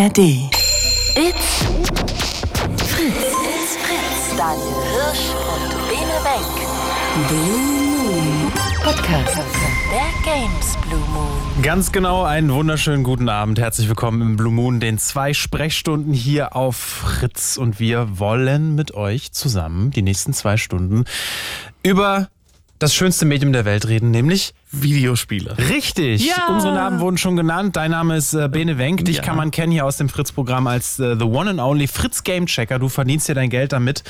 [0.00, 0.18] ARD.
[0.18, 1.62] It's
[2.86, 3.34] Fritz.
[3.44, 4.34] It's Fritz.
[4.34, 7.28] Daniel Hirsch und Bene Wenk.
[7.28, 7.58] Blue
[7.98, 8.52] Moon
[8.82, 9.36] Podcast.
[9.90, 11.62] Der Games Blue Moon.
[11.62, 13.58] Ganz genau, einen wunderschönen guten Abend.
[13.58, 17.58] Herzlich willkommen im Blue Moon, den zwei Sprechstunden hier auf Fritz.
[17.58, 21.04] Und wir wollen mit euch zusammen die nächsten zwei Stunden
[21.82, 22.30] über
[22.80, 25.56] das schönste Medium der Welt reden, nämlich Videospiele.
[25.58, 26.26] Richtig.
[26.26, 26.46] Ja.
[26.48, 27.76] Unsere Namen wurden schon genannt.
[27.76, 29.04] Dein Name ist äh, Bene Wenk.
[29.04, 29.22] Dich Ja.
[29.22, 32.46] kann man kennen hier aus dem Fritz-Programm als äh, The One and Only Fritz Game
[32.46, 32.78] Checker.
[32.78, 34.02] Du verdienst dir dein Geld damit,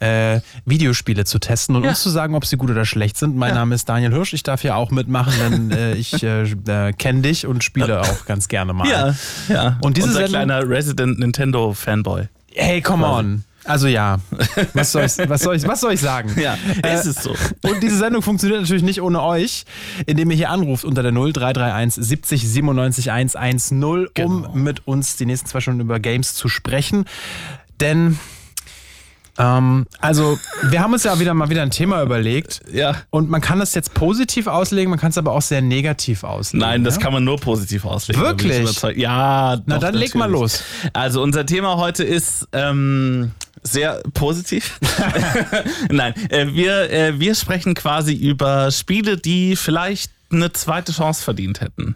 [0.00, 1.90] äh, Videospiele zu testen und Ja.
[1.90, 3.36] uns zu sagen, ob sie gut oder schlecht sind.
[3.36, 4.32] Mein Name ist Daniel Hirsch.
[4.32, 8.24] Ich darf hier auch mitmachen, denn äh, ich äh, äh, kenne dich und spiele auch
[8.26, 8.88] ganz gerne mal.
[8.88, 9.14] Ja,
[9.48, 9.78] ja.
[9.82, 12.28] Und diese Unser Sendung- kleiner Resident Nintendo Fanboy.
[12.54, 13.44] Hey, come on.
[13.64, 14.18] Also ja,
[14.74, 16.34] was soll ich, was soll ich, was soll ich sagen?
[16.40, 17.34] Ja, Äh, ist es so.
[17.62, 19.64] Und diese Sendung funktioniert natürlich nicht ohne euch,
[20.06, 24.50] indem ihr hier anruft unter der 0331 70 97 110, um Genau.
[24.54, 27.06] mit uns die nächsten zwei Stunden über Games zu sprechen.
[27.80, 28.18] Denn,
[29.38, 32.60] ähm, also, wir haben uns ja wieder mal wieder ein Thema überlegt.
[32.72, 32.94] Ja.
[33.10, 36.64] Und man kann das jetzt positiv auslegen, man kann es aber auch sehr negativ auslegen.
[36.66, 37.00] Nein, das ja?
[37.00, 38.22] kann man nur positiv auslegen.
[38.22, 38.80] Wirklich?
[38.96, 40.40] Ja, Na, doch, dann leg mal natürlich.
[40.40, 40.62] los.
[40.92, 43.32] Also unser Thema heute ist ähm,
[43.64, 44.78] sehr positiv.
[45.90, 51.60] Nein, äh, wir, äh, wir sprechen quasi über Spiele, die vielleicht eine zweite Chance verdient
[51.60, 51.94] hätten.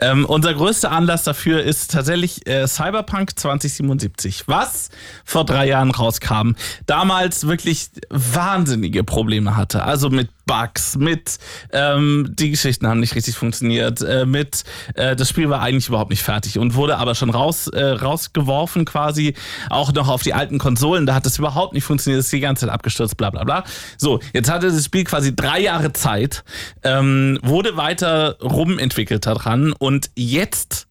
[0.00, 4.90] Ähm, unser größter Anlass dafür ist tatsächlich äh, Cyberpunk 2077, was
[5.24, 6.52] vor drei Jahren rauskam.
[6.86, 9.84] Damals wirklich wahnsinnige Probleme hatte.
[9.84, 11.38] Also mit Bugs, mit
[11.72, 14.64] ähm, die Geschichten haben nicht richtig funktioniert, äh, mit
[14.94, 18.84] äh, das Spiel war eigentlich überhaupt nicht fertig und wurde aber schon raus äh, rausgeworfen
[18.84, 19.34] quasi
[19.70, 21.06] auch noch auf die alten Konsolen.
[21.06, 23.64] Da hat es überhaupt nicht funktioniert, ist die ganze Zeit abgestürzt, bla bla bla.
[23.96, 26.44] So, jetzt hatte das Spiel quasi drei Jahre Zeit,
[26.82, 30.86] ähm, wurde weiter rumentwickelt daran und jetzt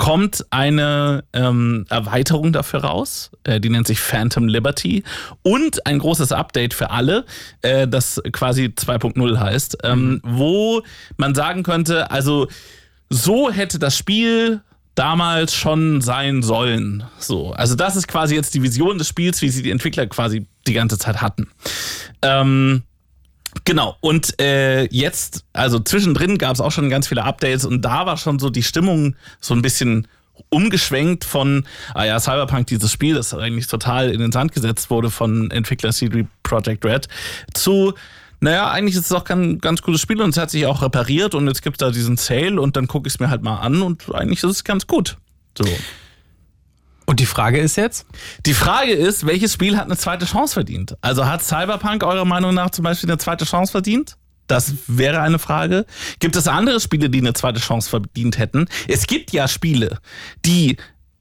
[0.00, 5.04] kommt eine ähm, Erweiterung dafür raus, äh, die nennt sich Phantom Liberty
[5.42, 7.26] und ein großes Update für alle,
[7.60, 10.82] äh, das quasi 2.0 heißt, ähm, wo
[11.18, 12.48] man sagen könnte, also
[13.10, 14.62] so hätte das Spiel
[14.94, 17.04] damals schon sein sollen.
[17.18, 20.46] So, also das ist quasi jetzt die Vision des Spiels, wie sie die Entwickler quasi
[20.66, 21.50] die ganze Zeit hatten.
[22.22, 22.84] Ähm,
[23.64, 28.06] Genau, und äh, jetzt, also zwischendrin gab es auch schon ganz viele Updates und da
[28.06, 30.06] war schon so die Stimmung so ein bisschen
[30.48, 35.10] umgeschwenkt von, ah ja, Cyberpunk, dieses Spiel, das eigentlich total in den Sand gesetzt wurde
[35.10, 37.08] von Entwickler CD Projekt Red,
[37.52, 37.94] zu,
[38.40, 41.34] naja, eigentlich ist es auch kein ganz cooles Spiel und es hat sich auch repariert
[41.34, 43.58] und jetzt gibt es da diesen Sale und dann gucke ich es mir halt mal
[43.58, 45.18] an und eigentlich ist es ganz gut.
[45.58, 45.66] So.
[47.10, 48.06] Und die Frage ist jetzt?
[48.46, 50.96] Die Frage ist, welches Spiel hat eine zweite Chance verdient?
[51.00, 54.16] Also hat Cyberpunk eurer Meinung nach zum Beispiel eine zweite Chance verdient?
[54.46, 55.86] Das wäre eine Frage.
[56.20, 58.68] Gibt es andere Spiele, die eine zweite Chance verdient hätten?
[58.86, 59.98] Es gibt ja Spiele,
[60.44, 60.76] die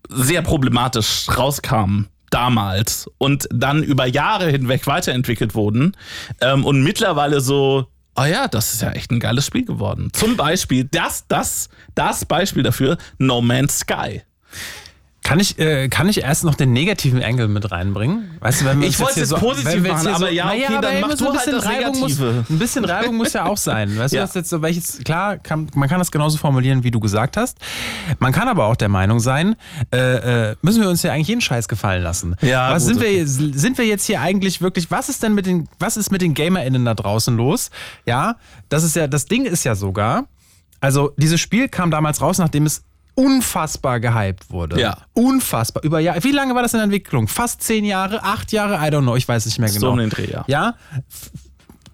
[0.09, 5.97] sehr problematisch rauskamen damals und dann über Jahre hinweg weiterentwickelt wurden
[6.39, 10.09] ähm, und mittlerweile so, oh ja, das ist ja echt ein geiles Spiel geworden.
[10.13, 14.21] Zum Beispiel das, das, das Beispiel dafür, No Man's Sky.
[15.29, 18.31] Kann ich, äh, kann ich erst noch den negativen Angle mit reinbringen?
[18.40, 20.91] Weißt du, wenn wir Ich wollte es so, positiv machen, hier aber ja, okay, dann
[20.91, 22.19] hey, mach so du ein halt bisschen das Reibung muss.
[22.19, 23.95] Ein bisschen Reibung muss ja auch sein.
[23.95, 24.22] Weißt Ja.
[24.22, 27.38] du, was jetzt so welches, klar, kann, man kann das genauso formulieren, wie du gesagt
[27.38, 27.59] hast.
[28.18, 29.56] Man kann aber auch der Meinung sein,
[29.94, 32.35] äh, äh, müssen wir uns ja eigentlich jeden Scheiß gefallen lassen.
[32.41, 35.69] Ja, was sind wir, sind wir jetzt hier eigentlich wirklich, was ist denn mit den,
[35.78, 37.69] was ist mit den GamerInnen da draußen los?
[38.07, 38.38] Ja,
[38.69, 40.25] das ist ja, das Ding ist ja sogar,
[40.81, 42.81] also dieses Spiel kam damals raus, nachdem es
[43.19, 44.80] unfassbar gehypt wurde.
[44.80, 44.97] Ja.
[45.13, 45.84] Unfassbar.
[45.84, 46.24] Über Jahre.
[46.24, 47.28] Wie lange war das in Entwicklung?
[47.28, 48.75] Fast zehn Jahre, acht Jahre?
[48.75, 49.16] I don't know.
[49.18, 49.80] Ich weiß nicht mehr genau.
[49.81, 50.46] So um den Dreh, ja.
[50.47, 50.75] Ja.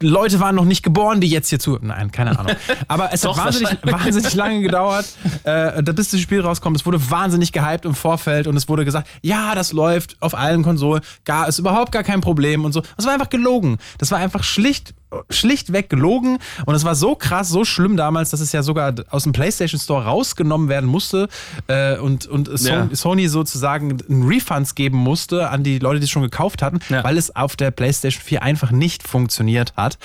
[0.02, 1.80] Leute waren noch nicht geboren, die jetzt hier zu.
[1.82, 2.56] Nein, keine Ahnung.
[2.90, 5.06] Aber es Doch, hat wahnsinnig, wahnsinnig lange gedauert,
[5.46, 6.76] äh, da- bis das Spiel rauskommt.
[6.76, 10.64] Es wurde wahnsinnig gehypt im Vorfeld und es wurde gesagt, ja, das läuft auf allen
[10.64, 12.84] Konsolen, gar, ist überhaupt gar kein Problem und so.
[12.98, 13.78] Das war einfach gelogen.
[13.98, 14.94] Das war einfach schlicht,
[15.30, 19.24] schlichtweg gelogen und es war so krass, so schlimm damals, dass es ja sogar aus
[19.24, 21.28] dem PlayStation Store rausgenommen werden musste
[21.68, 22.96] äh, und, und Sony, Ja.
[22.96, 27.04] Sony sozusagen einen Refunds geben musste an die Leute, die es schon gekauft hatten, Ja.
[27.04, 29.98] weil es auf der PlayStation 4 einfach nicht funktioniert hat.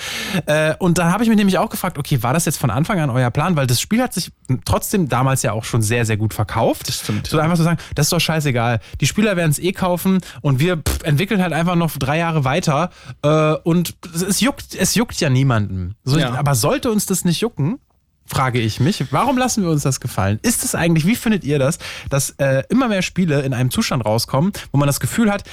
[0.45, 2.99] Äh, und da habe ich mich nämlich auch gefragt, okay, war das jetzt von Anfang
[2.99, 3.55] an euer Plan?
[3.55, 4.31] Weil das Spiel hat sich
[4.65, 6.87] trotzdem damals ja auch schon sehr, sehr gut verkauft.
[6.87, 8.79] Das stimmt, So einfach zu sagen, das ist doch scheißegal.
[8.99, 12.43] Die Spieler werden es eh kaufen und wir pff, entwickeln halt einfach noch drei Jahre
[12.43, 12.89] weiter.
[13.23, 15.95] Äh, und es juckt, es juckt ja niemanden.
[16.03, 16.33] So, Ja.
[16.33, 17.79] Aber sollte uns das nicht jucken?
[18.25, 20.39] Frage ich mich, warum lassen wir uns das gefallen?
[20.41, 24.05] Ist es eigentlich, wie findet ihr das, dass äh, immer mehr Spiele in einem Zustand
[24.05, 25.43] rauskommen, wo man das Gefühl hat,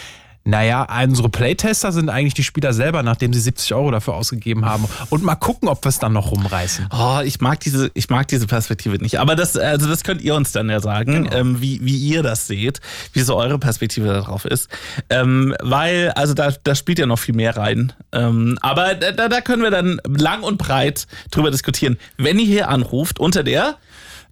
[0.48, 4.86] Naja, unsere Playtester sind eigentlich die Spieler selber, nachdem sie 70 Euro dafür ausgegeben haben.
[5.10, 6.88] Und mal gucken, ob wir es dann noch rumreißen.
[6.90, 9.20] Oh, ich mag diese, ich mag diese Perspektive nicht.
[9.20, 11.36] Aber das, also das könnt ihr uns dann ja sagen, Genau.
[11.36, 12.80] ähm, wie, wie ihr das seht,
[13.12, 14.70] wie so eure Perspektive darauf ist.
[15.10, 17.92] Ähm, weil, also da, da spielt ja noch viel mehr rein.
[18.12, 21.98] Ähm, aber da, da können wir dann lang und breit drüber diskutieren.
[22.16, 23.76] Wenn ihr hier anruft unter der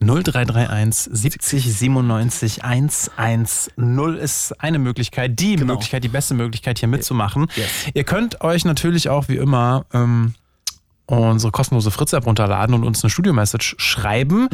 [0.01, 7.47] 0331 70 97 110 ist eine Möglichkeit, die Möglichkeit, die beste Möglichkeit hier mitzumachen.
[7.57, 7.67] Yes.
[7.95, 10.35] Ihr könnt euch natürlich auch wie immer ähm,
[11.07, 14.49] unsere kostenlose Fritz-App runterladen und uns eine Studio-Message schreiben.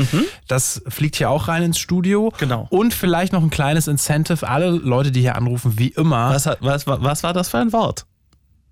[0.48, 2.30] Das fliegt hier auch rein ins Studio.
[2.34, 2.38] Mhm.
[2.38, 2.66] Genau.
[2.70, 4.46] Und vielleicht noch ein kleines Incentive.
[4.46, 6.30] Alle Leute, die hier anrufen, wie immer.
[6.30, 8.06] was, was, was war das für ein Wort?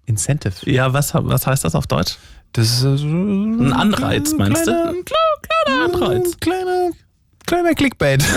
[0.04, 0.70] Incentive.
[0.70, 2.16] Ja, was, was heißt das auf Deutsch?
[2.52, 4.72] Das ist äh, so Ein Anreiz, meinst du?
[4.72, 6.36] Kleiner, Ein kleiner Anreiz.
[6.40, 6.90] kleiner,
[7.50, 8.22] kleiner Clickbait.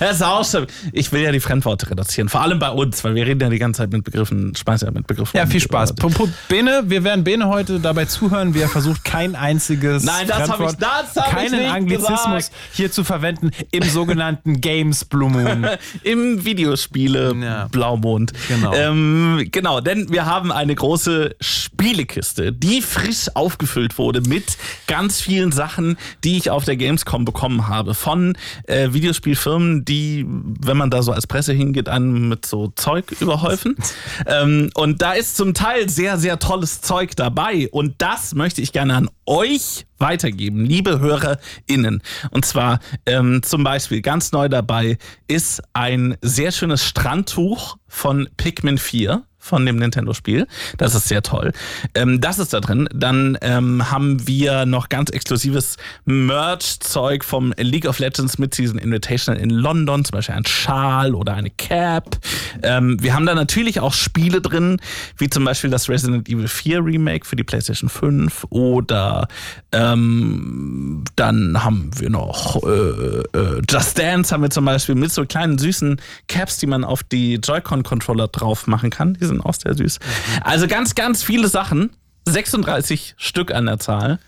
[0.00, 0.66] Ja, ist auch schon.
[0.92, 2.28] Ich will ja die Fremdworte reduzieren.
[2.28, 4.92] Vor allem bei uns, weil wir reden ja die ganze Zeit mit Begriffen, schmeißen ja
[4.92, 5.36] mit Begriffen.
[5.36, 5.94] Ja, viel Spaß.
[5.94, 10.28] P- P- Bene, wir werden Bene heute dabei zuhören, wie er versucht, kein einziges Nein,
[10.28, 12.50] das hab Fremdwort, ich- das hab ich keinen nicht Anglizismus gesagt.
[12.74, 15.66] hier zu verwenden im sogenannten Games Blue Moon.
[16.04, 17.66] Im Videospiele Ja.
[17.68, 18.32] Blaumond.
[18.46, 18.72] Genau.
[18.74, 24.56] Ähm, genau, denn wir haben eine große Spielekiste, die frisch aufgefüllt wurde mit
[24.86, 27.77] ganz vielen Sachen, die ich auf der Gamescom bekommen habe.
[27.94, 33.12] Von äh, Videospielfirmen, die, wenn man da so als Presse hingeht, einen mit so Zeug
[33.20, 33.76] überhäufen.
[34.26, 37.68] ähm, und da ist zum Teil sehr, sehr tolles Zeug dabei.
[37.70, 42.02] Und das möchte ich gerne an euch weitergeben, liebe HörerInnen.
[42.30, 48.78] Und zwar ähm, zum Beispiel ganz neu dabei ist ein sehr schönes Strandtuch von Pikmin
[48.78, 50.46] 4 von dem Nintendo-Spiel.
[50.76, 51.52] Das ist sehr toll.
[51.94, 52.88] Ähm, das ist da drin.
[52.94, 59.50] Dann ähm, haben wir noch ganz exklusives Merch-Zeug vom League of Legends Mid-Season Invitational in
[59.50, 62.18] London, zum Beispiel ein Schal oder eine Cap.
[62.62, 64.80] Ähm, wir haben da natürlich auch Spiele drin,
[65.16, 69.28] wie zum Beispiel das Resident Evil 4 Remake für die PlayStation 5 oder
[69.72, 75.24] ähm, dann haben wir noch äh, äh, Just Dance haben wir zum Beispiel mit so
[75.24, 79.14] kleinen süßen Caps, die man auf die Joy-Con-Controller drauf machen kann.
[79.14, 79.98] Die sind auch sehr süß.
[80.42, 81.90] Also ganz, ganz viele Sachen.
[82.26, 84.18] 36 Stück an der Zahl.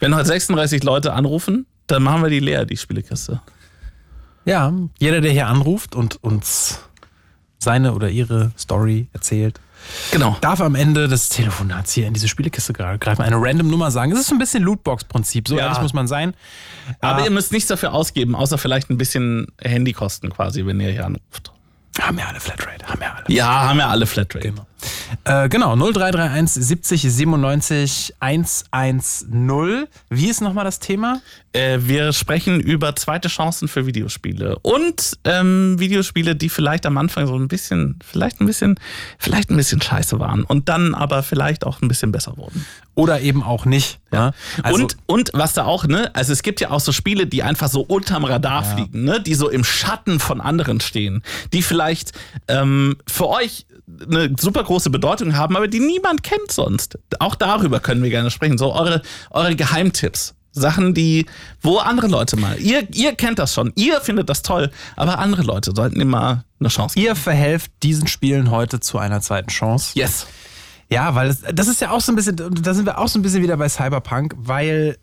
[0.00, 3.40] Wenn heute 36 Leute anrufen, dann machen wir die leer, die Spielekiste.
[4.44, 6.80] Ja, jeder, der hier anruft und uns
[7.58, 9.60] seine oder ihre Story erzählt,
[10.12, 10.36] Genau.
[10.40, 14.12] darf am Ende des Telefonats hier in diese Spielekiste greifen, eine random Nummer sagen.
[14.12, 15.64] Es ist so ein bisschen Lootbox-Prinzip, so Ja.
[15.66, 16.34] ehrlich muss man sein.
[17.00, 17.24] Aber Ah.
[17.24, 21.52] ihr müsst nichts dafür ausgeben, außer vielleicht ein bisschen Handykosten quasi, wenn ihr hier anruft.
[22.00, 23.24] Haben ja alle Flatrate, haben ja alle.
[23.28, 24.48] Ja, haben ja alle Flatrate.
[24.50, 24.66] Genau.
[25.24, 29.86] Äh, genau, 0331 70 97 110.
[30.10, 31.20] Wie ist nochmal das Thema?
[31.52, 37.28] Äh, wir sprechen über zweite Chancen für Videospiele und ähm, Videospiele, die vielleicht am Anfang
[37.28, 38.74] so ein bisschen, vielleicht ein bisschen,
[39.18, 42.66] vielleicht ein bisschen scheiße waren und dann aber vielleicht auch ein bisschen besser wurden.
[42.96, 44.00] Oder eben auch nicht.
[44.12, 44.32] Ja.
[44.62, 47.42] Also, und, und was da auch, ne, also es gibt ja auch so Spiele, die
[47.42, 51.22] einfach so unterm Radar fliegen, ne, die so im Schatten von anderen stehen,
[51.52, 52.12] die vielleicht
[52.48, 56.98] ähm, für euch eine super große Bedeutung haben, aber die niemand kennt sonst.
[57.18, 58.58] Auch darüber können wir gerne sprechen.
[58.58, 60.34] So eure, eure Geheimtipps.
[60.54, 61.26] Sachen, die,
[61.60, 65.42] wo andere Leute mal, ihr, ihr kennt das schon, ihr findet das toll, aber andere
[65.42, 67.06] Leute sollten immer eine Chance geben.
[67.06, 69.98] ihr verhelft diesen Spielen heute zu einer zweiten Chance.
[69.98, 70.28] Yes.
[70.90, 73.18] Ja, weil das, das ist ja auch so ein bisschen, da sind wir auch so
[73.18, 74.96] ein bisschen wieder bei Cyberpunk, weil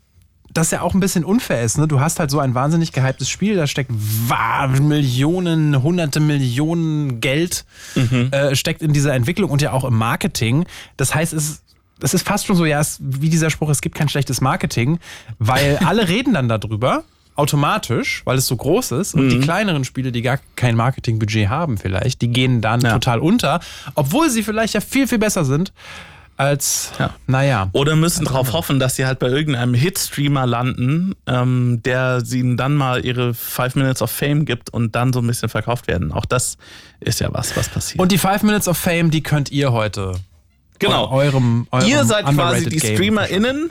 [0.54, 1.78] das ja auch ein bisschen unfair ist.
[1.78, 1.88] Ne?
[1.88, 3.90] Du hast halt so ein wahnsinnig gehyptes Spiel, da steckt
[4.80, 7.64] Millionen, hunderte Millionen Geld
[8.30, 10.64] äh, steckt in dieser Entwicklung und ja auch im Marketing.
[10.96, 11.62] Das heißt, es,
[12.00, 14.98] es ist fast schon so, ja, es, wie dieser Spruch, es gibt kein schlechtes Marketing,
[15.38, 17.04] weil alle reden dann darüber.
[17.34, 21.78] Automatisch, weil es so groß ist und die kleineren Spiele, die gar kein Marketingbudget haben,
[21.78, 22.92] vielleicht, die gehen dann Ja.
[22.92, 23.60] total unter,
[23.94, 25.72] obwohl sie vielleicht ja viel, viel besser sind
[26.42, 27.10] als, Ja.
[27.26, 27.70] naja.
[27.72, 32.74] Oder müssen darauf hoffen, dass sie halt bei irgendeinem Hit-Streamer landen, ähm, der ihnen dann
[32.74, 36.12] mal ihre Five Minutes of Fame gibt und dann so ein bisschen verkauft werden.
[36.12, 36.58] Auch das
[37.00, 38.00] ist ja was, was passiert.
[38.00, 40.14] Und die Five Minutes of Fame, die könnt ihr heute
[40.78, 41.10] genau.
[41.10, 43.70] eurem, eurem Ihr seid quasi die Game StreamerInnen,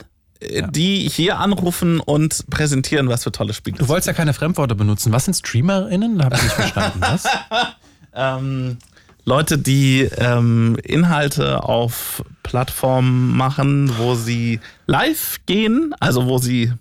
[0.70, 5.12] die hier anrufen und präsentieren, was für tolle Spiele Du wolltest ja keine Fremdworte benutzen.
[5.12, 6.18] Was sind StreamerInnen?
[6.18, 7.00] Da habe ich nicht verstanden.
[7.00, 7.24] Was?
[8.14, 8.78] ähm,
[9.24, 16.72] Leute, die ähm, Inhalte auf Plattformen machen, wo sie live gehen, also wo sie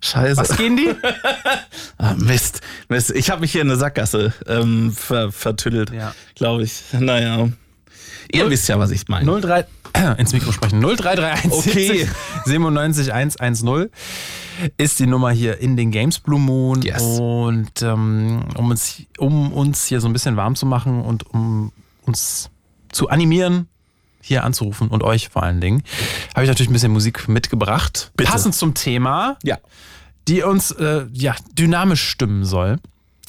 [0.00, 0.36] Scheiße.
[0.40, 0.90] Was gehen die?
[1.98, 3.10] Ah, Mist, Mist.
[3.12, 6.12] Ich habe mich hier in eine Sackgasse ähm, ver vertüdelt, Ja.
[6.34, 6.82] glaube ich.
[6.98, 7.48] Naja.
[8.32, 9.40] Ihr wisst ja, was ich meine.
[9.40, 9.64] 03
[10.18, 10.80] ins Mikro sprechen.
[10.80, 12.08] 0331 Okay.
[12.46, 13.88] 97 110
[14.76, 16.82] ist die Nummer hier in den Games Blue Moon.
[16.82, 17.02] Yes.
[17.02, 21.72] Und ähm, um, uns, um uns hier so ein bisschen warm zu machen und um
[22.06, 22.50] uns
[22.90, 23.68] zu animieren,
[24.20, 25.82] hier anzurufen und euch vor allen Dingen,
[26.34, 28.12] habe ich natürlich ein bisschen Musik mitgebracht.
[28.16, 28.30] Bitte.
[28.30, 29.58] Passend zum Thema, Ja.
[30.28, 32.78] die uns äh, ja, dynamisch stimmen soll.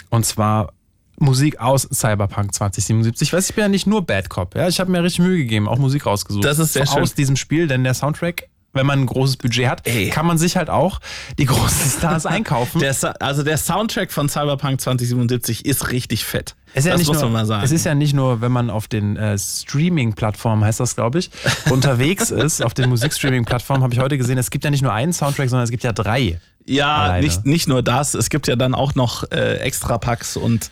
[0.09, 0.73] Und zwar
[1.19, 3.29] Musik aus Cyberpunk 2077.
[3.29, 4.55] Ich weiß, ich bin ja nicht nur Bad Cop.
[4.55, 4.67] Ja?
[4.67, 6.43] Ich habe mir richtig Mühe gegeben, auch Musik rausgesucht.
[6.43, 7.03] Das ist sehr so schön.
[7.03, 10.09] Aus diesem Spiel, denn der Soundtrack, wenn man ein großes Budget hat, Ey.
[10.09, 10.99] kann man sich halt auch
[11.37, 12.79] die großen Stars einkaufen.
[12.79, 16.55] Der, also der Soundtrack von Cyberpunk 2077 ist richtig fett.
[16.73, 17.63] Es ist ja das nicht muss nur, man mal sagen.
[17.63, 21.29] Es ist ja nicht nur, wenn man auf den äh, Streaming-Plattformen, heißt das, glaube ich,
[21.69, 25.13] unterwegs ist, auf den Musikstreaming-Plattformen, habe ich heute gesehen, es gibt ja nicht nur einen
[25.13, 26.39] Soundtrack, sondern es gibt ja drei.
[26.65, 27.27] ja, alleine.
[27.27, 28.15] nicht, nicht nur das.
[28.15, 30.71] Es gibt ja dann auch noch äh, extra Packs und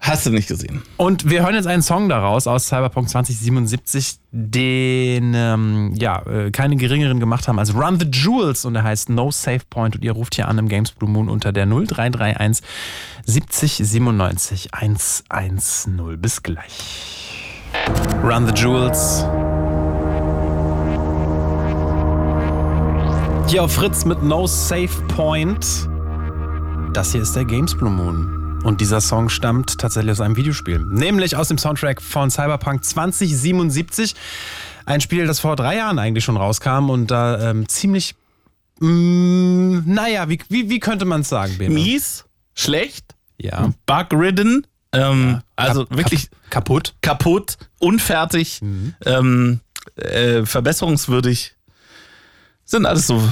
[0.00, 0.82] hast du nicht gesehen.
[0.96, 6.76] Und wir hören jetzt einen Song daraus aus Cyberpunk 2077, den ähm, ja äh, keine
[6.76, 10.12] geringeren gemacht haben als Run the Jewels und der heißt No Save Point und ihr
[10.12, 12.64] ruft hier an im Games Blue Moon unter der 0331
[13.26, 16.18] 70 97 110.
[16.18, 17.36] Bis gleich.
[18.24, 19.26] Run the Jewels.
[23.48, 25.88] Hier auf Fritz mit No Save Point.
[26.92, 28.39] Das hier ist der Games Blue Moon.
[28.62, 30.78] Und dieser Song stammt tatsächlich aus einem Videospiel.
[30.80, 34.14] Nämlich aus dem Soundtrack von Cyberpunk 2077.
[34.84, 38.14] Ein Spiel, das vor drei Jahren eigentlich schon rauskam und da ähm, ziemlich,
[38.80, 41.74] mh, naja, wie, wie, wie könnte man es sagen, Bene?
[41.74, 42.24] Mies,
[42.54, 43.72] schlecht, Ja.
[43.86, 46.94] bug-ridden, ähm, also Kap- wirklich kap- kaputt.
[47.00, 48.94] kaputt, unfertig, Mhm.
[49.06, 49.60] ähm,
[49.96, 51.54] äh, verbesserungswürdig.
[52.64, 53.22] Sind alles so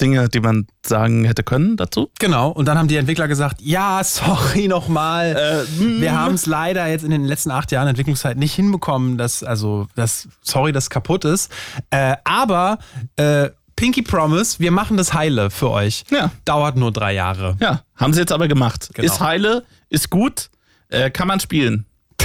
[0.00, 2.10] Dinge, die man sagen hätte können dazu.
[2.18, 2.50] Genau.
[2.50, 5.66] Und dann haben die Entwickler gesagt, ja, sorry nochmal.
[5.78, 9.42] Äh, Wir haben es leider jetzt in den letzten acht Jahren Entwicklungszeit nicht hinbekommen, dass,
[9.42, 11.50] also, das, sorry, dass kaputt ist.
[11.90, 12.78] Äh, aber
[13.16, 16.04] äh, Pinky Promise, wir machen das heile für euch.
[16.10, 16.30] Ja.
[16.44, 17.56] Dauert nur drei Jahre.
[17.60, 18.90] Ja, haben sie jetzt aber gemacht.
[18.94, 19.06] Genau.
[19.06, 20.50] Ist heile, ist gut,
[20.90, 21.86] äh, kann man spielen.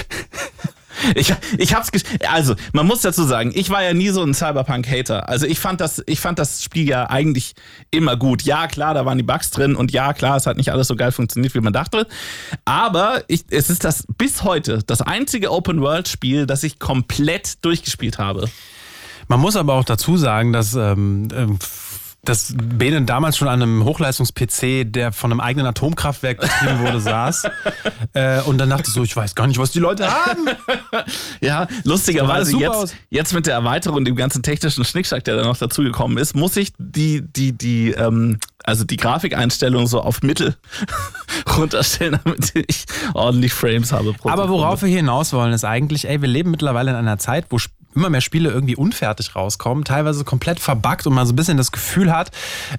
[1.15, 1.89] Ich, ich hab's
[2.27, 5.29] also man muss dazu sagen, ich war ja nie so ein Cyberpunk-Hater.
[5.29, 7.53] Also ich fand das, ich fand das Spiel ja eigentlich
[7.91, 8.43] immer gut.
[8.43, 10.95] Ja klar, da waren die Bugs drin und ja klar, es hat nicht alles so
[10.95, 12.07] geil funktioniert, wie man dachte.
[12.65, 18.49] Aber ich, es ist das bis heute das einzige Open-World-Spiel, das ich komplett durchgespielt habe.
[19.27, 21.59] Man muss aber auch dazu sagen, dass, ähm, ähm,
[22.29, 27.43] dass Benen damals schon an einem Hochleistungs-PC, der von einem eigenen Atomkraftwerk betrieben wurde, saß.
[28.13, 30.47] Äh, und dann dachte ich so, ich weiß gar nicht, was die Leute haben.
[31.41, 32.61] Ja, lustigerweise aus.
[32.91, 36.35] jetzt, jetzt mit der Erweiterung und dem ganzen technischen Schnickschnack, der da noch dazugekommen ist,
[36.35, 40.55] muss ich die, die, die, ähm, also die Grafikeinstellung so auf Mittel
[41.57, 44.15] runterstellen, damit ich ordentlich Frames habe.
[44.23, 47.45] Aber worauf wir hier hinaus wollen, ist eigentlich, ey, wir leben mittlerweile in einer Zeit,
[47.49, 51.35] wo sp- immer mehr Spiele irgendwie unfertig rauskommen, teilweise komplett verbuggt und man so ein
[51.35, 52.31] bisschen das Gefühl hat,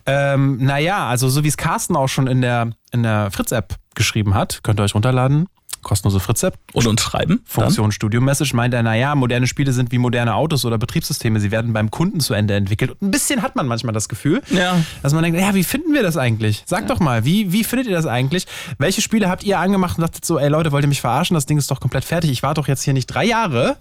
[0.06, 4.34] ähm, naja, also so wie es Carsten auch schon in der, in der Fritz-App geschrieben
[4.34, 5.46] hat, könnt ihr euch runterladen,
[5.82, 7.36] kostenlose Fritz-App, Und uns schreiben?
[7.54, 7.64] Dann?
[7.64, 11.40] Funktion Studio Message meint er, naja, moderne Spiele sind wie moderne Autos oder Betriebssysteme.
[11.40, 12.90] Sie werden beim Kunden zu Ende entwickelt.
[12.92, 14.76] Und ein bisschen hat man manchmal das Gefühl, Ja.
[15.02, 16.62] dass man denkt, ja, wie finden wir das eigentlich?
[16.66, 18.46] Sagt doch mal, wie, wie findet ihr das eigentlich?
[18.78, 21.34] Welche Spiele habt ihr angemacht und dachtet so, ey Leute, wollt ihr mich verarschen?
[21.34, 22.30] Das Ding ist doch komplett fertig.
[22.30, 23.76] Ich war doch jetzt hier nicht drei Jahre,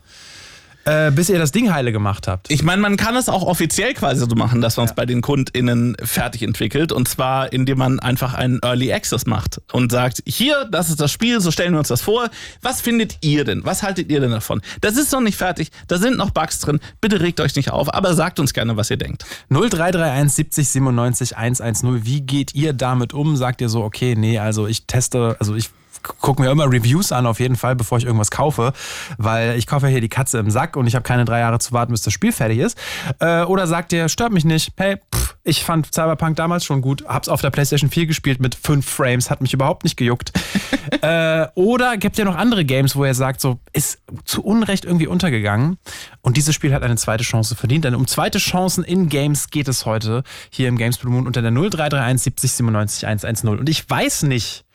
[0.89, 2.49] äh, bis ihr das Ding heile gemacht habt.
[2.49, 5.21] Ich meine, man kann es auch offiziell quasi so machen, dass man es bei den
[5.21, 6.91] KundInnen fertig entwickelt.
[6.91, 11.11] Und zwar, indem man einfach einen Early Access macht und sagt, hier, das ist das
[11.11, 12.29] Spiel, so stellen wir uns das vor.
[12.61, 13.63] Was findet ihr denn?
[13.65, 14.61] Was haltet ihr denn davon?
[14.81, 16.79] Das ist noch nicht fertig, da sind noch Bugs drin.
[17.01, 19.25] Bitte regt euch nicht auf, aber sagt uns gerne, was ihr denkt.
[19.49, 22.05] 0331 70 97 110.
[22.05, 23.35] Wie geht ihr damit um?
[23.35, 25.69] Sagt ihr so, okay, nee, also ich teste, also ich
[26.03, 28.73] gucke mir immer Reviews an, auf jeden Fall, bevor ich irgendwas kaufe,
[29.17, 31.59] weil ich kaufe ja hier die Katze im Sack und ich habe keine drei Jahre
[31.59, 32.77] zu warten, bis das Spiel fertig ist.
[33.19, 37.05] Äh, oder sagt ihr, stört mich nicht, hey, pff, ich fand Cyberpunk damals schon gut,
[37.07, 40.31] hab's auf der PlayStation 4 gespielt mit fünf Frames, hat mich überhaupt nicht gejuckt.
[41.01, 45.07] äh, oder gibt ihr noch andere Games, wo ihr sagt, so, ist zu Unrecht irgendwie
[45.07, 45.77] untergegangen
[46.21, 49.67] und dieses Spiel hat eine zweite Chance verdient, denn um zweite Chancen in Games geht
[49.67, 53.49] es heute hier im Games Blue Moon unter der 0331 70 97 110.
[53.49, 54.65] Und ich weiß nicht,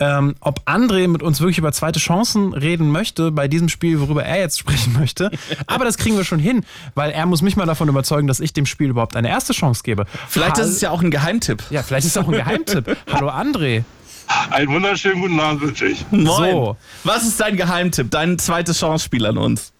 [0.00, 4.24] ähm, ob André mit uns wirklich über zweite Chancen reden möchte bei diesem Spiel, worüber
[4.24, 5.30] er jetzt sprechen möchte.
[5.66, 6.64] Aber das kriegen wir schon hin,
[6.94, 9.82] weil er muss mich mal davon überzeugen, dass ich dem Spiel überhaupt eine erste Chance
[9.84, 10.06] gebe.
[10.28, 11.62] Vielleicht Hall- ist es ja auch ein Geheimtipp.
[11.70, 12.96] ja, vielleicht ist es auch ein Geheimtipp.
[13.12, 13.82] Hallo André.
[14.50, 16.04] Einen wunderschönen guten Abend wünsche ich.
[16.10, 16.26] Moin.
[16.52, 16.76] So.
[17.04, 19.72] Was ist dein Geheimtipp, dein zweites Chance-Spiel an uns?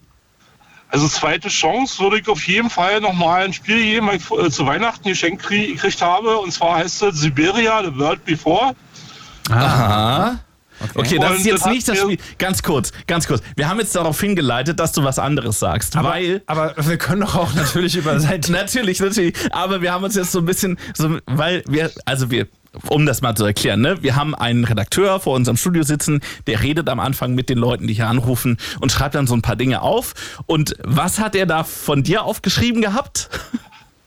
[0.90, 4.50] Also zweite Chance würde ich auf jeden Fall nochmal ein Spiel geben, was ich äh,
[4.50, 6.38] zu Weihnachten geschenkt krie- gekriegt habe.
[6.38, 8.74] Und zwar heißt es Siberia, The World Before.
[9.50, 10.38] Aha.
[10.94, 12.18] Okay, das Und ist jetzt nicht das Spiel.
[12.38, 13.42] Ganz kurz, ganz kurz.
[13.56, 16.42] Wir haben jetzt darauf hingeleitet, dass du was anderes sagst, Aber, weil.
[16.46, 18.40] aber wir können doch auch natürlich über sein.
[18.48, 19.34] Natürlich, natürlich.
[19.50, 22.46] Aber wir haben uns jetzt so ein bisschen, so, weil wir, also wir,
[22.90, 26.62] um das mal zu erklären, ne, wir haben einen Redakteur vor unserem Studio sitzen, der
[26.62, 29.56] redet am Anfang mit den Leuten, die hier anrufen und schreibt dann so ein paar
[29.56, 30.14] Dinge auf.
[30.46, 33.30] Und was hat er da von dir aufgeschrieben gehabt?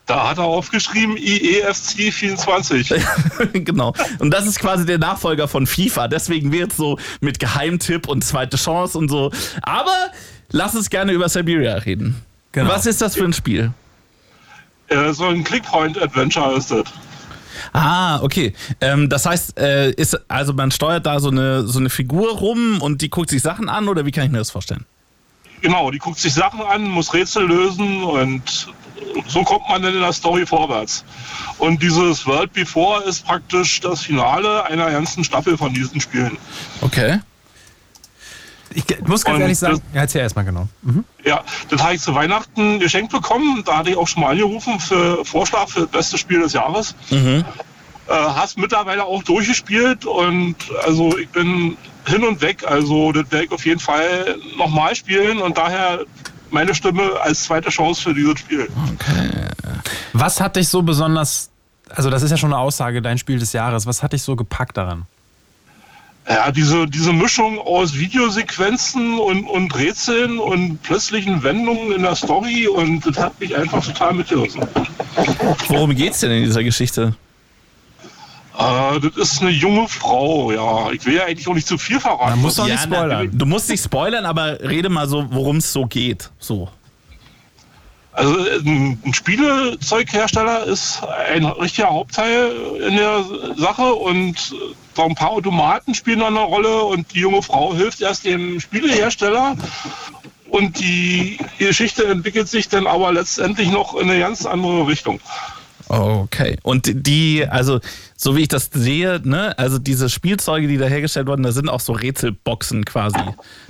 [0.05, 2.93] Da hat er aufgeschrieben E IEFC 24.
[3.53, 3.93] genau.
[4.19, 6.07] Und das ist quasi der Nachfolger von FIFA.
[6.07, 9.31] Deswegen wird so mit Geheimtipp und zweite Chance und so.
[9.61, 9.95] Aber
[10.49, 12.21] lass uns gerne über Siberia reden.
[12.51, 12.69] Genau.
[12.69, 13.71] Was ist das für ein Spiel?
[14.91, 16.83] äh, so ein Clickpoint-Adventure ist das.
[17.73, 18.53] Ah, okay.
[18.81, 22.81] Ähm, das heißt, äh, ist, also man steuert da so eine, so eine Figur rum
[22.81, 24.85] und die guckt sich Sachen an oder wie kann ich mir das vorstellen?
[25.61, 28.67] Genau, die guckt sich Sachen an, muss Rätsel lösen und
[29.27, 31.03] so kommt man dann in der Story vorwärts.
[31.57, 36.37] Und dieses World Before ist praktisch das Finale einer ganzen Staffel von diesen Spielen.
[36.81, 37.19] Okay.
[38.73, 40.67] Ich muss ganz Und ehrlich sagen, das- ja, erzähl erstmal genau.
[41.25, 43.63] Ja, das habe ich zu Weihnachten geschenkt bekommen.
[43.65, 46.95] Da hatte ich auch schon mal angerufen für Vorschlag für das beste Spiel des Jahres.
[47.11, 47.43] Äh,
[48.07, 50.55] hast mittlerweile auch durchgespielt und
[50.85, 51.75] also ich bin
[52.07, 52.63] hin und weg.
[52.65, 56.05] Also das werde ich auf jeden Fall nochmal spielen und daher
[56.51, 58.67] meine Stimme als zweite Chance für dieses Spiel.
[60.13, 61.49] Was hat dich so besonders,
[61.89, 64.35] also das ist ja schon eine Aussage, dein Spiel des Jahres, was hat dich so
[64.35, 65.05] gepackt daran?
[66.27, 72.67] Ja, diese, diese Mischung aus Videosequenzen und, und Rätseln und plötzlichen Wendungen in der Story
[72.67, 74.61] und das hat mich einfach total mitgerissen.
[75.67, 77.15] Worum geht's denn in dieser Geschichte?
[78.61, 80.91] Äh, das ist eine junge Frau, ja.
[80.91, 82.31] Ich will ja eigentlich auch nicht zu viel verraten.
[82.31, 83.29] Man muss doch nicht spoilern.
[83.31, 86.29] du musst nicht spoilern, aber rede mal so, worum es so geht.
[86.39, 86.69] So.
[88.13, 92.51] Also ein Spielezeughersteller ist ein richtiger Hauptteil
[92.85, 93.23] in der
[93.55, 94.53] Sache und
[94.93, 99.55] so ein paar Automaten spielen eine Rolle und die junge Frau hilft erst dem Spielehersteller
[100.49, 105.21] und die Geschichte entwickelt sich dann aber letztendlich noch in eine ganz andere Richtung.
[105.91, 106.57] Okay.
[106.63, 107.81] Und die, also,
[108.15, 111.67] so wie ich das sehe, ne, also diese Spielzeuge, die da hergestellt wurden, da sind
[111.67, 113.19] auch so Rätselboxen quasi,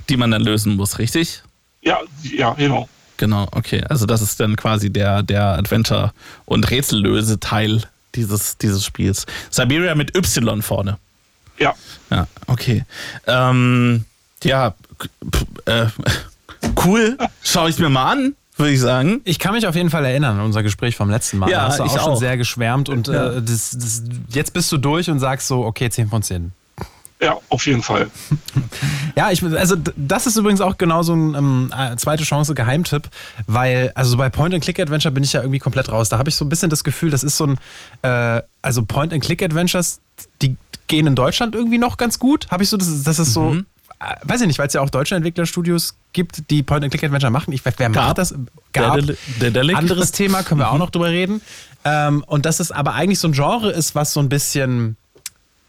[0.08, 1.42] die man dann lösen muss, richtig?
[1.80, 2.88] Ja, ja, genau.
[3.16, 3.82] Genau, okay.
[3.88, 6.12] Also das ist dann quasi der, der Adventure-
[6.44, 7.82] und Rätsellöse-Teil
[8.14, 9.26] dieses, dieses Spiels.
[9.50, 10.98] Siberia mit Y vorne.
[11.58, 11.74] Ja.
[12.08, 12.84] Ja, okay.
[13.26, 14.04] Ähm,
[14.44, 14.74] ja,
[15.64, 15.86] äh,
[16.84, 17.18] cool.
[17.42, 19.20] Schau ich mir mal an, würde ich sagen.
[19.24, 21.50] Ich kann mich auf jeden Fall erinnern an unser Gespräch vom letzten Mal.
[21.50, 22.18] Ja, da hast du ich auch schon auch.
[22.18, 23.32] sehr geschwärmt und Ja.
[23.34, 26.52] äh, das, das, jetzt bist du durch und sagst so, okay, 10 von 10.
[27.20, 28.10] Ja, auf jeden Fall.
[29.14, 33.10] Ja, ich, also das ist übrigens auch genau so ein ähm, äh, zweite Chance Geheimtipp,
[33.46, 36.08] weil also bei Point-and-Click-Adventure bin ich ja irgendwie komplett raus.
[36.08, 37.58] Da habe ich so ein bisschen das Gefühl, das ist so ein,
[38.00, 40.00] äh, also Point-and-Click-Adventures,
[40.40, 42.50] die gehen in Deutschland irgendwie noch ganz gut.
[42.50, 43.62] Habe ich so, das, das ist so, äh,
[44.22, 47.52] weiß ich nicht, weil es ja auch deutsche Entwicklerstudios gibt, die Point-and-Click-Adventure machen.
[47.52, 48.06] Ich weiß, wer Gab.
[48.06, 48.34] macht das?
[48.72, 48.98] Gab.
[49.40, 49.76] Dedelic-.
[49.76, 51.40] Anderes Thema, können wir auch noch drüber reden.
[51.84, 54.96] Ähm, und dass es aber eigentlich so ein Genre ist, was so ein bisschen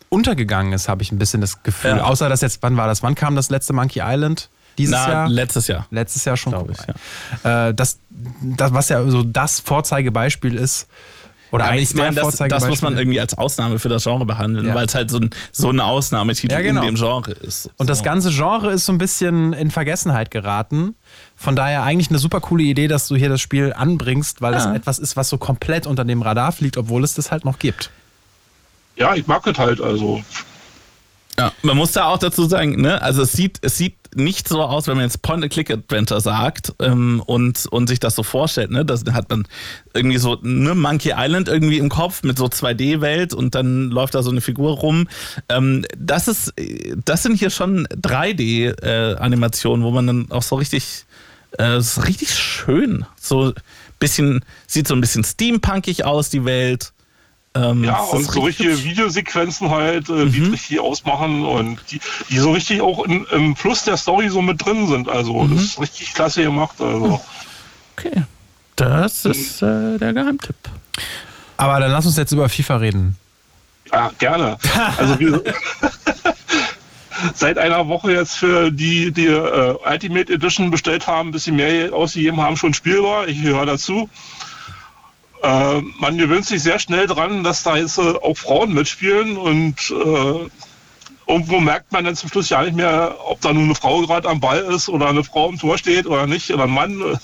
[0.10, 1.98] untergegangen ist, habe ich ein bisschen das Gefühl.
[1.98, 2.04] Ja.
[2.04, 3.02] Außer dass jetzt, wann war das?
[3.04, 4.50] Wann kam das letzte Monkey Island?
[4.78, 5.30] Dieses Na, Jahr?
[5.30, 5.86] letztes Jahr.
[5.92, 6.52] Letztes Jahr schon.
[6.52, 7.70] Glaub ich, vorbei.
[7.70, 8.00] Äh, das,
[8.42, 10.88] das, was ja so das Vorzeigebeispiel ist.
[11.54, 14.26] Oder Aber eigentlich ich meine, das, das muss man irgendwie als Ausnahme für das Genre
[14.26, 14.74] behandeln, Ja.
[14.74, 16.82] weil es halt so ein, so ein Ausnahmetitel Ja, genau.
[16.82, 17.70] in dem Genre ist.
[17.78, 20.96] Und das ganze Genre ist so ein bisschen in Vergessenheit geraten.
[21.36, 24.66] Von daher eigentlich eine super coole Idee, dass du hier das Spiel anbringst, weil das
[24.66, 24.74] Ja.
[24.74, 27.92] etwas ist, was so komplett unter dem Radar fliegt, obwohl es das halt noch gibt.
[28.96, 29.80] Ja, ich mag das halt.
[29.80, 30.24] Also
[31.44, 34.62] Ja, man muss da auch dazu sagen, ne, also es sieht, es sieht nicht so
[34.62, 39.04] aus, wenn man jetzt Point-and-Click-Adventure sagt ähm, und, und sich das so vorstellt, ne, das
[39.12, 39.46] hat man
[39.94, 44.24] irgendwie so ne, Monkey Island irgendwie im Kopf mit so 2D-Welt und dann läuft da
[44.24, 45.10] so eine Figur rum.
[45.50, 46.54] Ähm, das ist,
[47.04, 51.06] das sind hier schon 3D-Animationen, wo man dann auch so richtig,
[51.60, 53.54] äh, ist richtig schön, so
[54.00, 56.93] bisschen, sieht so ein bisschen steampunkig aus, die Welt.
[57.56, 58.84] Ähm, Ja, und so richtig richtige hübsch.
[58.84, 63.56] Videosequenzen halt, äh, die es richtig ausmachen und die, die so richtig auch in, im
[63.56, 65.08] Fluss der Story so mit drin sind.
[65.08, 66.82] Also das ist richtig klasse gemacht.
[66.82, 67.22] Also.
[67.96, 68.24] Okay.
[68.76, 70.56] Das ist äh, der Geheimtipp.
[71.58, 73.18] Aber dann lass uns jetzt über FIFA reden.
[73.92, 74.58] Ja, gerne.
[74.98, 75.44] Also wir
[77.36, 81.94] seit einer Woche jetzt für die, die äh, Ultimate Edition bestellt haben, ein bisschen mehr
[81.94, 83.28] ausgegeben haben, schon spielbar.
[83.28, 84.10] Ich gehöre dazu.
[85.44, 89.76] Äh, man gewöhnt sich sehr schnell dran, dass da jetzt äh, auch Frauen mitspielen und
[89.92, 90.50] äh,
[91.28, 94.30] irgendwo merkt man dann zum Schluss ja nicht mehr, ob da nun eine Frau gerade
[94.30, 97.02] am Ball ist oder eine Frau im Tor steht oder nicht oder ein Mann.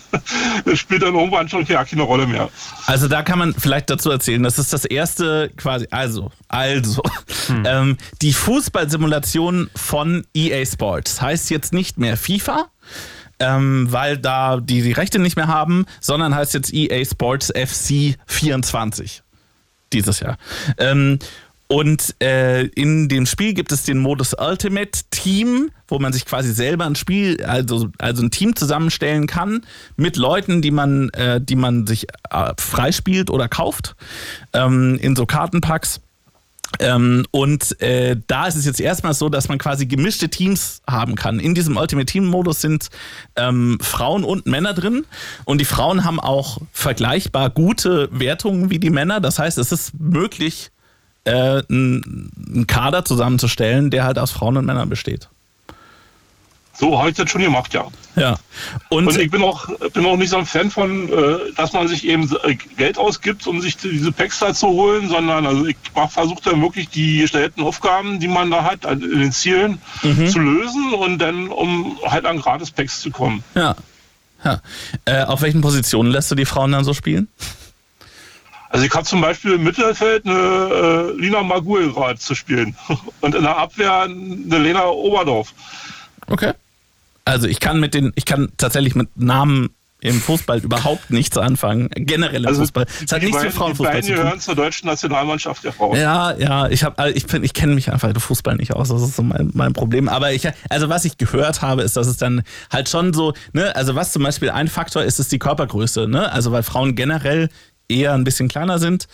[0.66, 2.50] Das spielt dann irgendwann schon gar keine Rolle mehr.
[2.86, 7.02] Also da kann man vielleicht dazu erzählen, das ist das erste quasi, also, also,
[7.48, 7.64] hm.
[7.66, 12.68] ähm, die Fußballsimulation von EA Sports heißt jetzt nicht mehr FIFA,
[13.40, 18.18] ähm, weil da die die Rechte nicht mehr haben, sondern heißt jetzt EA Sports FC
[18.28, 19.24] 24
[19.92, 20.38] dieses Jahr.
[20.78, 21.20] Ähm,
[21.72, 26.52] und äh, in dem Spiel gibt es den Modus Ultimate Team, wo man sich quasi
[26.52, 29.62] selber ein Spiel, also, also ein Team zusammenstellen kann
[29.96, 33.96] mit Leuten, die man, äh, die man sich äh, freispielt oder kauft
[34.54, 36.02] ähm, in so Kartenpacks.
[36.78, 41.16] Ähm, und äh, da ist es jetzt erstmal so, dass man quasi gemischte Teams haben
[41.16, 41.40] kann.
[41.40, 42.90] In diesem Ultimate Team Modus sind
[43.36, 45.06] ähm, Frauen und Männer drin
[45.46, 49.20] und die Frauen haben auch vergleichbar gute Wertungen wie die Männer.
[49.20, 50.72] Das heißt, es ist möglich,
[51.24, 55.30] äh, einen Kader zusammenzustellen, der halt aus Frauen und Männern besteht.
[56.80, 57.88] So habe ich das schon gemacht, ja.
[58.16, 58.38] Ja.
[58.88, 61.90] Und, und, ich bin auch, bin auch nicht so ein Fan von, äh, dass man
[61.90, 65.76] sich eben äh, Geld ausgibt, um sich diese Packs da zu holen, sondern also ich
[66.10, 70.28] versuche dann wirklich die gestellten Aufgaben, die man da hat, in den Zielen mhm.
[70.28, 73.44] zu lösen und dann, um halt an gratis Packs zu kommen.
[73.56, 73.76] Ja.
[74.46, 74.62] ja.
[75.04, 77.28] Äh, auf welchen Positionen lässt du die Frauen dann so spielen?
[78.70, 82.78] Also ich habe zum Beispiel im Mittelfeld eine äh, Lina Magul gerade zu spielen
[83.20, 85.54] und in der Abwehr eine Lena Oberdorf.
[86.28, 86.54] Okay.
[87.30, 89.70] Also ich kann mit den, ich kann tatsächlich mit Namen
[90.02, 91.90] im Fußball überhaupt nichts anfangen.
[91.94, 92.86] Generell im also Fußball.
[93.04, 94.22] Es hat nichts mit Frauenfußball zu tun.
[94.22, 95.98] gehören zur deutschen Nationalmannschaft der Frauen.
[95.98, 98.90] Ja, ja, ich habe, ich, ich kenne mich einfach im Fußball nicht aus.
[98.90, 100.08] Das ist so mein, mein Problem.
[100.08, 103.76] Aber ich, also was ich gehört habe, ist, dass es dann halt schon so, ne,
[103.76, 106.32] also was zum Beispiel ein Faktor ist, ist die Körpergröße, ne?
[106.32, 107.50] Also weil Frauen generell
[107.90, 109.08] eher ein bisschen kleiner sind,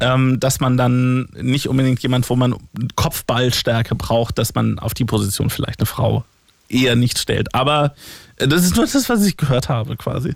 [0.00, 2.56] ähm, dass man dann nicht unbedingt jemand, wo man
[2.96, 6.24] Kopfballstärke braucht, dass man auf die Position vielleicht eine Frau
[6.72, 7.54] eher nicht stellt.
[7.54, 7.94] Aber
[8.36, 10.34] äh, das ist nur das, was ich gehört habe, quasi.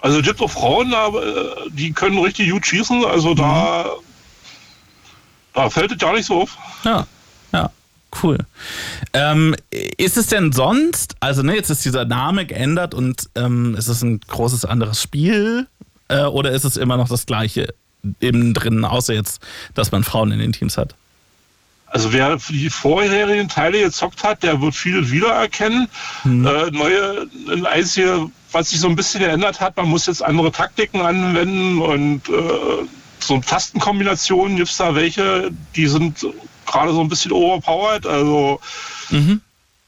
[0.00, 4.04] Also es gibt auch Frauen, äh, die können richtig gut schießen, also da, mhm.
[5.54, 6.58] da fällt es gar nicht so auf.
[6.84, 7.06] Ja,
[7.52, 7.70] ja.
[8.22, 8.38] Cool.
[9.12, 13.88] Ähm, ist es denn sonst, also ne, jetzt ist dieser Name geändert und ähm, ist
[13.88, 15.66] es ein großes anderes Spiel
[16.08, 17.74] äh, oder ist es immer noch das gleiche
[18.20, 19.40] innen drin, außer jetzt,
[19.74, 20.94] dass man Frauen in den Teams hat?
[21.94, 25.86] Also wer die vorherigen Teile gezockt hat, der wird vieles wiedererkennen.
[26.22, 26.44] Hm.
[26.44, 30.50] Äh, neue, ein einzige, was sich so ein bisschen geändert hat, man muss jetzt andere
[30.50, 32.86] Taktiken anwenden und äh,
[33.20, 36.26] so Tastenkombinationen gibt es da welche, die sind
[36.66, 38.08] gerade so ein bisschen overpowered.
[38.08, 38.60] Also
[39.10, 39.40] mhm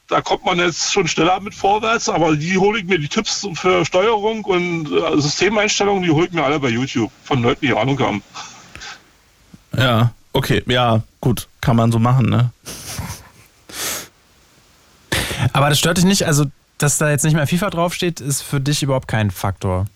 [0.08, 3.48] da kommt man jetzt schon schneller mit vorwärts, aber die hole ich mir, die Tipps
[3.54, 7.72] für Steuerung und äh, Systemeinstellungen, die hole ich mir alle bei YouTube von Leuten, die
[7.72, 8.22] Ahnung haben.
[9.76, 12.50] Ja, okay, ja, gut, kann man so machen, ne?
[15.52, 16.44] Aber das stört dich nicht, also
[16.78, 19.86] dass da jetzt nicht mehr FIFA draufsteht, ist für dich überhaupt kein Faktor.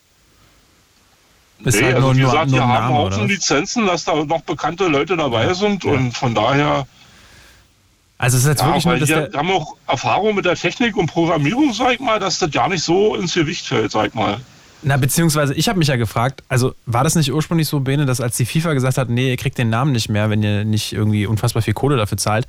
[1.64, 4.40] Ist nee, halt also nur, wie gesagt, wir haben auch schon Lizenzen, dass da noch
[4.42, 5.92] bekannte Leute dabei ja, sind ja.
[5.92, 6.86] und von daher
[8.20, 10.94] also es ist jetzt ja, wirklich nur, dass wir haben auch Erfahrung mit der Technik
[10.94, 14.14] und Programmierung, sag ich mal, dass das gar nicht so ins Gewicht fällt, sag ich
[14.14, 14.40] mal.
[14.82, 18.20] Na, beziehungsweise ich habe mich ja gefragt, also war das nicht ursprünglich so, Bene, dass
[18.20, 20.92] als die FIFA gesagt hat, nee, ihr kriegt den Namen nicht mehr, wenn ihr nicht
[20.92, 22.46] irgendwie unfassbar viel Kohle dafür zahlt,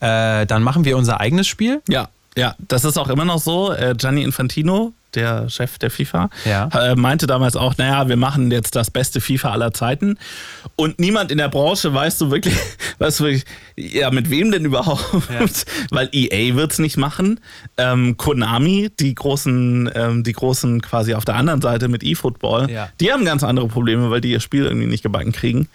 [0.00, 1.80] äh, dann machen wir unser eigenes Spiel?
[1.88, 3.72] Ja, ja, das ist auch immer noch so.
[3.72, 6.68] Äh, Gianni Infantino, der Chef der FIFA, ja.
[6.68, 10.18] äh, meinte damals auch, naja, wir machen jetzt das beste FIFA aller Zeiten.
[10.76, 12.54] Und niemand in der Branche weiß so wirklich,
[12.98, 13.44] weißt du wirklich,
[13.76, 15.30] ja, mit wem denn überhaupt?
[15.30, 15.46] Ja.
[15.90, 17.40] Weil EA wird es nicht machen.
[17.76, 22.88] Ähm, Konami, die großen, ähm, die großen quasi auf der anderen Seite mit eFootball, ja.
[23.00, 25.68] die haben ganz andere Probleme, weil die ihr Spiel irgendwie nicht gebacken kriegen.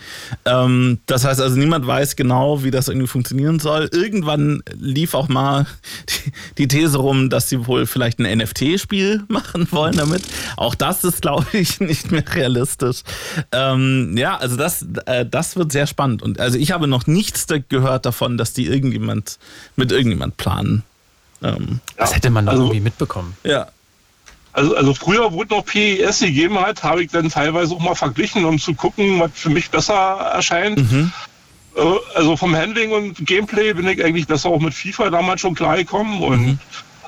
[0.46, 3.90] Ähm, das heißt also, niemand weiß genau, wie das irgendwie funktionieren soll.
[3.92, 5.66] Irgendwann lief auch mal
[6.10, 10.24] die, die These rum, dass sie wohl vielleicht ein NFT-Spiel machen wollen damit.
[10.58, 13.02] Auch das ist, glaube ich, nicht mehr realistisch.
[13.52, 16.22] Ähm, ja, also das, äh, das wird sehr spannend.
[16.22, 19.38] Und also ich habe noch nichts gehört davon, dass die irgendjemand
[19.76, 20.84] mit irgendjemand planen.
[21.44, 23.36] Ähm, das hätte man doch also, irgendwie mitbekommen.
[23.44, 23.68] Ja.
[24.54, 27.96] Also, also früher, wo es noch PES gegeben hat, habe ich dann teilweise auch mal
[27.96, 30.78] verglichen, um zu gucken, was für mich besser erscheint.
[30.78, 31.12] Mhm.
[31.76, 31.82] Äh,
[32.16, 36.22] also vom Handling und Gameplay bin ich eigentlich besser auch mit FIFA damals schon klargekommen.
[36.22, 36.60] Und mhm.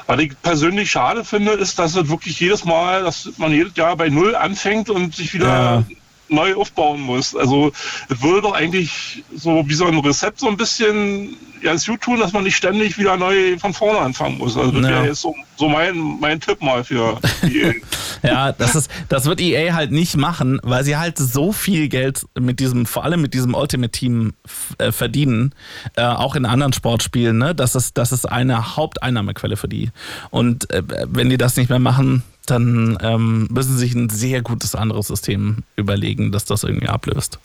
[0.07, 3.95] Was ich persönlich schade finde, ist, dass es wirklich jedes Mal, dass man jedes Jahr
[3.97, 5.83] bei Null anfängt und sich wieder ja.
[6.29, 7.35] Neu aufbauen musst.
[7.37, 7.71] Also
[8.09, 12.19] es würde doch eigentlich so wie so ein Rezept so ein bisschen ganz gut tun,
[12.19, 14.55] dass man nicht ständig wieder neu von vorne anfangen muss.
[14.57, 14.89] Also das Ja.
[14.89, 17.81] wäre jetzt so, so mein, mein Tipp mal für die
[18.23, 22.25] Ja, das ist, das wird EA halt nicht machen, weil sie halt so viel Geld
[22.39, 24.33] mit diesem, vor allem mit diesem Ultimate Team
[24.77, 25.53] äh, verdienen,
[25.95, 27.55] äh, auch in anderen Sportspielen, ne?
[27.55, 29.89] Das ist, das ist eine Haupteinnahmequelle für die.
[30.29, 34.41] Und äh, wenn die das nicht mehr machen, dann ähm, müssen sie sich ein sehr
[34.41, 37.39] gutes anderes System überlegen, das das irgendwie ablöst.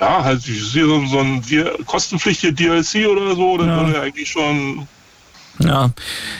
[0.00, 3.86] ja, halt wie so, so ein D- kostenpflichtige DLC oder so, das Ja.
[3.86, 4.88] würde eigentlich schon
[5.58, 5.90] Ja,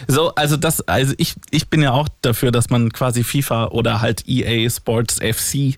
[0.08, 4.00] so, also das, also ich, ich bin ja auch dafür, dass man quasi FIFA oder
[4.00, 5.76] halt EA Sports FC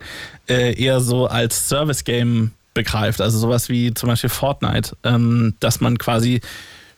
[0.49, 3.21] äh, eher so als Service-Game begreift.
[3.21, 6.41] Also sowas wie zum Beispiel Fortnite, ähm, dass man quasi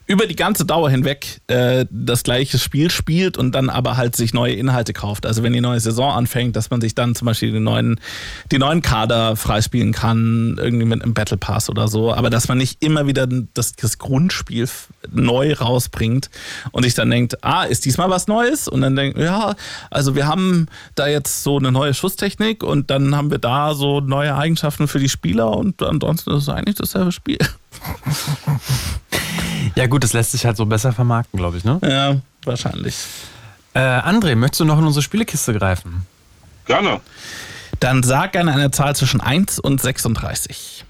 [0.07, 4.33] über die ganze Dauer hinweg äh, das gleiche Spiel spielt und dann aber halt sich
[4.33, 5.25] neue Inhalte kauft.
[5.25, 7.99] Also wenn die neue Saison anfängt, dass man sich dann zum Beispiel die neuen,
[8.51, 12.57] die neuen Kader freispielen kann, irgendwie mit einem Battle Pass oder so, aber dass man
[12.57, 14.67] nicht immer wieder das, das Grundspiel
[15.11, 16.29] neu rausbringt
[16.71, 18.69] und sich dann denkt, ah, ist diesmal was Neues?
[18.69, 19.55] Und dann denkt, ja,
[19.91, 23.99] also wir haben da jetzt so eine neue Schusstechnik und dann haben wir da so
[23.99, 27.39] neue Eigenschaften für die Spieler und ansonsten ist es eigentlich dasselbe Spiel.
[29.75, 31.79] Ja, gut, das lässt sich halt so besser vermarkten, glaube ich, ne?
[31.83, 32.95] Ja, wahrscheinlich.
[33.73, 36.05] Äh, André, möchtest du noch in unsere Spielekiste greifen?
[36.65, 36.99] gerne.
[37.79, 40.83] Dann sag gerne eine Zahl zwischen 1 und 36.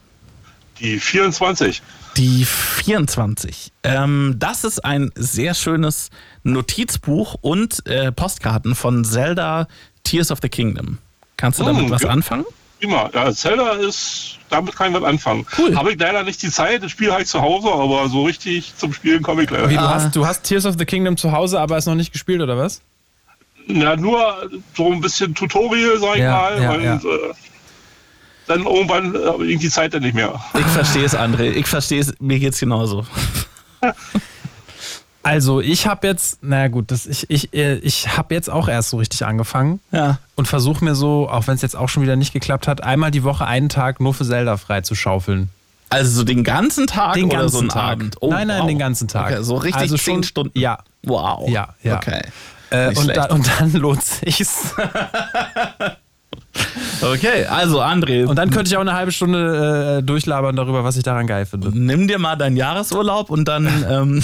[0.79, 1.81] Die 24.
[2.15, 3.71] Die 24.
[3.83, 6.09] Ähm, das ist ein sehr schönes
[6.43, 9.67] Notizbuch und äh, Postkarten von Zelda
[10.03, 10.97] Tears of the Kingdom.
[11.35, 12.09] Kannst du damit Hm, was ja.
[12.09, 12.45] anfangen?
[12.79, 13.09] Prima.
[13.13, 15.45] Ja, Zelda ist, damit kann ich was anfangen.
[15.57, 15.75] Cool.
[15.75, 18.73] Habe ich leider nicht die Zeit, das Spiel habe ich zu Hause, aber so richtig
[18.75, 19.81] zum Spielen komme ich leider Wie, nicht.
[19.83, 22.41] du, hast, du hast Tears of the Kingdom zu Hause, aber es noch nicht gespielt,
[22.41, 22.81] oder was?
[23.67, 26.61] Ja, nur so ein bisschen Tutorial, sag ich Ja, mal.
[26.61, 26.95] ja, und ja.
[26.95, 27.33] Äh,
[28.47, 30.39] dann irgendwann äh, habe ich die Zeit dann nicht mehr.
[30.57, 31.51] Ich verstehe es, André.
[31.51, 32.13] Ich verstehe es.
[32.19, 33.05] Mir geht's genauso.
[35.27, 38.89] Also, ich habe jetzt, na gut, das, ich, ich, äh, ich habe jetzt auch erst
[38.91, 40.19] so richtig angefangen Ja.
[40.35, 43.11] und versuche mir so, auch wenn es jetzt auch schon wieder nicht geklappt hat, einmal
[43.11, 45.49] die Woche einen Tag nur für Zelda frei zu schaufeln.
[45.89, 47.91] Also so den ganzen Tag Den oder ganzen so einen Tag.
[47.91, 48.15] Abend?
[48.21, 48.67] Oh, nein, nein, wow.
[48.67, 49.31] den ganzen Tag.
[49.33, 50.59] Okay, so richtig Also zehn schon- Stunden?
[50.59, 50.79] Ja.
[51.03, 51.49] Wow.
[51.49, 51.97] Ja, ja.
[51.97, 52.21] Okay.
[52.69, 54.73] Äh, und, da, und dann lohnt sich's.
[57.01, 60.97] Okay, also André, Und dann könnte ich auch eine halbe Stunde äh, durchlabern darüber, was
[60.97, 61.69] ich daran geil finde.
[61.77, 64.23] nimm dir mal deinen Jahresurlaub und dann ähm,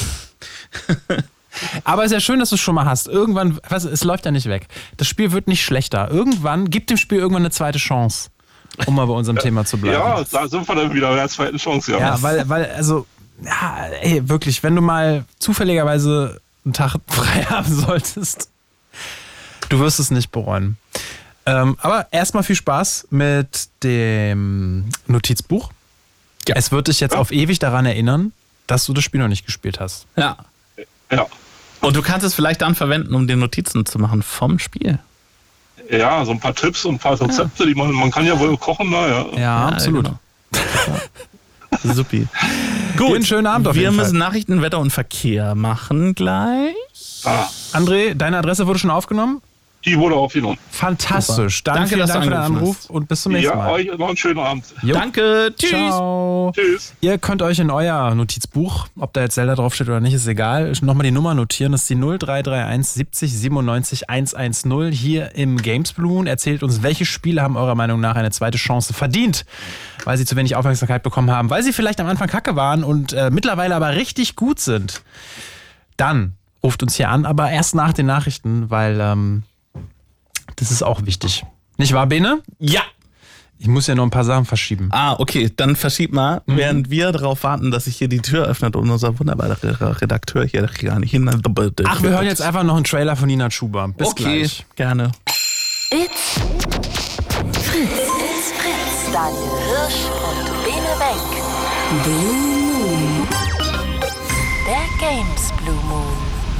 [1.83, 3.07] Aber es ist ja schön, dass du es schon mal hast.
[3.07, 4.67] Irgendwann, was, es läuft ja nicht weg.
[4.97, 6.09] Das Spiel wird nicht schlechter.
[6.09, 8.29] Irgendwann, gibt dem Spiel irgendwann eine zweite Chance,
[8.87, 9.97] um mal bei unserem Thema zu bleiben.
[9.99, 11.91] Ja, da sind wir dann wieder bei der zweiten Chance.
[11.91, 13.05] Ja, Ja, weil, weil, also,
[13.43, 18.49] ja, ey, wirklich, wenn du mal zufälligerweise einen Tag frei haben solltest,
[19.69, 20.77] du wirst es nicht bereuen.
[21.45, 25.71] Ähm, aber erstmal viel Spaß mit dem Notizbuch.
[26.47, 26.55] Ja.
[26.55, 27.19] Es wird dich jetzt Ja.
[27.19, 28.31] auf ewig daran erinnern,
[28.67, 30.05] dass du das Spiel noch nicht gespielt hast.
[30.15, 30.37] ja.
[31.11, 31.25] ja.
[31.81, 34.99] Und du kannst es vielleicht dann verwenden, um dir Notizen zu machen vom Spiel.
[35.89, 38.55] ja, so ein paar Tipps und ein paar Rezepte, die man, man kann ja wohl
[38.57, 39.25] kochen, na, ja.
[39.37, 40.05] Ja, absolut.
[40.05, 40.19] genau.
[41.93, 42.27] Supi.
[42.97, 44.19] Dir einen schönen Abend auf Wir jeden müssen Fall.
[44.19, 46.73] Nachrichten, Wetter und Verkehr machen gleich.
[47.25, 49.41] Ah, André, deine Adresse wurde schon aufgenommen?
[49.85, 50.57] Die wurde aufgenommen.
[50.71, 51.63] Fantastisch.
[51.63, 52.89] Dann Danke, vielen dass du Dank für den Anruf hast.
[52.89, 53.71] und bis zum nächsten Ja, Mal.
[53.71, 54.65] euch noch einen schönen Abend.
[54.81, 54.93] Jo.
[54.95, 55.53] Danke.
[55.57, 55.69] Tschüss.
[55.69, 56.51] Ciao.
[56.55, 56.93] Tschüss.
[57.01, 60.71] Ihr könnt euch in euer Notizbuch, ob da jetzt Zelda draufsteht oder nicht, ist egal,
[60.81, 61.71] nochmal die Nummer notieren.
[61.73, 66.27] Das ist die 0331 70 97 110 hier im Games Balloon.
[66.27, 69.45] Erzählt uns, welche Spiele haben eurer Meinung nach eine zweite Chance verdient,
[70.05, 73.13] weil sie zu wenig Aufmerksamkeit bekommen haben, weil sie vielleicht am Anfang kacke waren und
[73.13, 75.01] äh, mittlerweile aber richtig gut sind.
[75.97, 79.43] Dann ruft uns hier an, aber erst nach den Nachrichten, weil ähm,
[80.57, 81.43] das ist auch wichtig.
[81.77, 82.41] Nicht wahr, Bene?
[82.59, 82.81] Ja.
[83.59, 84.89] Ich muss ja noch ein paar Sachen verschieben.
[84.91, 86.57] Ah, okay, dann verschieb mal, Mhm.
[86.57, 90.67] während wir darauf warten, dass sich hier die Tür öffnet und unser wunderbarer Redakteur hier
[90.81, 91.29] gar nicht hin.
[91.85, 93.87] Ach, wir hören jetzt einfach noch einen Trailer von Nina Schuber.
[93.87, 94.65] Bis Okay, gleich.
[94.75, 95.11] gerne.
[95.91, 96.39] It's
[97.51, 97.69] Fritz.
[97.73, 99.13] It's Fritz.
[99.13, 102.03] Daniel Hirsch und Bene Wenk.
[102.03, 102.42] Blue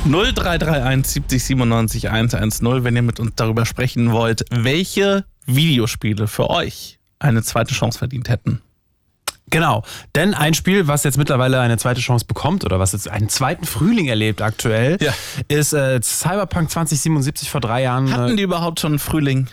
[0.06, 7.00] 0331 70 97 110, wenn ihr mit uns darüber sprechen wollt, welche Videospiele für euch
[7.20, 8.62] eine zweite Chance verdient hätten.
[9.50, 9.84] Genau.
[10.16, 13.66] Denn ein Spiel, was jetzt mittlerweile eine zweite Chance bekommt oder was jetzt einen zweiten
[13.66, 15.14] Frühling erlebt aktuell, Ja.
[15.48, 18.12] ist äh, Cyberpunk 2077 vor drei Jahren.
[18.12, 19.48] Hatten äh, die überhaupt schon einen Frühling?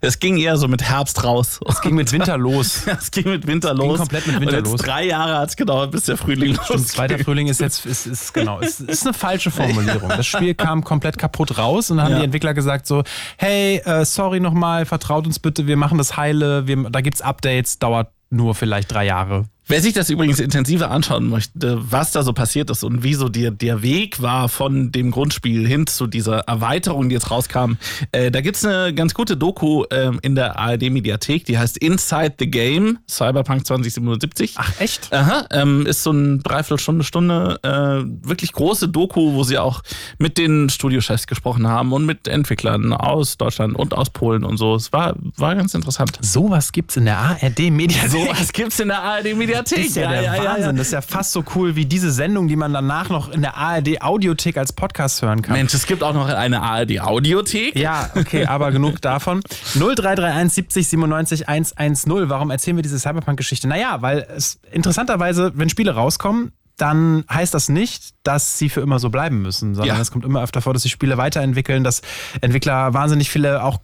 [0.00, 1.60] Es ging eher so mit Herbst raus.
[1.68, 2.86] Es ging mit Winter los.
[3.00, 3.98] es ging mit Winter los.
[3.98, 4.80] komplett mit Winter und jetzt los.
[4.82, 6.86] Drei Jahre hat es gedauert, bis der Frühling Stimmt, losging.
[6.86, 10.08] zweiter Frühling ist jetzt, ist, ist genau, ist, ist eine falsche Formulierung.
[10.08, 12.18] Das Spiel kam komplett kaputt raus und dann haben Ja.
[12.18, 13.02] die Entwickler gesagt so,
[13.36, 17.78] hey, äh, sorry nochmal, vertraut uns bitte, wir machen das heile, wir, da gibt's Updates,
[17.78, 19.46] dauert nur vielleicht drei Jahre.
[19.70, 23.28] Wer sich das übrigens intensiver anschauen möchte, was da so passiert ist und wie so
[23.28, 27.74] der, der Weg war von dem Grundspiel hin zu dieser Erweiterung, die jetzt rauskam,
[28.10, 32.50] äh, da gibt's eine ganz gute Doku ähm, in der ARD-Mediathek, die heißt Inside the
[32.50, 34.54] Game, Cyberpunk 2077.
[34.56, 35.12] Ach, echt?
[35.12, 39.82] Aha, ähm, ist so ein Dreiviertelstunde, Stunde, äh, wirklich große Doku, wo sie auch
[40.18, 44.74] mit den Studiochefs gesprochen haben und mit Entwicklern aus Deutschland und aus Polen und so.
[44.74, 46.18] Es war, war ganz interessant.
[46.22, 48.10] Sowas gibt's in der ARD-Mediathek.
[48.10, 49.59] So was gibt's in der ARD-Mediathek.
[49.62, 50.76] Das ist ja, der Wahnsinn.
[50.76, 53.56] Das ist ja fast so cool wie diese Sendung, die man danach noch in der
[53.56, 55.54] ARD-Audiothek als Podcast hören kann.
[55.56, 57.76] Mensch, es gibt auch noch eine ARD-Audiothek.
[57.76, 59.40] Ja, okay, aber genug davon.
[59.74, 62.28] 0331 70 97 110.
[62.28, 63.68] Warum erzählen wir diese Cyberpunk-Geschichte?
[63.68, 68.98] Naja, weil es interessanterweise, wenn Spiele rauskommen, dann heißt das nicht, dass sie für immer
[68.98, 70.00] so bleiben müssen, sondern Ja.
[70.02, 72.00] es kommt immer öfter vor, dass sich Spiele weiterentwickeln, dass
[72.40, 73.80] Entwickler wahnsinnig viele auch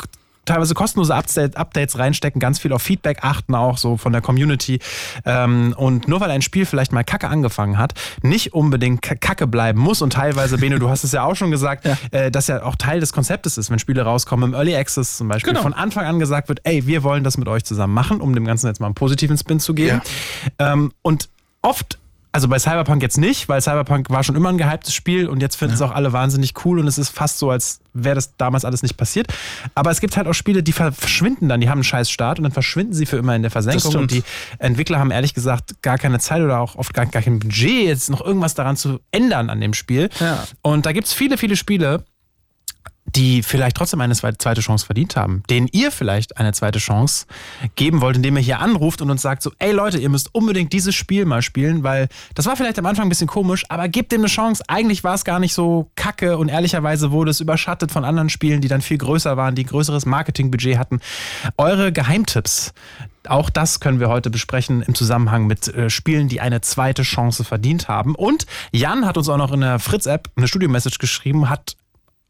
[0.47, 4.79] teilweise kostenlose Update- Updates reinstecken, ganz viel auf Feedback achten, auch so von der Community.
[5.25, 9.79] Ähm, und nur weil ein Spiel vielleicht mal Kacke angefangen hat, nicht unbedingt Kacke bleiben
[9.81, 10.01] muss.
[10.01, 13.01] Und teilweise, Bene, du hast es ja auch schon gesagt, äh, dass ja auch Teil
[13.01, 15.63] des Konzeptes ist, wenn Spiele rauskommen, im Early Access zum Beispiel, Genau.
[15.63, 18.45] von Anfang an gesagt wird, ey, wir wollen das mit euch zusammen machen, um dem
[18.45, 20.01] Ganzen jetzt mal einen positiven Spin zu geben.
[20.59, 21.29] Ähm, und
[21.63, 21.99] oft
[22.37, 25.57] also bei Cyberpunk jetzt nicht, weil Cyberpunk war schon immer ein gehyptes Spiel und jetzt
[25.57, 28.67] finden es auch alle wahnsinnig cool und es ist fast so, als wäre das damals
[28.67, 29.29] alles nicht passiert.
[29.75, 32.39] Aber es gibt halt auch Spiele, die ver- verschwinden dann, die haben einen scheiß Start
[32.39, 34.23] und dann verschwinden sie für immer in der Versenkung und die.
[34.59, 38.11] Entwickler haben ehrlich gesagt gar keine Zeit oder auch oft gar, gar kein Budget, jetzt
[38.11, 40.11] noch irgendwas daran zu ändern an dem Spiel.
[40.21, 40.45] Ja.
[40.61, 42.05] Und da gibt es viele, viele Spiele,
[43.17, 47.27] die vielleicht trotzdem eine zweite Chance verdient haben, denen ihr vielleicht eine zweite Chance
[47.75, 50.73] geben wollt, indem ihr hier anruft und uns sagt so, ey Leute, ihr müsst unbedingt
[50.73, 54.13] dieses Spiel mal spielen, weil das war vielleicht am Anfang ein bisschen komisch, aber gebt
[54.13, 54.63] dem eine Chance.
[54.69, 58.61] Eigentlich war es gar nicht so kacke und ehrlicherweise wurde es überschattet von anderen Spielen,
[58.61, 61.01] die dann viel größer waren, die ein größeres Marketingbudget hatten.
[61.57, 62.75] Eure Geheimtipps,
[63.29, 67.45] auch das können wir heute besprechen im Zusammenhang mit äh, Spielen, die eine zweite Chance
[67.45, 68.15] verdient haben.
[68.15, 71.77] Und Jan hat uns auch noch in der Fritz-App eine Studio-Message geschrieben, hat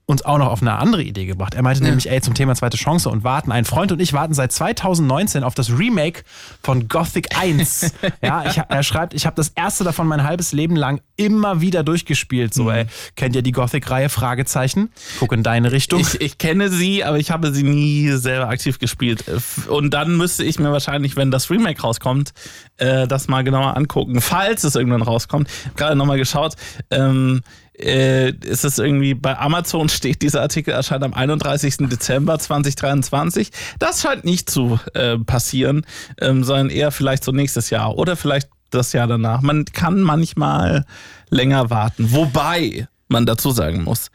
[0.08, 1.54] uns auch noch auf eine andere Idee gebracht.
[1.54, 3.50] Er meinte nämlich, ey, zum Thema zweite Chance und warten.
[3.50, 6.22] Ein Freund und ich warten seit 2019 auf das Remake
[6.62, 7.92] von Gothic 1.
[8.22, 11.82] ja, ich, er schreibt, ich habe das erste davon mein halbes Leben lang immer wieder
[11.82, 12.54] durchgespielt.
[12.54, 14.08] So, ey, kennt ihr die Gothic-Reihe?
[14.08, 14.90] Fragezeichen.
[15.18, 16.00] Guck in deine Richtung.
[16.00, 19.24] Ich, ich kenne sie, aber ich habe sie nie selber aktiv gespielt.
[19.68, 22.32] Und dann müsste ich mir wahrscheinlich, wenn das Remake rauskommt,
[22.76, 24.20] äh, das mal genauer angucken.
[24.20, 25.48] Falls es irgendwann rauskommt.
[25.74, 26.54] Gerade nochmal geschaut.
[26.90, 27.42] Ähm,
[27.78, 31.88] äh, ist es irgendwie bei Amazon steht, dieser Artikel erscheint am 31.
[31.88, 33.50] Dezember 2023.
[33.78, 35.84] Das scheint nicht zu äh, passieren,
[36.20, 39.42] ähm, sondern eher vielleicht so nächstes Jahr oder vielleicht das Jahr danach.
[39.42, 40.84] Man kann manchmal
[41.30, 42.12] länger warten.
[42.12, 44.10] Wobei man dazu sagen muss,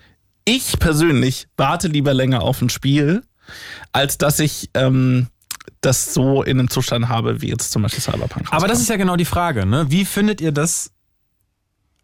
[0.45, 3.21] ich persönlich warte lieber länger auf ein Spiel,
[3.91, 5.28] als dass ich ähm,
[5.82, 8.47] das so in einem Zustand habe, wie jetzt zum Beispiel Cyberpunk.
[8.52, 9.86] Aber das ist ja genau die Frage, ne?
[9.89, 10.91] Wie findet ihr das?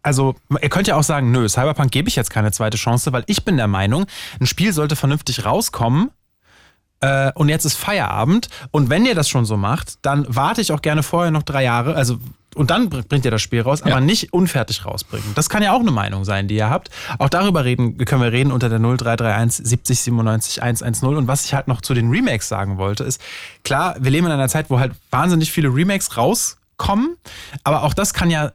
[0.08, 3.24] Also, ihr könnt ja auch sagen, nö, Cyberpunk gebe ich jetzt keine zweite Chance, weil
[3.26, 4.06] ich bin der Meinung,
[4.40, 6.10] ein Spiel sollte vernünftig rauskommen.
[7.00, 8.48] Äh, und jetzt ist Feierabend.
[8.72, 11.62] Und wenn ihr das schon so macht, dann warte ich auch gerne vorher noch drei
[11.62, 11.94] Jahre.
[11.94, 12.18] Also,
[12.56, 14.00] und dann br- bringt ihr das Spiel raus, aber Ja.
[14.00, 15.32] nicht unfertig rausbringen.
[15.36, 16.88] Das kann ja auch eine Meinung sein, die ihr habt.
[17.20, 21.08] Auch darüber reden, können wir reden unter der 0331 70 97 110.
[21.16, 23.20] Und was ich halt noch zu den Remakes sagen wollte, ist,
[23.62, 27.16] klar, wir leben in einer Zeit, wo halt wahnsinnig viele Remakes rauskommen,
[27.62, 28.50] aber auch das kann ja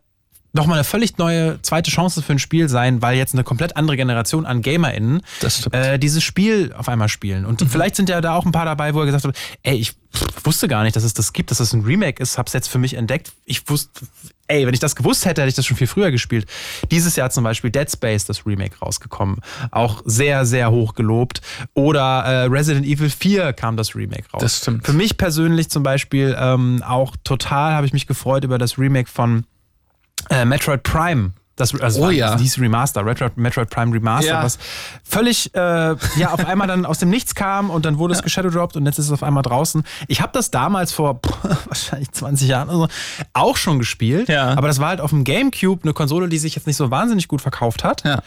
[0.53, 3.97] nochmal eine völlig neue zweite Chance für ein Spiel sein, weil jetzt eine komplett andere
[3.97, 5.21] Generation an GamerInnen
[5.71, 7.45] äh, dieses Spiel auf einmal spielen.
[7.45, 9.93] Und vielleicht sind ja da auch ein paar dabei, wo er gesagt hat, ey, ich
[10.43, 12.77] wusste gar nicht, dass es das gibt, dass das ein Remake ist, hab's jetzt für
[12.77, 13.31] mich entdeckt.
[13.45, 14.05] Ich wusste,
[14.47, 16.45] ey, wenn ich das gewusst hätte, hätte ich das schon viel früher gespielt.
[16.91, 19.39] Dieses Jahr zum Beispiel Dead Space, das Remake rausgekommen.
[19.71, 21.41] Auch sehr, sehr hoch gelobt.
[21.73, 24.41] Oder äh, Resident Evil 4 kam das Remake raus.
[24.41, 24.85] Das stimmt.
[24.85, 29.09] Für mich persönlich zum Beispiel ähm, auch total habe ich mich gefreut über das Remake
[29.09, 29.45] von
[30.29, 31.31] äh, Metroid Prime.
[31.55, 32.35] Das, also Oh ja.
[32.35, 34.43] dieses Remaster, Metroid, Metroid Prime Remaster, Ja.
[34.43, 34.57] was
[35.03, 38.75] völlig äh, ja auf einmal dann aus dem Nichts kam und dann wurde es geshadowdropped
[38.75, 39.83] und jetzt ist es auf einmal draußen.
[40.07, 42.87] Ich habe das damals vor pff, wahrscheinlich 20 Jahren oder so
[43.33, 44.49] auch schon gespielt, Ja.
[44.57, 47.27] aber das war halt auf dem Gamecube eine Konsole, die sich jetzt nicht so wahnsinnig
[47.27, 48.03] gut verkauft hat.
[48.03, 48.23] Ja.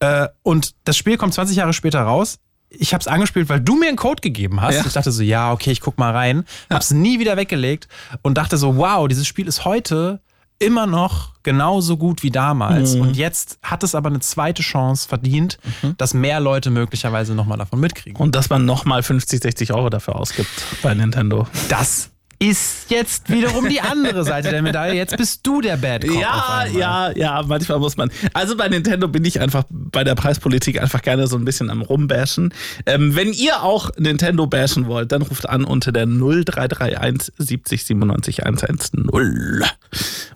[0.00, 2.38] Äh, und das Spiel kommt 20 Jahre später raus.
[2.68, 4.74] Ich habe es angespielt, weil du mir einen Code gegeben hast.
[4.74, 4.82] Ja.
[4.86, 6.44] Ich dachte so, ja, okay, ich guck mal rein.
[6.68, 7.88] Hab's nie wieder weggelegt
[8.20, 10.20] und dachte so, wow, dieses Spiel ist heute
[10.58, 12.94] immer noch genauso gut wie damals.
[12.94, 15.58] Und jetzt hat es aber eine zweite Chance verdient,
[15.96, 18.20] dass mehr Leute möglicherweise nochmal davon mitkriegen.
[18.20, 20.50] Und dass man nochmal 50, 60 Euro dafür ausgibt
[20.82, 21.46] bei Nintendo.
[21.68, 24.94] das ist jetzt wiederum die andere Seite der Medaille.
[24.94, 26.20] Jetzt bist du der Bad Cop.
[26.20, 28.10] Ja, ja, ja, manchmal muss man.
[28.32, 31.82] Also bei Nintendo bin ich einfach bei der Preispolitik einfach gerne so ein bisschen am
[31.82, 32.54] Rumbashen.
[32.86, 38.46] Ähm, wenn ihr auch Nintendo bashen wollt, dann ruft an unter der 0331 70 97
[38.46, 39.10] 110.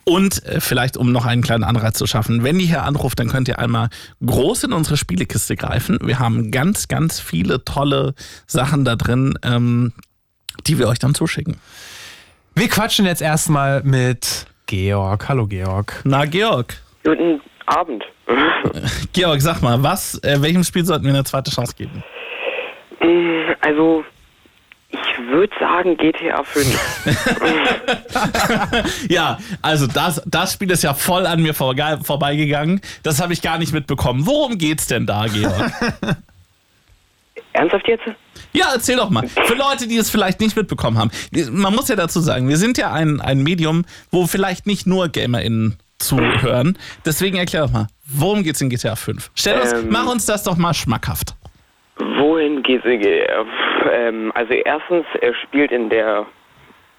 [0.05, 3.29] Und äh, vielleicht, um noch einen kleinen Anreiz zu schaffen, wenn ihr hier anruft, dann
[3.29, 3.91] könnt ihr einmal
[4.25, 5.99] groß in unsere Spielekiste greifen.
[6.03, 8.15] Wir haben ganz, ganz viele tolle
[8.49, 9.93] Sachen da drin, ähm,
[10.67, 11.57] die wir euch dann zuschicken.
[12.55, 15.29] Wir quatschen jetzt erstmal mit Georg.
[15.29, 16.01] Hallo Georg.
[16.05, 16.75] Na, Georg.
[17.05, 18.05] Guten Abend.
[19.13, 22.03] Georg, sag mal, was, äh, welchem Spiel sollten wir eine zweite Chance geben?
[23.61, 24.05] Also,
[24.91, 24.99] ich
[25.29, 27.07] würde sagen GTA 5.
[29.09, 32.81] Ja, also das, das Spiel ist ja voll an mir vorge- vorbeigegangen.
[33.03, 34.27] Das habe ich gar nicht mitbekommen.
[34.27, 35.73] Worum geht's denn da, Georg?
[37.55, 38.05] Ernsthaft jetzt?
[38.53, 39.27] ja, erzähl doch mal.
[39.29, 41.11] Für Leute, die es vielleicht nicht mitbekommen haben.
[41.53, 45.09] Man muss ja dazu sagen, wir sind ja ein, ein Medium, wo vielleicht nicht nur
[45.09, 46.77] GamerInnen zuhören.
[47.07, 49.31] Deswegen erklär doch mal, worum geht's in GTA 5?
[49.35, 49.89] Stell uns, Ähm.
[49.91, 51.35] mach uns das doch mal schmackhaft.
[51.97, 52.85] Wohin geht's?
[52.85, 53.27] Äh,
[53.93, 56.27] ähm, also erstens, er spielt in der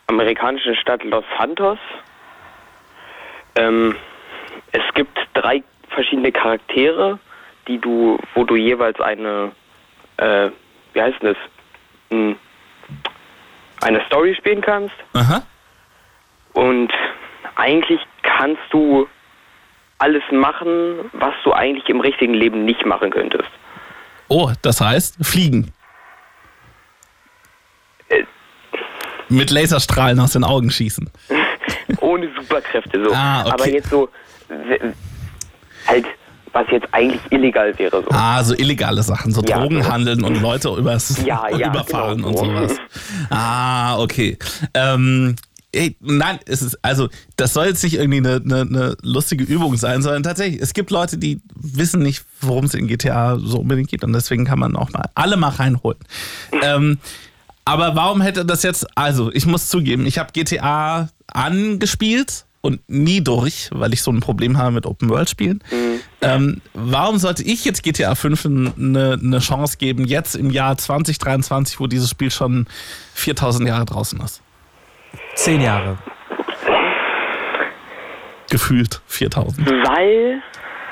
[0.07, 1.77] amerikanischen Stadt Los Santos.
[3.55, 3.95] Ähm,
[4.71, 7.19] es gibt drei verschiedene Charaktere,
[7.67, 9.51] die du, wo du jeweils eine,
[10.17, 10.49] äh,
[10.93, 11.37] wie heißt denn das?
[12.09, 12.35] Hm,
[13.81, 14.95] eine Story spielen kannst.
[15.13, 15.43] Aha.
[16.53, 16.91] Und
[17.55, 19.07] eigentlich kannst du
[19.97, 23.49] alles machen, was du eigentlich im richtigen Leben nicht machen könntest.
[24.27, 25.71] Oh, das heißt, fliegen.
[28.09, 28.23] Äh.
[29.29, 31.09] Mit Laserstrahlen aus den Augen schießen.
[31.99, 33.13] Ohne Superkräfte so.
[33.13, 33.51] Ah, okay.
[33.51, 34.09] Aber jetzt so,
[35.87, 36.05] halt,
[36.53, 38.09] was jetzt eigentlich illegal wäre so.
[38.11, 40.25] Ah, so illegale Sachen, so Ja, Drogen so.
[40.27, 42.45] und Leute übers, Ja, ja, überfahren genau und so.
[42.45, 42.71] sowas.
[43.29, 44.37] Ah, okay.
[44.73, 45.35] Ähm,
[45.71, 49.75] ey, nein, es ist, also, das soll jetzt nicht irgendwie eine, eine, eine lustige Übung
[49.77, 53.89] sein, sondern tatsächlich, es gibt Leute, die wissen nicht, worum es in GTA so unbedingt
[53.89, 55.97] geht und deswegen kann man auch mal alle mal reinholen.
[56.61, 56.99] ähm,
[57.65, 63.21] aber warum hätte das jetzt, also ich muss zugeben, ich habe GTA angespielt und nie
[63.21, 65.61] durch, weil ich so ein Problem habe mit Open-World-Spielen.
[66.21, 71.81] Ähm, warum sollte ich jetzt GTA 5 eine, eine Chance geben, jetzt im Jahr 2023,
[71.81, 72.67] wo dieses Spiel schon
[73.15, 74.41] 4000 Jahre draußen ist?
[75.35, 75.97] Zehn Jahre.
[78.49, 79.67] Gefühlt 4000.
[79.67, 80.41] Weil,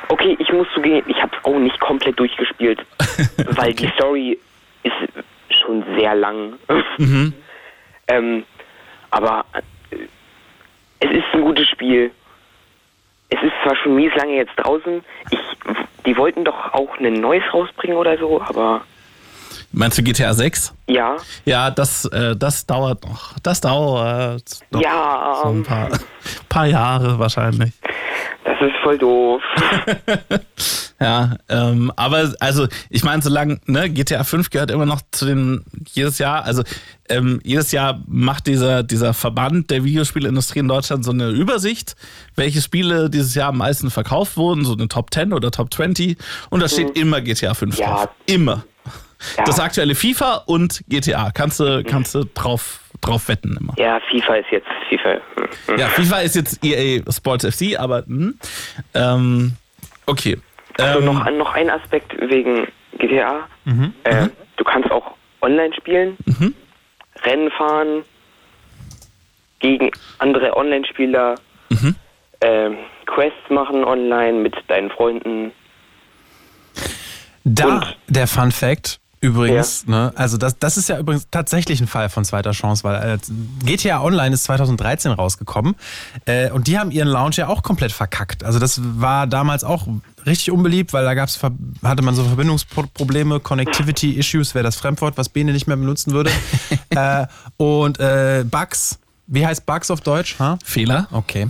[0.10, 2.86] okay, ich muss zugeben, ich habe es auch nicht komplett durchgespielt,
[3.56, 4.38] weil die Story
[4.84, 5.24] ist
[5.62, 6.54] schon sehr lang.
[8.08, 8.44] ähm,
[9.10, 9.62] aber äh,
[11.32, 12.12] ist ein gutes Spiel.
[13.30, 15.04] Es ist zwar schon mies lange jetzt draußen.
[15.30, 15.40] Ich,
[16.06, 18.82] die wollten doch auch ein neues rausbringen oder so, aber
[19.74, 20.74] Meinst du GTA 6?
[20.88, 21.16] ja.
[21.46, 23.40] Ja, das, äh, das dauert noch.
[23.42, 25.88] Das dauert noch Ja, so ein paar,
[26.50, 27.72] paar Jahre wahrscheinlich.
[28.44, 29.42] das ist voll doof.
[31.02, 35.66] Ja, ähm, aber also ich meine, solange ne, GTA 5 gehört immer noch zu den
[35.94, 36.62] jedes Jahr, also
[37.10, 41.96] ähm, jedes Jahr macht dieser dieser Verband der Videospielindustrie in Deutschland so eine Übersicht,
[42.36, 46.18] welche Spiele dieses Jahr am meisten verkauft wurden, so eine Top 10 oder Top 20
[46.52, 47.88] und da steht immer GTA 5 Ja.
[47.88, 48.64] drauf, immer.
[49.38, 49.44] Ja.
[49.46, 53.74] Das aktuelle FIFA und GTA kannst du kannst du drauf drauf wetten immer.
[53.78, 55.18] Ja, FIFA ist jetzt FIFA.
[55.66, 55.80] Hm.
[55.80, 58.36] Ja, FIFA ist jetzt EA Sports FC, aber hm,
[58.94, 59.54] ähm,
[60.06, 60.38] okay.
[60.80, 62.68] Also Ähm, noch, noch ein Aspekt wegen
[62.98, 63.48] GTA.
[64.04, 66.18] Äh, du kannst auch online spielen,
[67.24, 68.04] Rennen fahren
[69.60, 71.36] gegen andere Online-Spieler,
[72.42, 75.52] ähm, Quests machen online mit deinen Freunden.
[77.44, 79.00] Da Und- der Fun Fact.
[79.24, 82.96] Übrigens, ne, also das, das ist ja übrigens tatsächlich ein Fall von zweiter Chance, weil
[82.96, 83.18] äh,
[83.64, 85.76] GTA Online ist 2013 rausgekommen
[86.26, 88.44] äh, und die haben ihren Launch ja auch komplett verkackt.
[88.44, 89.88] Also das war damals auch
[90.26, 91.40] richtig unbeliebt, weil da gab's,
[91.84, 96.32] hatte man so Verbindungsprobleme, Connectivity-Issues, wäre das Fremdwort, was Bene nicht mehr benutzen würde.
[96.90, 98.98] äh, und äh, Bugs,
[99.32, 100.38] wie heißt Bugs auf Deutsch?
[100.40, 100.60] Ha?
[100.64, 101.08] Fehler.
[101.12, 101.48] Okay,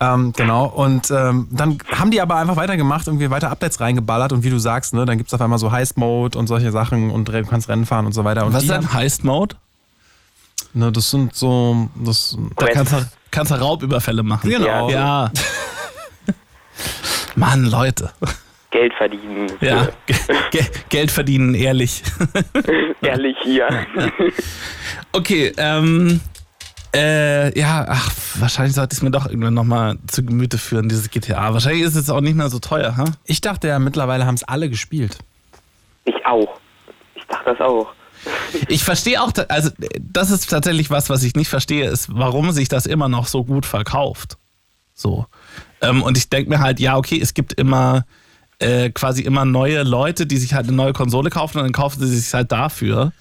[0.00, 0.66] ähm, genau.
[0.66, 4.58] Und ähm, dann haben die aber einfach weitergemacht, irgendwie weiter Updates reingeballert und wie du
[4.58, 7.84] sagst, ne, dann gibt's auf einmal so Heist-Mode und solche Sachen und du kannst Rennen
[7.84, 8.46] fahren und so weiter.
[8.46, 9.56] Und Was ist denn haben, Heist Mode?
[10.72, 14.48] ne, das sind so, das, Da kannst du, kannst du Raubüberfälle machen.
[14.48, 14.88] Genau.
[14.88, 15.30] Ja.
[17.34, 18.12] Mann, Leute.
[18.70, 19.50] Geld verdienen.
[19.60, 19.88] Ja.
[20.06, 20.16] Ge
[20.50, 22.02] Ge Geld verdienen, ehrlich.
[23.02, 23.68] Ehrlich hier.
[25.12, 26.20] Okay, ähm,
[26.96, 31.10] Äh, ja, ach, wahrscheinlich sollte ich es mir doch irgendwann nochmal zu Gemüte führen, dieses
[31.10, 31.52] GTA.
[31.52, 33.04] Wahrscheinlich ist es auch nicht mehr so teuer, ha?
[33.26, 35.18] Ich dachte ja, mittlerweile haben es alle gespielt.
[36.06, 36.58] Ich auch.
[37.14, 37.88] Ich dachte das auch.
[38.68, 39.70] Ich verstehe auch, also
[40.00, 43.44] das ist tatsächlich was, was ich nicht verstehe, ist, warum sich das immer noch so
[43.44, 44.38] gut verkauft.
[44.94, 45.26] So.
[45.82, 48.06] Ähm, und ich denke mir halt, ja, okay, es gibt immer
[48.58, 52.00] äh, quasi immer neue Leute, die sich halt eine neue Konsole kaufen und dann kaufen
[52.00, 53.12] sie sich halt dafür.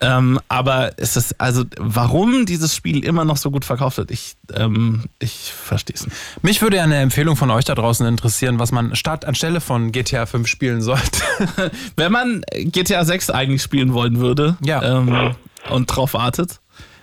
[0.00, 4.34] Ähm, aber es ist, also, warum dieses Spiel immer noch so gut verkauft wird, ich,
[4.54, 6.16] ähm, ich verstehe es nicht.
[6.42, 9.92] Mich würde ja eine Empfehlung von euch da draußen interessieren, was man statt anstelle von
[9.92, 11.22] GTA 5 spielen sollte.
[11.96, 14.82] Wenn man GTA 6 eigentlich spielen wollen würde Ja.
[14.98, 15.34] ähm,
[15.70, 16.60] und drauf wartet.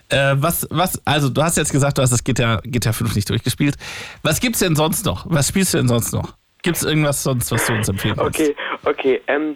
[0.10, 3.30] Äh, was, was, also du hast jetzt gesagt, du hast das GTA, GTA 5 nicht
[3.30, 3.78] durchgespielt.
[4.24, 5.26] Was gibt's denn sonst noch?
[5.30, 6.34] Was spielst du denn sonst noch?
[6.62, 8.40] Gibt's irgendwas sonst, was du uns empfehlen kannst?
[8.40, 9.22] Okay, okay.
[9.28, 9.56] Ähm,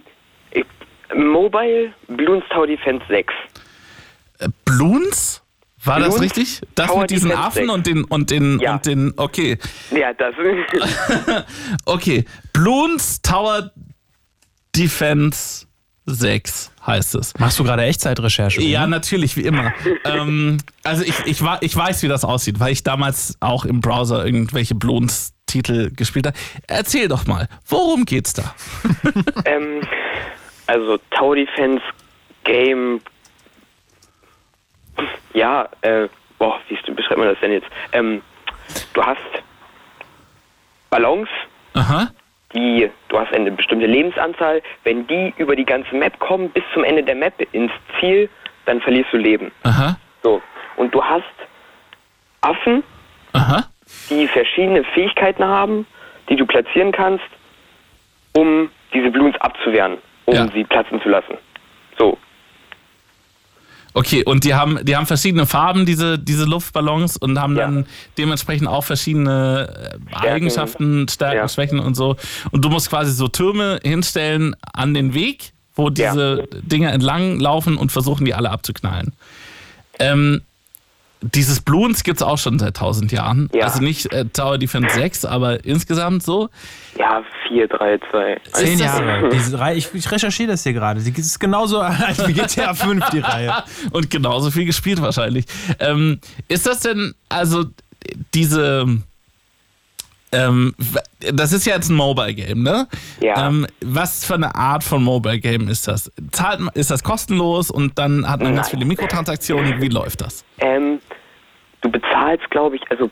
[1.16, 3.34] Mobile Bloons Tower Defense 6.
[4.40, 5.42] Äh, Bloons?
[5.84, 6.62] War das Bloons richtig?
[6.76, 7.74] Das Tower mit diesen Defense Affen 6.
[7.74, 8.74] und den und den Ja.
[8.74, 9.14] und den.
[9.18, 9.58] Okay,
[9.92, 10.34] Ja, das.
[11.86, 12.26] okay.
[12.54, 13.72] Bloons Tower
[14.76, 15.68] Defense
[16.08, 17.34] 6 heißt es.
[17.40, 18.62] Machst du gerade Echtzeitrecherche?
[18.62, 18.88] Ja, oder?
[18.88, 19.74] natürlich, wie immer.
[20.06, 24.26] ähm, also ich, ich, ich weiß, wie das aussieht, weil ich damals auch im Browser
[24.26, 26.38] irgendwelche Bloons-Titel gespielt habe.
[26.68, 28.54] Erzähl doch mal, worum geht's da?
[29.46, 29.82] ähm,
[30.68, 31.84] also Tower Defense
[32.44, 33.02] Game.
[35.34, 36.08] Ja, äh,
[36.40, 37.68] boah, wie beschreibt man das denn jetzt?
[37.92, 38.22] Ähm,
[38.94, 39.20] du hast
[40.90, 41.30] Ballons,
[41.74, 42.08] Aha.
[42.54, 44.62] die, du hast eine bestimmte Lebensanzahl.
[44.84, 48.30] Wenn die über die ganze Map kommen, bis zum Ende der Map ins Ziel,
[48.66, 49.52] dann verlierst du Leben.
[49.64, 49.98] Aha.
[50.24, 50.42] So.
[50.78, 51.24] Und du hast
[52.42, 52.84] Affen,
[53.34, 53.66] Aha.
[54.10, 55.86] die verschiedene Fähigkeiten haben,
[56.30, 57.26] die du platzieren kannst,
[58.34, 60.52] um diese Bloons abzuwehren, um Ja.
[60.52, 61.36] sie platzen zu lassen.
[61.98, 62.18] So.
[63.94, 67.62] Okay, und die haben, die haben verschiedene Farben, diese, diese Luftballons, und haben Ja.
[67.66, 67.86] dann
[68.18, 71.48] dementsprechend auch verschiedene äh, Eigenschaften, Stärken, Ja.
[71.48, 72.18] Schwächen und so.
[72.52, 77.78] Und du musst quasi so Türme hinstellen an den Weg, wo diese Dinger entlang laufen
[77.78, 79.14] und versuchen, die alle abzuknallen.
[80.00, 80.42] Ähm,
[81.34, 83.50] dieses Bloons gibt es auch schon seit tausend Jahren.
[83.54, 83.66] Ja.
[83.66, 86.50] Also nicht äh, Tower Defense 6, aber insgesamt so.
[86.98, 88.42] Ja, 4, 3, 2.
[88.54, 89.30] Zehn Jahre.
[89.34, 91.02] Diese Reihe, ich, ich recherchiere das hier gerade.
[91.02, 93.64] Die ist genauso alt wie GTA 5, die Reihe.
[93.92, 95.46] und genauso viel gespielt wahrscheinlich.
[95.80, 97.66] Ähm, ist das denn, also
[98.34, 98.86] diese,
[100.36, 100.76] ähm,
[101.34, 102.88] das ist ja jetzt ein Mobile Game, ne?
[103.22, 103.48] Ja.
[103.48, 106.12] Ähm, was für eine Art von Mobile Game ist das?
[106.32, 108.80] Zahlt, ist das kostenlos und dann hat man ganz Nein.
[108.80, 109.82] viele Mikrotransaktionen?
[109.82, 110.46] Wie läuft das?
[110.60, 111.00] Ähm,
[111.82, 113.10] du bezahlst, glaube ich, also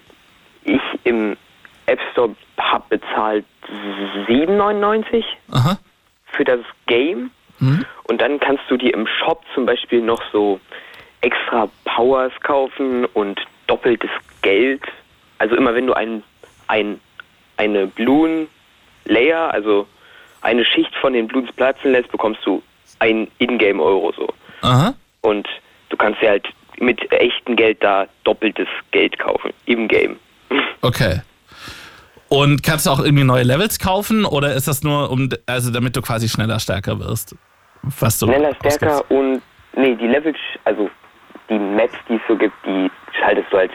[0.63, 1.35] ich im
[1.85, 3.45] App Store habe bezahlt
[4.27, 5.77] 7,99 Aha.
[6.31, 7.31] für das Game.
[8.03, 10.59] Und dann kannst du dir im Shop zum Beispiel noch so
[11.21, 14.09] extra Powers kaufen und doppeltes
[14.41, 14.81] Geld.
[15.37, 16.23] Also immer wenn du ein,
[16.67, 16.99] ein,
[17.63, 18.47] eine Bloon
[19.05, 19.87] Layer, also
[20.41, 22.61] eine Schicht von den Bloons platzen lässt, bekommst du
[22.99, 24.27] ein Ingame Euro so.
[24.61, 24.93] Aha.
[25.21, 25.47] Und
[25.89, 26.47] du kannst dir halt
[26.79, 30.17] mit echtem Geld da doppeltes Geld kaufen im Game.
[30.81, 31.21] Okay.
[32.29, 35.95] Und kannst du auch irgendwie neue Levels kaufen oder ist das nur, um, also damit
[35.95, 37.35] du quasi schneller stärker wirst?
[37.83, 38.77] Was du Schneller, ausgibst?
[38.77, 39.41] stärker und
[39.75, 40.89] nee, die Levels, also
[41.49, 42.89] die Maps, die es so gibt, die
[43.19, 43.71] schaltest du halt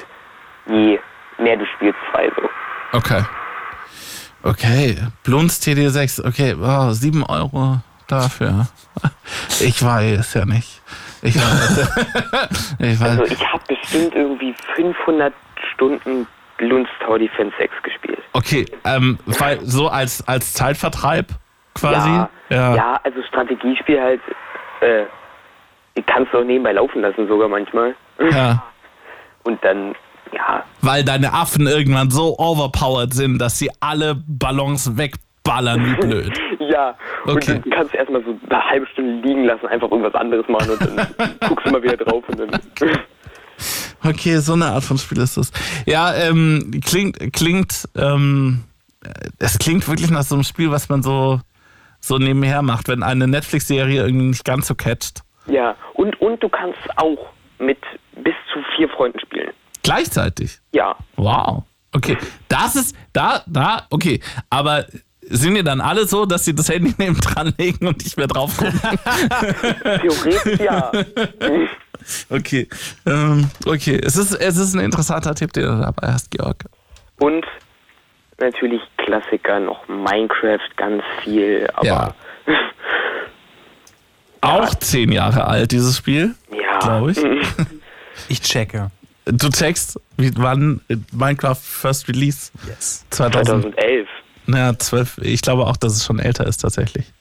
[0.67, 0.99] je
[1.39, 2.99] mehr du spielst frei so.
[2.99, 3.23] Okay.
[4.43, 4.97] Okay.
[5.25, 6.27] Blunz TD6.
[6.27, 8.67] Okay, wow, 7 Euro dafür.
[9.61, 10.81] Ich weiß ja nicht.
[11.23, 12.49] Ich weiß.
[12.79, 13.19] ich weiß.
[13.19, 15.33] Also ich habe bestimmt irgendwie 500
[15.75, 16.27] Stunden
[16.57, 18.19] Bloons Tower Defense 6 gespielt.
[18.33, 21.27] Okay, ähm, weil so als, als Zeitvertreib
[21.75, 22.11] quasi.
[22.51, 23.01] Ja, ja.
[23.03, 24.21] also Strategiespiel halt,
[24.81, 25.05] äh,
[25.97, 27.95] die kannst du auch nebenbei laufen lassen sogar manchmal.
[28.31, 28.63] ja.
[29.45, 29.95] Und dann,
[30.33, 36.33] ja, Weil deine Affen irgendwann so overpowered sind, dass sie alle Ballons wegballern wie blöd.
[36.61, 36.97] ja.
[37.25, 37.61] Und Okay.
[37.63, 40.81] dann kannst du erstmal so eine halbe Stunde liegen lassen, einfach irgendwas anderes machen und
[40.81, 42.51] dann guckst du mal wieder drauf und dann.
[44.05, 45.51] Okay, so eine Art von Spiel ist das.
[45.85, 48.63] Ja, ähm, klingt, klingt, ähm,
[49.41, 51.41] es klingt wirklich nach so einem Spiel, was man so,
[51.99, 55.23] so nebenher macht, wenn eine Netflix-Serie irgendwie nicht ganz so catcht.
[55.47, 57.79] Ja, und, und du kannst auch mit
[58.15, 59.51] bis zu vier Freunden spielen.
[59.83, 60.61] Gleichzeitig.
[60.73, 60.97] Ja.
[61.17, 61.65] Wow.
[61.93, 62.17] Okay.
[62.49, 64.21] Das ist, da, da, okay.
[64.51, 64.87] Aber
[65.23, 68.27] sind die dann alle so, dass sie das Handy neben dran legen und nicht mehr
[68.27, 68.81] drauf gucken?
[69.83, 70.93] Theoretisch ja.
[72.31, 72.69] Okay.
[73.07, 74.01] Ähm, okay.
[74.03, 76.65] Es ist, es ist ein interessanter Tipp, den du dabei hast, Georg.
[77.19, 77.45] Und
[78.39, 82.15] natürlich Klassiker noch Minecraft, ganz viel, aber Ja.
[84.41, 86.79] Auch zehn Jahre alt, dieses Spiel, ja.
[86.79, 87.19] glaube ich.
[88.29, 88.91] Ich checke.
[89.31, 90.81] Du checkst, wie, wann
[91.13, 92.51] Minecraft First Release?
[92.67, 93.05] Yes.
[93.11, 93.75] 2000.
[93.75, 94.09] 2011.
[94.47, 95.19] Naja, 12.
[95.19, 97.13] Ich glaube auch, dass es schon älter ist tatsächlich.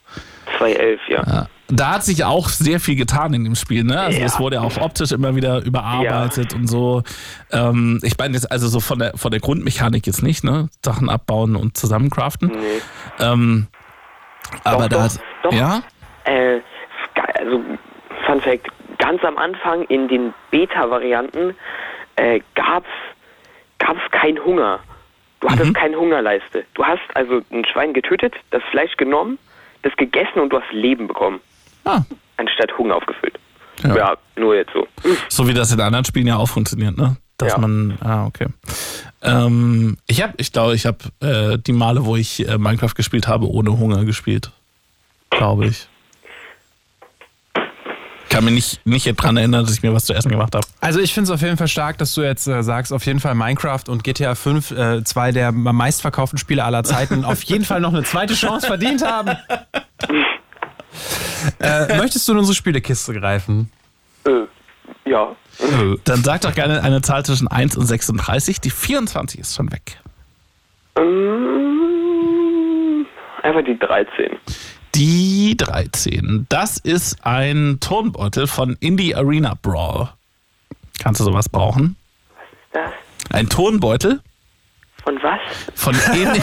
[0.58, 1.24] 2011, ja.
[1.28, 1.48] Ja.
[1.70, 4.00] Da hat sich auch sehr viel getan in dem Spiel, ne?
[4.00, 4.26] Also Ja.
[4.26, 7.04] es wurde ja auch optisch immer wieder überarbeitet und so.
[7.52, 10.70] Ähm, ich meine jetzt also so von der von der Grundmechanik jetzt nicht, ne?
[10.84, 12.48] Sachen abbauen und zusammencraften.
[12.48, 12.82] Nee.
[13.20, 13.68] Ähm,
[14.64, 15.54] aber Doch, da doch, doch.
[15.54, 15.82] ja,
[16.24, 16.62] Äh,
[17.38, 17.62] also,
[18.26, 21.54] Fun Fact, ganz am Anfang in den Beta-Varianten
[22.18, 22.90] äh, gab's,
[23.80, 24.80] gab's keinen Hunger.
[25.40, 26.66] Du hattest keine Hungerleiste.
[26.74, 29.38] Du hast also ein Schwein getötet, das Fleisch genommen,
[29.84, 31.40] das gegessen und du hast Leben bekommen,
[31.86, 32.02] ah,
[32.38, 33.38] anstatt Hunger aufgefüllt.
[33.84, 33.96] Ja.
[33.96, 34.88] Ja, nur jetzt so.
[35.30, 37.18] so wie das in anderen Spielen ja auch funktioniert, ne?
[37.38, 37.60] Dass Ja.
[37.60, 38.48] man, ah, okay.
[39.22, 43.28] Ähm, ich habe, ich glaube, ich habe äh, die Male, wo ich äh, Minecraft gespielt
[43.28, 44.52] habe, ohne Hunger gespielt.
[45.30, 45.88] Glaube ich.
[48.30, 50.66] Kann mich nicht, nicht dran erinnern, dass ich mir was zu essen gemacht habe.
[50.82, 53.20] Also ich finde es auf jeden Fall stark, dass du jetzt äh, sagst, auf jeden
[53.20, 57.80] Fall Minecraft und GTA 5, äh, zwei der meistverkauften Spiele aller Zeiten, auf jeden Fall
[57.80, 59.30] noch eine zweite Chance verdient haben.
[61.60, 63.72] äh, möchtest du in unsere Spielekiste greifen?
[64.26, 64.48] Äh,
[65.10, 65.36] ja.
[66.04, 68.62] Dann sag doch gerne eine Zahl zwischen 1 und 36.
[68.62, 69.98] Die 24 ist schon weg.
[70.98, 71.48] Ähm,
[73.42, 74.38] einfach die 13.
[74.98, 76.48] Die 13.
[76.50, 80.10] Das ist ein Tonbeutel von Indie Arena Brawl.
[81.00, 81.96] Kannst du sowas brauchen?
[82.74, 82.90] Das?
[83.30, 84.22] Ein Tonbeutel
[85.04, 85.40] Von was?
[85.76, 86.42] von, Indie,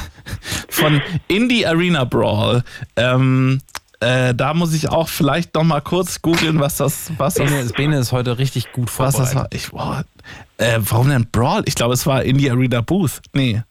[0.70, 2.64] von Indie Arena Brawl.
[2.96, 3.60] Ähm,
[4.00, 7.60] äh, da muss ich auch vielleicht noch mal kurz googeln, was das, was das, Bene,
[7.60, 9.42] ist- Bene ist heute richtig gut was das war.
[9.50, 9.54] vorbereitet.
[9.60, 10.04] Ich, boah,
[10.56, 11.62] äh, warum denn Brawl?
[11.66, 13.20] Ich glaube, es war Indie Arena Booth.
[13.34, 13.62] Nee.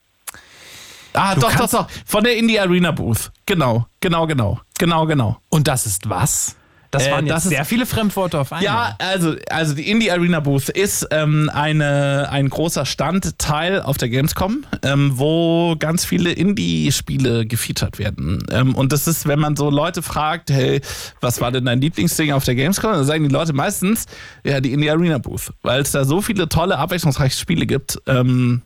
[1.14, 1.88] Ah, doch, doch, kannst- doch.
[2.06, 3.32] Von der Indie Arena Booth.
[3.46, 4.60] Genau, genau, genau.
[4.80, 5.38] Genau, genau.
[5.50, 6.56] Und das ist was?
[6.90, 8.66] Das Äh, waren jetzt das ist- sehr viele Fremdworte auf einmal.
[8.66, 14.10] Ja, also, also die Indie Arena Booth ist ähm, eine, ein großer Standteil auf der
[14.10, 18.44] Gamescom, ähm, wo ganz viele Indie-Spiele gefeatured werden.
[18.52, 20.82] Ähm, und das ist, wenn man so Leute fragt, hey,
[21.22, 22.92] was war denn dein Lieblingsding auf der Gamescom?
[22.92, 24.06] Dann sagen die Leute meistens,
[24.44, 28.64] ja, die Indie Arena Booth, weil es da so viele tolle, abwechslungsreiche Spiele gibt, ähm,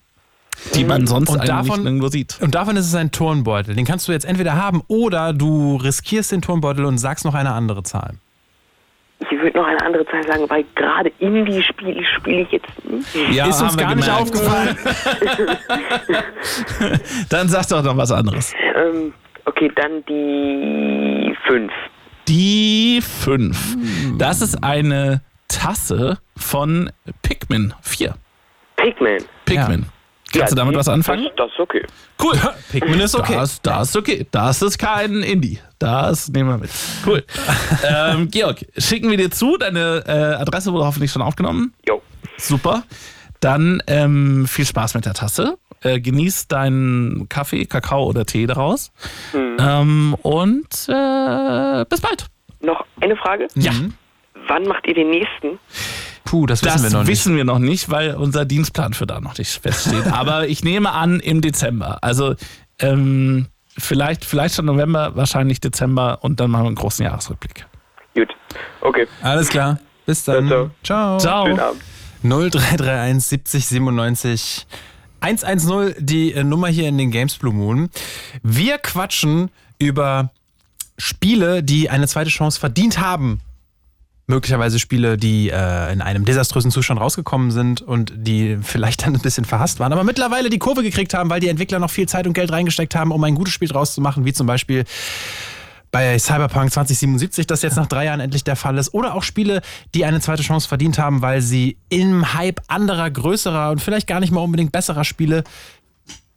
[0.73, 2.37] die man sonst Und eigentlich davon- nicht nirgendwo sieht.
[2.41, 3.75] Und davon ist es ein Turnbeutel.
[3.75, 7.51] Den kannst du jetzt entweder haben oder du riskierst den Turnbeutel und sagst noch eine
[7.51, 8.15] andere Zahl.
[9.19, 13.33] Ich würde noch eine andere Zahl sagen, weil gerade Indie-Spiele spiele ich jetzt nicht.
[13.33, 14.21] Ja, ist uns gar nicht gemerkt.
[14.21, 14.77] aufgefallen.
[17.29, 18.53] Dann sag doch noch was anderes.
[18.75, 19.13] Ähm,
[19.45, 21.71] okay, dann die 5.
[22.27, 23.77] Die 5.
[24.17, 26.91] Das ist eine Tasse von
[27.21, 28.15] Pikmin 4.
[28.75, 29.17] Pikmin.
[29.45, 29.85] Pikmin.
[30.39, 31.23] Kannst du damit was anfangen?
[31.23, 31.85] Das, das ist okay.
[32.21, 32.33] Cool.
[32.71, 33.35] Pikmin ist okay.
[33.35, 34.25] Das, das ist okay.
[34.31, 35.59] Das ist kein Indie.
[35.79, 36.69] Das nehmen wir mit.
[37.05, 37.23] Cool.
[37.87, 39.57] ähm, Georg, schicken wir dir zu.
[39.57, 41.73] Deine äh, Adresse wurde hoffentlich schon aufgenommen.
[41.87, 42.01] Jo.
[42.37, 42.83] Super.
[43.39, 45.57] Dann ähm, viel Spaß mit der Tasse.
[45.81, 48.91] Äh, genieß deinen Kaffee, Kakao oder Tee daraus.
[49.33, 52.27] Ähm, und äh, bis bald.
[52.61, 53.47] Noch eine Frage.
[53.55, 53.71] Ja.
[54.47, 55.59] Wann macht ihr den nächsten?
[56.25, 57.07] Puh, das wissen Das wir noch nicht.
[57.11, 60.07] wissen wir noch nicht, weil unser Dienstplan für da noch nicht feststeht.
[60.11, 61.99] Aber ich nehme an, im Dezember.
[62.03, 62.35] Also
[62.79, 63.45] ähm,
[63.77, 67.65] vielleicht, vielleicht schon November, wahrscheinlich Dezember und dann machen wir einen großen Jahresrückblick.
[68.15, 68.29] Gut.
[68.81, 69.07] Okay.
[69.21, 69.79] Alles klar.
[70.05, 70.47] Bis dann.
[70.47, 71.17] Ciao, Ciao.
[71.19, 71.45] Ciao.
[71.45, 71.81] Schönen Abend.
[72.23, 74.67] 0331 70 97
[75.21, 77.89] 110, die äh, Nummer hier in den Games Blue Moon.
[78.43, 79.49] Wir quatschen
[79.79, 80.31] über
[80.97, 83.41] Spiele, die eine zweite Chance verdient haben.
[84.27, 89.21] Möglicherweise Spiele, die äh, in einem desaströsen Zustand rausgekommen sind und die vielleicht dann ein
[89.21, 92.25] bisschen verhasst waren, aber mittlerweile die Kurve gekriegt haben, weil die Entwickler noch viel Zeit
[92.25, 94.85] und Geld reingesteckt haben, um ein gutes Spiel draus zu machen, wie zum Beispiel
[95.95, 98.93] bei Cyberpunk 2077, das jetzt nach drei Jahren endlich der Fall ist.
[98.93, 99.61] Oder auch Spiele,
[99.93, 104.19] die eine zweite Chance verdient haben, weil sie im Hype anderer, größerer und vielleicht gar
[104.19, 105.45] nicht mal unbedingt besserer Spiele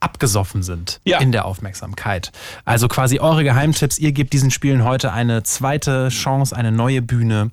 [0.01, 1.19] abgesoffen sind Ja.
[1.19, 2.31] in der Aufmerksamkeit.
[2.65, 3.99] Also quasi eure Geheimtipps.
[3.99, 7.51] Ihr gebt diesen Spielen heute eine zweite Chance, eine neue Bühne.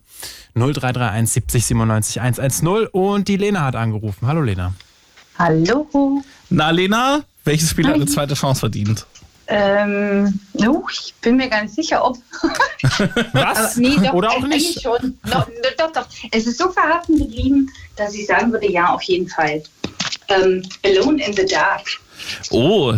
[0.55, 4.27] 0331 70 97 110 und die Lena hat angerufen.
[4.27, 4.73] Hallo Lena.
[5.37, 6.23] Hallo.
[6.49, 9.05] Na, Lena, welches Spiel hat eine zweite Chance verdient?
[9.47, 12.17] Ähm, no, ich bin mir gar nicht sicher, ob.
[13.33, 13.57] Was?
[13.57, 14.81] Aber nee, doch, Oder auch nicht?
[14.81, 15.19] schon.
[15.25, 15.45] No,
[15.77, 16.07] doch, doch.
[16.31, 19.61] Es ist so verhaften geblieben, dass ich sagen würde, ja, auf jeden Fall.
[20.29, 21.85] Ähm, Alone in the Dark.
[22.51, 22.93] Oh,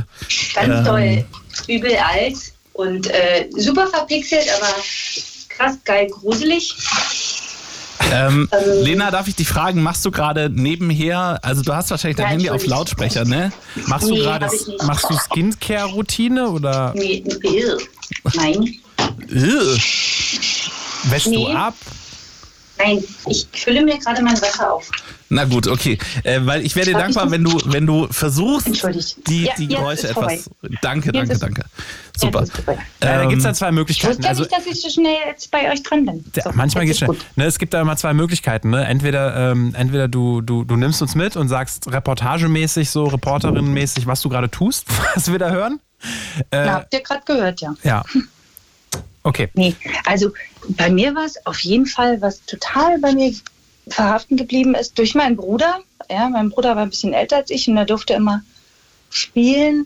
[0.55, 0.85] Ganz Ähm.
[0.85, 1.25] toll.
[1.67, 2.35] Übel alt
[2.73, 4.73] und äh, super verpixelt, aber
[5.49, 6.75] krass geil gruselig.
[8.11, 8.83] ähm, Ähm.
[8.83, 12.49] Lena, darf ich dich fragen, machst du gerade nebenher, also du hast wahrscheinlich dein Handy
[12.49, 12.65] auf.
[12.65, 13.51] Lautsprecher, ne?
[13.87, 14.83] Machst du Nee, gerade ich nicht.
[14.83, 17.23] machst du Skincare-Routine oder Nee.
[18.35, 18.79] Nein,
[21.03, 21.53] wäschst du Nee.
[21.53, 21.73] ab?
[22.79, 23.03] Nein.
[23.27, 24.89] Ich fülle mir gerade mein Wasser auf.
[25.29, 25.97] Na gut, okay.
[26.23, 28.67] Äh, weil ich wäre dir Ich dankbar, wenn du, wenn du versuchst,
[29.27, 30.35] die, Ja, die jetzt Geräusche ist vorbei.
[30.35, 30.49] etwas.
[30.81, 31.65] Danke, Jetzt danke, ist- danke.
[32.17, 32.39] Super.
[32.39, 32.73] Jetzt ist vorbei.
[32.73, 34.09] Äh, da Ähm, gibt es dann zwei Ich Möglichkeiten.
[34.11, 36.23] wusste ja Also, nicht, dass ich so schnell jetzt bei euch dran bin.
[36.33, 37.27] Ja, So, manchmal jetzt geht ist schnell.
[37.35, 38.69] Ne, es gibt da immer zwei Möglichkeiten.
[38.69, 38.85] Ne?
[38.85, 44.21] Entweder, ähm, entweder du, du, du nimmst uns mit und sagst reportagemäßig, so reporterinnenmäßig, was
[44.21, 45.81] du gerade tust, was wir da hören.
[46.51, 47.73] Äh, Na, habt ihr gerade gehört, ja.
[47.83, 48.03] ja.
[49.27, 49.49] Okay.
[49.55, 49.75] Nee,
[50.05, 50.31] also
[50.69, 53.33] bei mir war es auf jeden Fall, was total bei mir
[53.89, 55.81] verhaften geblieben ist, durch meinen Bruder.
[56.09, 58.41] Ja, mein Bruder war ein bisschen älter als ich und er durfte immer
[59.09, 59.85] spielen.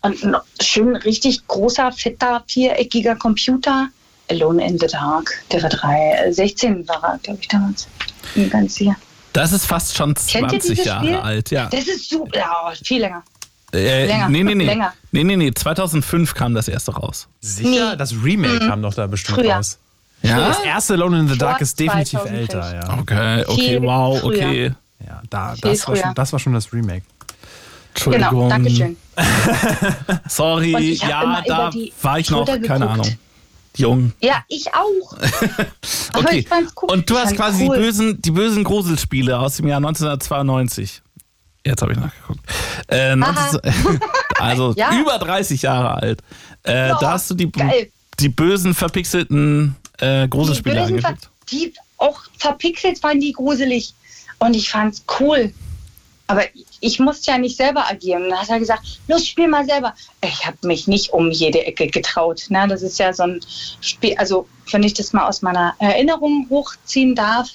[0.00, 3.88] Und ein schön richtig großer, fetter, viereckiger Computer.
[4.30, 7.86] Alone in the Dark, der war drei, äh, 16 war er, glaube ich, damals.
[8.50, 8.96] Ganz sicher.
[9.34, 11.16] Das ist fast schon Kennt ihr 20 dieses Jahre Spiel?
[11.16, 11.68] alt, ja.
[11.70, 13.22] Das ist super, ja, viel länger.
[13.78, 14.64] Äh, länger, nee, nee, nee.
[14.66, 14.92] länger.
[15.12, 15.52] Nee, nee, nee.
[15.52, 17.28] 2005 kam das erste raus.
[17.40, 17.90] Sicher?
[17.92, 17.96] Nee.
[17.96, 19.54] Das Remake kam doch da bestimmt Früher.
[19.56, 19.78] raus.
[20.22, 20.48] Ja?
[20.48, 22.40] Das erste Alone in the Dark Vor ist definitiv 2005.
[22.40, 22.98] älter, ja.
[22.98, 24.46] Okay, okay, Viel wow, früher.
[24.46, 24.72] okay.
[25.06, 27.02] ja da, das, war schon, das war schon das Remake.
[27.94, 28.30] Entschuldigung.
[28.30, 28.96] Genau, Dankeschön.
[30.28, 31.70] Sorry, ja, da
[32.02, 33.00] war ich noch, Schulter keine geguckt.
[33.06, 33.18] Ahnung.
[33.76, 34.12] Jung.
[34.20, 35.16] Ja, ich auch.
[36.12, 36.38] Aber Okay.
[36.38, 36.90] ich fand's cool.
[36.92, 37.76] Und du hast quasi cool.
[37.76, 41.02] die, bösen, die bösen Gruselspiele aus dem Jahr 1992.
[41.66, 42.40] Jetzt habe ich nachgeguckt.
[42.88, 43.60] Äh, 19,
[44.38, 44.92] also Ja.
[44.98, 46.20] über 30 Jahre alt.
[46.64, 47.90] Äh, Ja, da hast du die, geil.
[48.20, 51.28] die bösen, verpixelten äh, Gruselspiele angeguckt.
[51.50, 53.94] die auch verpixelt waren die gruselig.
[54.38, 55.52] Und ich fand's cool.
[56.28, 56.42] Aber
[56.80, 58.24] ich musste ja nicht selber agieren.
[58.24, 59.94] Und dann hat er gesagt, los, spiel mal selber.
[60.22, 62.44] Ich habe mich nicht um jede Ecke getraut.
[62.48, 62.66] Ne?
[62.68, 63.40] Das ist ja so ein
[63.80, 67.48] Spiel, also wenn ich das mal aus meiner Erinnerung hochziehen darf,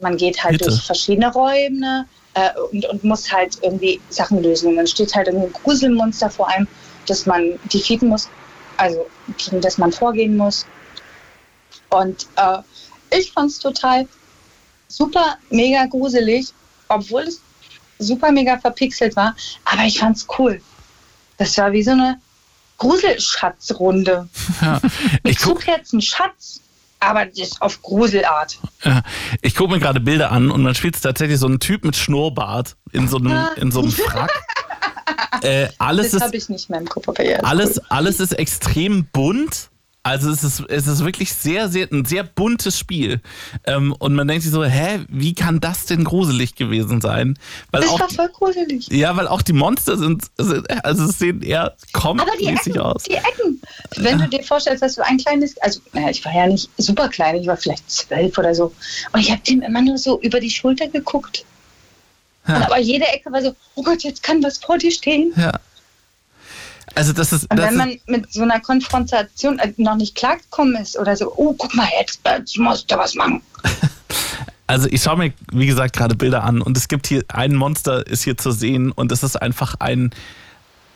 [0.00, 0.70] man geht halt Bitte.
[0.70, 2.06] durch verschiedene Räume
[2.36, 4.68] äh, und, und muss halt irgendwie Sachen lösen.
[4.68, 6.68] Und dann steht halt irgendwie ein Gruselmonster vor einem,
[7.06, 8.28] das man defeaten muss,
[8.76, 9.06] also
[9.38, 10.66] gegen das man vorgehen muss.
[11.88, 12.58] Und äh,
[13.16, 14.06] ich fand es total
[14.88, 16.52] super, mega gruselig,
[16.88, 17.40] obwohl es
[17.98, 19.34] super, mega verpixelt war.
[19.64, 20.60] Aber ich fand es cool.
[21.38, 22.20] Das war wie so eine
[22.78, 24.28] Gruselschatzrunde.
[25.24, 26.60] Ich Ich guck, suche jetzt einen Schatz,
[27.00, 28.58] aber das auf Gruselart.
[29.42, 32.76] ich guck mir gerade Bilder an und man spielt tatsächlich so einen Typ mit Schnurrbart
[32.92, 33.48] in so einem, Ja.
[33.56, 34.30] in so einem Frack.
[35.42, 37.08] äh, alles Das habe ich nicht mehr im Kopf.
[37.08, 37.84] Aber ja, alles, cool.
[37.88, 39.70] alles ist extrem bunt.
[40.06, 43.20] Also es ist, es ist wirklich sehr, sehr, ein sehr buntes Spiel.
[43.64, 47.36] Ähm, und man denkt sich so, hä, wie kann das denn gruselig gewesen sein?
[47.72, 48.86] Weil Das auch, war voll gruselig.
[48.86, 53.02] ja, weil auch die Monster sind, sind also es sehen eher comic-mäßig Ecken, aus.
[53.02, 53.60] die Ecken.
[53.96, 57.08] Wenn du dir vorstellst, dass du ein kleines, also naja, ich war ja nicht super
[57.08, 58.72] klein, ich war vielleicht zwölf oder so.
[59.10, 61.44] Und ich habe dem immer nur so über die Schulter geguckt.
[62.46, 65.32] Und aber jede Ecke war so, oh Gott, jetzt kann was vor dir stehen.
[65.36, 65.58] Ja.
[66.96, 70.14] Also das ist, Und das wenn ist man mit so einer Konfrontation äh, noch nicht
[70.14, 73.40] klargekommen ist oder so, oh, guck mal, jetzt, jetzt musst du was machen.
[74.68, 78.04] Also ich schaue mir, wie gesagt, gerade Bilder an und es gibt hier, ein Monster
[78.04, 80.10] ist hier zu sehen und es ist einfach ein,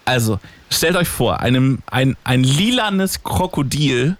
[0.04, 0.40] also
[0.70, 4.16] stellt euch vor, einem, ein, ein lilanes Krokodil,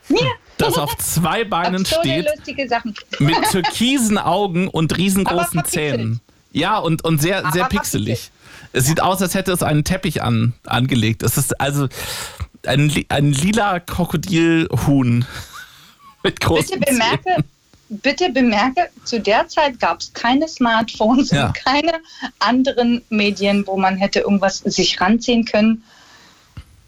[0.56, 5.64] das auf zwei Beinen Absurde, steht, mit türkisen Augen und riesengroßen.
[5.64, 6.20] Zähnen.
[6.52, 8.30] Ja, und, und sehr, sehr pixelig.
[8.72, 11.22] Es sieht aus, als hätte es einen Teppich an, angelegt.
[11.22, 11.88] Es ist also
[12.66, 15.24] ein, ein lila Krokodilhuhn
[16.22, 17.44] mit großen Bitte bemerke,
[17.88, 21.46] bitte bemerke, zu der Zeit gab es keine Smartphones Ja.
[21.46, 21.92] und keine
[22.38, 25.82] anderen Medien, wo man hätte irgendwas sich ranziehen können.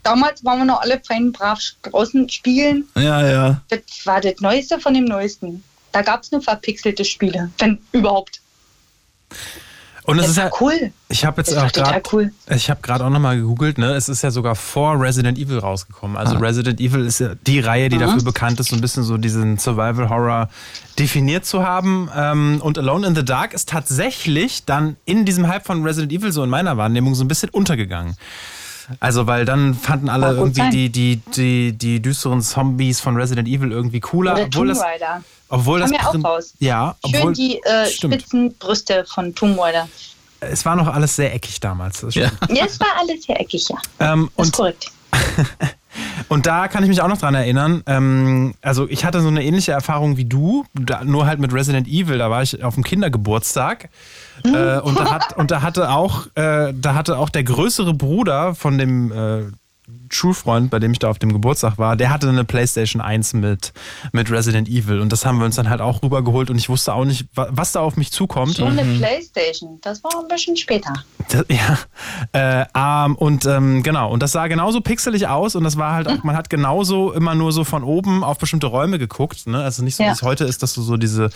[0.03, 2.89] Damals waren wir noch alle fein brav draußen spielen.
[2.97, 3.63] Ja, ja.
[3.69, 5.63] Das war das Neueste von dem Neuesten.
[5.93, 8.41] Da gab es nur verpixelte Spiele, wenn überhaupt.
[10.05, 10.91] Und es ist ja, cool.
[11.09, 12.33] ich habe jetzt auch gerade, cool.
[12.51, 13.95] ich habe gerade auch nochmal gegoogelt, ne?
[13.95, 16.17] Es ist ja sogar vor Resident Evil rausgekommen.
[16.17, 19.17] Also Resident Evil ist ja die Reihe, die dafür bekannt ist, so ein bisschen so
[19.17, 20.49] diesen Survival Horror
[20.99, 22.11] definiert zu haben.
[22.17, 26.33] Ähm, Und Alone in the Dark ist tatsächlich dann in diesem Hype von Resident Evil
[26.33, 28.17] so in meiner Wahrnehmung so ein bisschen untergegangen.
[29.01, 30.71] Also, weil dann fanden alle irgendwie sein.
[30.71, 34.33] die, die, die, die düsteren Zombies von Resident Evil irgendwie cooler.
[34.35, 35.25] Oder obwohl Tomb das, Raider.
[35.49, 36.55] obwohl das ja auch raus.
[36.59, 39.89] Ja, Schön obwohl, die äh, spitzen Brüste von Tomb Raider.
[40.41, 42.01] Es war noch alles sehr eckig damals.
[42.01, 42.31] Das Ja.
[42.49, 43.77] Ja, es war alles sehr eckig, ja.
[44.01, 44.93] Ähm, Das ist und, korrekt.
[46.29, 47.83] und da kann ich mich auch noch dran erinnern.
[47.87, 51.87] Ähm, also ich hatte so eine ähnliche Erfahrung wie du, da, nur halt mit Resident
[51.87, 52.19] Evil.
[52.19, 53.89] Da war ich auf dem Kindergeburtstag
[54.45, 58.55] äh, und, da hat, und da hatte auch, äh, da hatte auch der größere Bruder
[58.55, 59.45] von dem äh,
[60.11, 63.73] Schulfreund, bei dem ich da auf dem Geburtstag war, der hatte eine Playstation 1 mit,
[64.13, 66.95] mit Resident Evil und das haben wir uns dann halt auch rübergeholt und ich wusste
[66.95, 68.57] auch nicht, wa- was da auf mich zukommt.
[68.57, 69.79] Schon eine Playstation.
[69.83, 70.93] Das war ein bisschen später.
[71.31, 71.79] Das, ja,
[72.33, 76.09] äh, ähm, und ähm, genau, und das sah genauso pixelig aus und das war halt
[76.09, 79.63] auch, man hat genauso immer nur so von oben auf bestimmte Räume geguckt, ne?
[79.63, 80.11] Also nicht so, Ja.
[80.11, 81.31] wie es heute ist, dass du so diese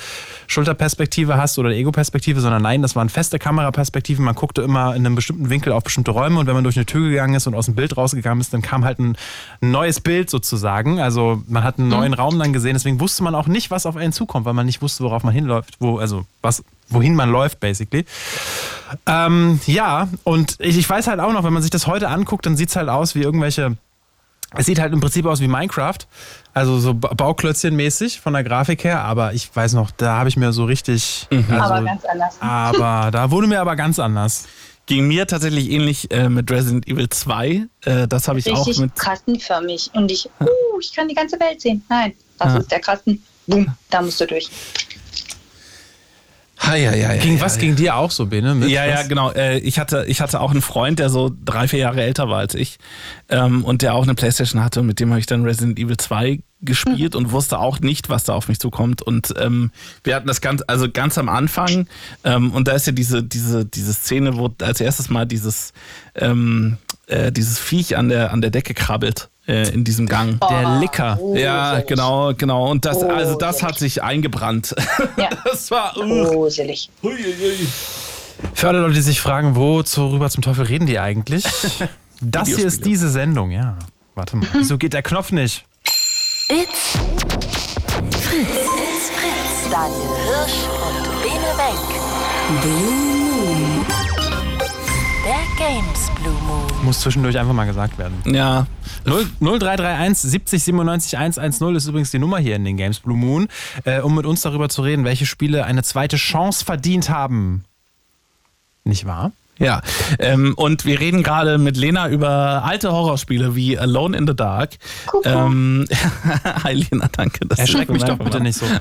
[0.47, 4.25] Schulterperspektive hast oder Ego-Perspektive, sondern nein, das waren feste Kameraperspektiven.
[4.25, 6.87] Man guckte immer in einem bestimmten Winkel auf bestimmte Räume und wenn man durch eine
[6.87, 9.16] Tür gegangen ist und aus dem Bild rausgegangen ist, dann kam halt ein
[9.61, 11.01] neues Bild sozusagen.
[11.01, 13.97] Also man hat einen neuen Raum dann gesehen, deswegen wusste man auch nicht, was auf
[13.97, 17.61] einen zukommt, weil man nicht wusste, worauf man hinläuft, wo, also was, wohin man läuft,
[17.61, 18.05] basically.
[19.07, 22.47] Ähm, ja, und ich, ich weiß halt auch noch, wenn man sich das heute anguckt,
[22.47, 23.76] dann sieht es halt aus wie irgendwelche.
[24.55, 25.99] Es sieht halt im Prinzip aus wie Minecraft,
[26.55, 30.37] also so Ba- Bauklötzchen-mäßig von der Grafik her, aber ich weiß noch, da habe ich
[30.37, 31.26] mir so richtig.
[31.51, 32.37] Also, aber ganz anders.
[32.41, 34.47] aber da wurde mir aber ganz anders.
[34.87, 37.66] Ging mir tatsächlich ähnlich äh, mit Resident Evil 2.
[37.84, 38.95] Äh, das habe ich auch mit.
[38.97, 39.91] kastenförmig.
[39.95, 40.47] Und ich, uh,
[40.80, 41.82] ich kann die ganze Welt sehen.
[41.89, 42.59] Nein, das Ja.
[42.61, 43.22] ist der Kasten.
[43.49, 44.49] Boom, da musst du durch.
[46.59, 47.61] Ha, ja, ja, ja, Ging ja, was ja.
[47.61, 48.55] ging dir auch so, Bene?
[48.55, 49.09] Mit Ja, ja, was?
[49.09, 49.31] genau.
[49.33, 52.39] Äh, ich, hatte, ich hatte auch einen Freund, der so drei, vier Jahre älter war
[52.39, 52.79] als ich
[53.29, 55.97] ähm, und der auch eine Playstation hatte und mit dem habe ich dann Resident Evil
[55.97, 59.03] 2 gespielt und wusste auch nicht, was da auf mich zukommt.
[59.03, 59.71] Und ähm,
[60.03, 61.87] wir hatten das ganz, also ganz am Anfang
[62.25, 65.75] ähm, und da ist ja diese, diese, diese Szene, wo als erstes mal dieses,
[66.15, 70.39] ähm, äh, dieses Viech an der, an der Decke krabbelt äh, in diesem Gang.
[70.49, 71.19] Der Licker.
[71.21, 72.71] Oh, Ja, genau, genau.
[72.71, 74.75] Und das, Oh, also das hat sich eingebrannt.
[75.17, 75.29] Ja.
[75.45, 75.97] Das war.
[75.97, 76.91] Uh, Gruselig.
[77.03, 77.67] huiuiui.
[78.55, 81.45] Für alle Leute, die sich fragen, worüber zum Teufel reden die eigentlich?
[82.23, 83.77] Das hier ist diese Sendung, ja.
[84.15, 85.67] Warte mal, wieso geht der Knopf nicht?
[86.49, 86.97] It's
[88.23, 88.47] Fritz.
[88.49, 89.71] It's Fritz.
[89.71, 92.63] Daniel Hirsch und Bene Wenk.
[92.63, 93.87] Blue Moon.
[95.27, 96.06] Der Games.
[96.87, 98.14] Muss zwischendurch einfach mal gesagt werden.
[98.32, 98.68] Ja,
[99.07, 103.49] 0, 0331 70 97 110 ist übrigens die Nummer hier in den Games Blue Moon,
[103.84, 107.64] äh, um mit uns darüber zu reden, welche Spiele eine zweite Chance verdient haben.
[108.84, 109.32] Nicht wahr?
[109.59, 109.81] Ja,
[110.19, 114.77] ähm, und wir reden gerade mit Lena über alte Horrorspiele wie Alone in the Dark.
[115.07, 115.27] Kuckuck.
[115.27, 115.87] Ähm,
[116.65, 117.47] Hi Lena, danke.
[117.47, 118.67] Dass Erschreck mich doch bitte nicht so.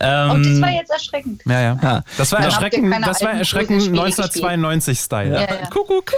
[0.00, 1.42] Ähm, Und das war jetzt erschreckend.
[1.44, 1.78] Ja, ja.
[1.82, 2.02] Ja.
[2.16, 5.34] Das war erschreckend, das war erschreckend Spiele 1992-Style.
[5.34, 5.66] Ja, ja.
[5.70, 6.12] Kuckuck.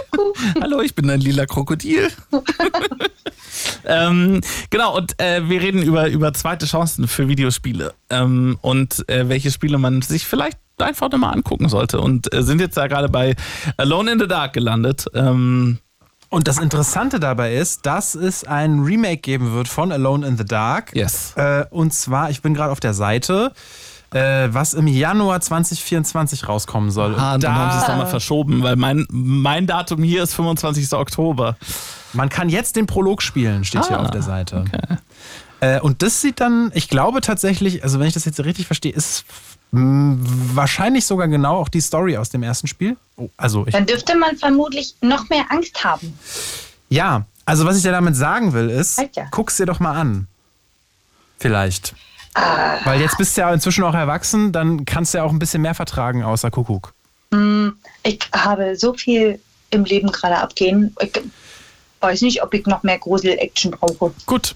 [0.61, 2.09] Hallo, ich bin ein lila Krokodil.
[3.85, 9.27] ähm, genau, und äh, wir reden über, über zweite Chancen für Videospiele ähm, und äh,
[9.27, 11.99] welche Spiele man sich vielleicht einfach nochmal angucken sollte.
[12.01, 13.35] Und äh, sind jetzt da gerade bei
[13.77, 15.05] Alone in the Dark gelandet.
[15.13, 15.79] Ähm,
[16.29, 20.45] Und das Interessante dabei ist, dass es ein Remake geben wird von Alone in the
[20.45, 20.95] Dark.
[20.95, 21.33] Yes.
[21.35, 23.51] Äh, und zwar, ich bin gerade auf der Seite,
[24.13, 27.15] äh, was im Januar 2024 rauskommen soll.
[27.17, 30.33] Ah, Und dann haben sie es da, nochmal verschoben, weil mein, mein Datum hier ist
[30.33, 30.93] 25.
[30.93, 31.57] Oktober.
[32.13, 34.65] man kann jetzt den Prolog spielen, steht hier Ah, auf der Seite.
[35.61, 38.91] Äh, und das sieht dann, ich glaube tatsächlich, also wenn ich das jetzt richtig verstehe,
[38.91, 39.25] ist
[39.71, 42.97] wahrscheinlich sogar genau auch die Story aus dem ersten Spiel.
[43.17, 46.17] Oh, also Dann dürfte man vermutlich noch mehr Angst haben.
[46.89, 49.27] ja, also was ich dir damit sagen will ist, Alter.
[49.31, 50.27] guck's dir doch mal an.
[51.39, 51.95] Vielleicht.
[52.85, 55.61] Weil jetzt bist du ja inzwischen auch erwachsen, dann kannst du ja auch ein bisschen
[55.61, 56.93] mehr vertragen außer Kuckuck.
[58.03, 60.95] Ich habe so viel im Leben gerade abgehen.
[61.01, 61.11] Ich
[61.99, 64.13] weiß nicht, ob ich noch mehr Grusel-Action brauche.
[64.25, 64.55] Gut.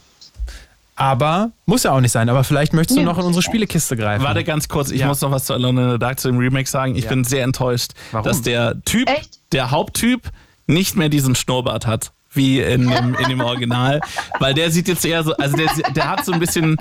[0.96, 2.30] Aber muss ja auch nicht sein.
[2.30, 3.42] Aber vielleicht möchtest du Nee, noch in unsere.
[3.44, 4.24] Spielekiste greifen.
[4.24, 5.08] Warte ganz kurz, ich Ja.
[5.08, 6.96] muss noch was zu Alone in the Dark zu dem Remake sagen.
[6.96, 7.10] Ich Ja.
[7.10, 8.26] bin sehr enttäuscht, Warum?
[8.26, 9.40] dass der Typ, Echt?
[9.52, 10.32] der Haupttyp,
[10.68, 14.00] nicht mehr diesen Schnurrbart hat, wie in dem, in dem Original.
[14.40, 16.78] Weil der sieht jetzt eher so, also der, der hat so ein bisschen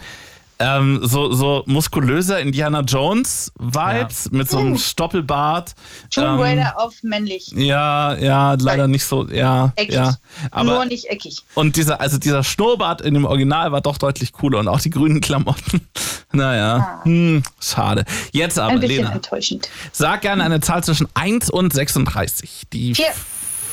[0.59, 5.75] ähm, so, so muskulöser Indiana Jones Vibes mit so einem Stoppelbart.
[6.11, 7.49] Tomb Ähm, Raider auf männlich.
[7.57, 9.95] ja, ja, leider nicht so, ja, Eckig.
[9.95, 10.17] ja.
[10.63, 11.43] Nur Aber, nicht eckig.
[11.55, 14.91] und dieser, also dieser Schnurrbart in dem Original war doch deutlich cooler und auch die
[14.91, 15.87] grünen Klamotten.
[16.33, 18.05] Naja, hm, schade.
[18.33, 19.13] Jetzt aber, Ein bisschen Lena.
[19.13, 19.69] enttäuschend.
[19.93, 22.65] Sag gerne eine Zahl zwischen 1 und 36.
[22.73, 23.07] Die Vier.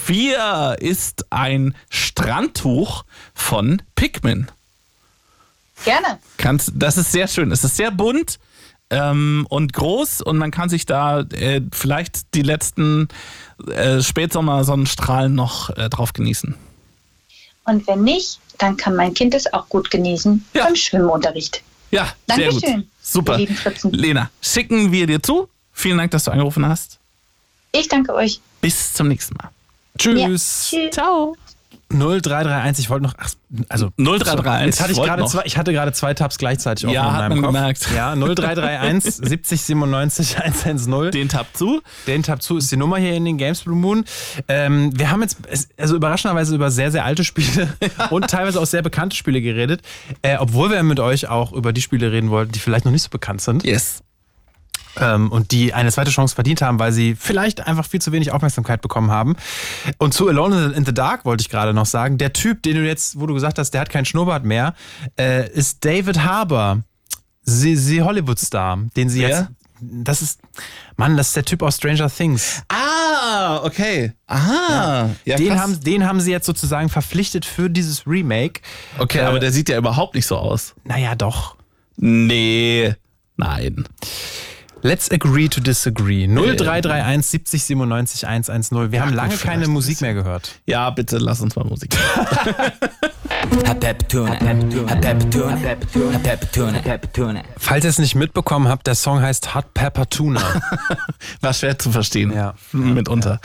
[0.06, 3.04] 4 ist ein Strandtuch
[3.34, 4.48] von Pikmin.
[5.86, 6.20] Gerne.
[6.38, 7.52] Kannst, das ist sehr schön.
[7.52, 8.40] Es ist sehr bunt
[8.90, 13.08] ähm, und groß und man kann sich da äh, vielleicht die letzten
[13.68, 16.56] äh, Spätsommer-Sonnenstrahlen noch äh, drauf genießen.
[17.66, 20.66] Und wenn nicht, dann kann mein Kind es auch gut genießen Ja.
[20.66, 21.62] beim Schwimmunterricht.
[21.92, 22.64] Ja, sehr gut.
[22.64, 23.40] Dankeschön, Super.
[23.92, 25.50] Lena, schicken wir dir zu.
[25.74, 27.00] Vielen Dank, dass du angerufen hast.
[27.72, 28.40] Ich danke euch.
[28.62, 29.50] Bis zum nächsten Mal.
[29.98, 30.20] Tschüss.
[30.20, 30.28] Ja.
[30.28, 30.94] Tschüss.
[30.94, 31.36] Ciao.
[31.92, 33.30] 0331, ich wollte noch, ach,
[33.70, 37.08] also 0331, Jetzt hatte ich gerade zwei, ich hatte gerade zwei Tabs gleichzeitig offen Ja,
[37.08, 37.54] in hat meinem man Kopf.
[37.56, 37.88] gemerkt.
[37.96, 41.12] Ja, 0331 70 97 110.
[41.12, 41.82] Den Tab zu.
[42.08, 44.06] Den Tab zu ist die Nummer hier in den Games Blue Moon.
[44.48, 45.38] Ähm, wir haben jetzt
[45.78, 47.68] also überraschenderweise über sehr, sehr alte Spiele
[48.10, 49.82] und teilweise auch sehr bekannte Spiele geredet,
[50.22, 53.04] äh, obwohl wir mit euch auch über die Spiele reden wollten, die vielleicht noch nicht
[53.04, 54.02] so bekannt sind Yes.
[55.00, 58.32] Ähm, und die eine zweite Chance verdient haben, weil sie vielleicht einfach viel zu wenig
[58.32, 59.36] Aufmerksamkeit bekommen haben.
[59.98, 62.86] Und zu Alone in the Dark wollte ich gerade noch sagen, der Typ, den du
[62.86, 64.74] jetzt, wo du gesagt hast, der hat keinen Schnurrbart mehr,
[65.18, 66.84] äh, ist David Harbour,
[67.44, 69.30] sie, sie Hollywood-Star, den sie Wer?
[69.30, 69.46] jetzt...
[69.84, 70.40] Das ist,
[70.96, 72.62] Mann, das ist der Typ aus Stranger Things.
[72.70, 74.14] Ah, okay.
[74.28, 75.60] Ah, ja, den, krass.
[75.60, 78.62] haben, den haben sie jetzt sozusagen verpflichtet für dieses Remake.
[79.00, 80.76] Okay, Äh, aber der sieht ja überhaupt nicht so aus.
[80.84, 81.56] Naja, doch.
[81.98, 82.94] Nee.
[83.38, 83.86] Nein.
[84.84, 86.28] Let's agree to disagree.
[86.28, 88.92] 0331 70 97 110.
[88.92, 90.60] Wir haben lange keine Musik mehr gehört.
[90.66, 91.96] Ja, bitte lass uns mal Musik.
[97.58, 100.42] Falls ihr es nicht mitbekommen habt, der Song heißt Hot Pepper Tuna.
[101.42, 102.32] War schwer zu verstehen.
[102.34, 102.54] Ja.
[102.72, 103.40] Mitunter.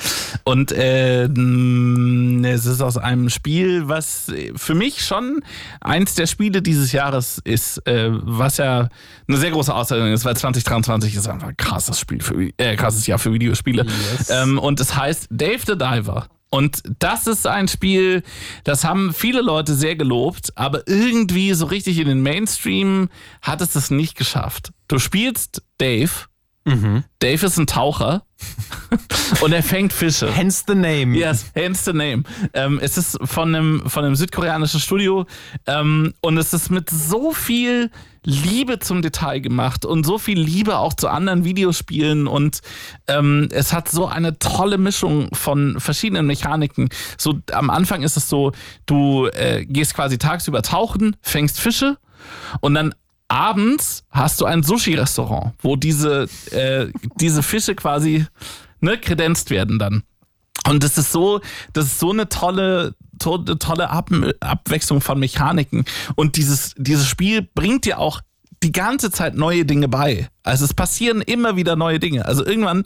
[0.44, 5.42] Und äh, es ist aus einem Spiel, was für mich schon
[5.80, 8.88] eins der Spiele dieses Jahres ist, äh, was ja
[9.28, 13.06] eine sehr große Auszeichnung ist, weil 2023 ist einfach ein krasses Spiel für äh, krasses
[13.06, 13.86] Jahr für Videospiele.
[14.28, 16.26] Ähm, und es heißt Dave the Diver.
[16.50, 18.22] Und das ist ein Spiel,
[18.64, 23.08] das haben viele Leute sehr gelobt, aber irgendwie so richtig in den Mainstream
[23.42, 24.72] hat es das nicht geschafft.
[24.88, 26.10] Du spielst Dave.
[27.20, 28.24] Dave ist ein Taucher
[29.40, 30.32] und er fängt Fische.
[30.32, 31.16] Hence the name.
[31.16, 32.24] Yes, hence the name.
[32.54, 35.26] Ähm, es ist von einem, von einem südkoreanischen Studio
[35.66, 37.90] ähm, und es ist mit so viel
[38.26, 42.60] Liebe zum Detail gemacht und so viel Liebe auch zu anderen Videospielen und
[43.06, 46.88] ähm, es hat so eine tolle Mischung von verschiedenen Mechaniken.
[47.16, 48.50] So am Anfang ist es so,
[48.84, 51.98] du äh, gehst quasi tagsüber tauchen, fängst Fische
[52.60, 52.94] und dann
[53.28, 56.88] abends hast du ein Sushi-Restaurant, wo diese, äh,
[57.20, 58.26] diese Fische quasi
[58.80, 60.02] ne, kredenzt werden dann.
[60.68, 61.40] Und das ist so,
[61.72, 64.10] das ist so eine tolle, to tolle Ab
[64.40, 65.84] Abwechslung von Mechaniken.
[66.14, 68.20] Und dieses, dieses Spiel bringt dir auch
[68.62, 70.28] die ganze Zeit neue Dinge bei.
[70.42, 72.24] Also es passieren immer wieder neue Dinge.
[72.24, 72.84] Also irgendwann,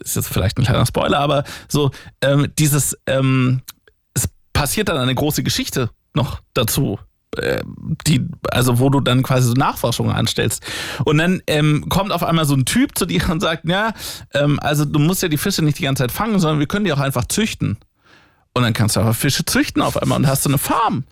[0.00, 3.62] ist jetzt vielleicht ein kleiner Spoiler, aber so ähm, dieses, ähm,
[4.12, 6.98] es passiert dann eine große Geschichte noch dazu.
[7.36, 7.62] äh,
[8.06, 10.62] Die, also wo du dann quasi so Nachforschungen anstellst.
[11.04, 13.92] Und dann ähm, kommt auf einmal so ein Typ zu dir und sagt, ja,
[14.34, 16.84] ähm, also du musst ja die Fische nicht die ganze Zeit fangen, sondern wir können
[16.84, 17.78] die auch einfach züchten.
[18.56, 21.04] Und dann kannst du aber Fische züchten auf einmal und hast du eine Farm.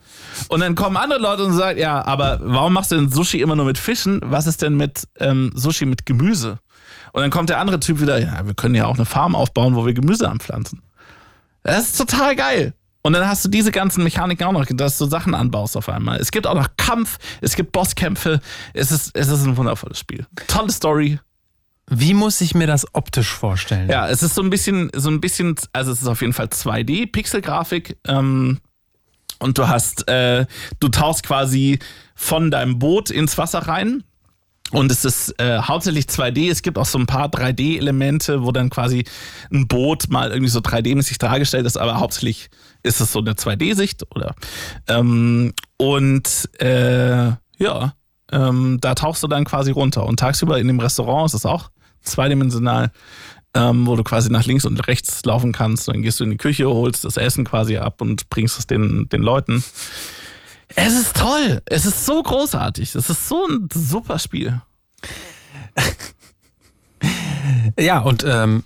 [0.49, 3.57] Und dann kommen andere Leute und sagen, ja, aber warum machst du denn Sushi immer
[3.57, 4.21] nur mit Fischen?
[4.25, 6.61] Was ist denn mit ähm, Sushi mit Gemüse?
[7.13, 9.75] Und dann kommt der andere Typ wieder, ja, wir können ja auch eine Farm aufbauen,
[9.75, 10.83] wo wir Gemüse anpflanzen.
[11.65, 12.75] Das ist total geil.
[13.03, 16.21] Und dann hast du diese ganzen Mechaniken auch noch, dass du Sachen anbaust auf einmal.
[16.21, 18.41] Es gibt auch noch Kampf, es gibt Bosskämpfe.
[18.75, 20.27] Es ist, es ist ein wundervolles Spiel.
[20.47, 21.19] Tolle Story.
[21.95, 23.91] Wie muss ich mir das optisch vorstellen?
[23.91, 26.47] Ja, es ist so ein bisschen, so ein bisschen, also es ist auf jeden Fall
[26.47, 27.99] 2D, Pixelgrafik.
[28.09, 28.61] Ähm,
[29.39, 30.47] und du hast, äh,
[30.81, 31.81] du tauchst quasi
[32.15, 34.05] von deinem Boot ins Wasser rein.
[34.71, 36.51] Und es ist äh, hauptsächlich 2D.
[36.51, 39.05] Es gibt auch so ein paar 3D-Elemente, wo dann quasi
[39.53, 42.49] ein Boot mal irgendwie so 3D-mäßig dargestellt ist, aber hauptsächlich
[42.83, 44.35] ist es so eine 2D-Sicht, oder?
[44.89, 47.93] Ähm, und äh, ja,
[48.33, 50.07] ähm, da tauchst du dann quasi runter.
[50.07, 51.71] Und tagsüber in dem Restaurant ist es auch
[52.03, 52.91] zweidimensional,
[53.55, 55.89] ähm, wo du quasi nach links und rechts laufen kannst.
[55.89, 59.09] Dann gehst du in die Küche, holst das Essen quasi ab und bringst es den,
[59.09, 59.65] den Leuten.
[60.75, 61.61] Es ist toll.
[61.67, 62.95] Es ist so großartig.
[62.95, 64.61] Es ist so ein super Spiel.
[67.79, 68.63] Ja, und ähm,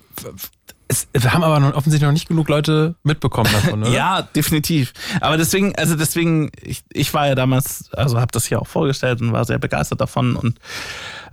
[0.88, 3.90] es, wir haben aber noch, offensichtlich noch nicht genug Leute mitbekommen davon, oder?
[3.94, 4.92] Ja, definitiv.
[5.20, 9.20] Aber deswegen, also deswegen, ich, ich war ja damals, also habe das hier auch vorgestellt
[9.20, 10.58] und war sehr begeistert davon und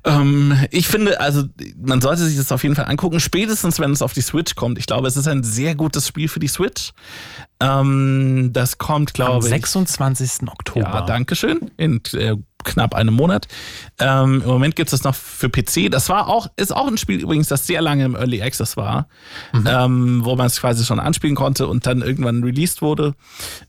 [0.06, 1.44] ähm, ich finde, also
[1.78, 4.78] man sollte sich das auf jeden Fall angucken, spätestens wenn es auf die Switch kommt.
[4.78, 6.92] Ich glaube, es ist ein sehr gutes Spiel für die Switch.
[7.60, 9.50] Ähm, das kommt, Am glaube ich.
[9.50, 10.48] 26.
[10.48, 10.82] Oktober.
[10.82, 11.72] Ja, danke schön.
[11.78, 13.48] In äh, knapp einem Monat.
[14.00, 15.90] Ähm, Im Moment gibt es das noch für PC.
[15.92, 19.08] Das war auch, ist auch ein Spiel übrigens, das sehr lange im Early Access war,
[19.54, 23.16] ähm, wo man es quasi schon anspielen konnte und dann irgendwann released wurde.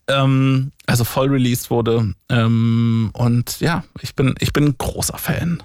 [0.09, 2.14] Ähm, also voll released wurde.
[2.28, 5.62] Ähm, und ja, ich bin, ich bin ein großer Fan.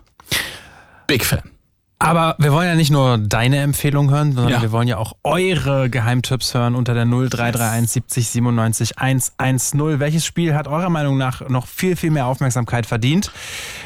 [1.09, 1.41] Big Fan.
[2.01, 4.61] Aber wir wollen ja nicht nur deine Empfehlung hören, sondern Ja.
[4.61, 9.99] wir wollen ja auch eure Geheimtipps hören unter der 0331 70 97 110.
[9.99, 13.31] Welches Spiel hat eurer Meinung nach noch viel, viel mehr Aufmerksamkeit verdient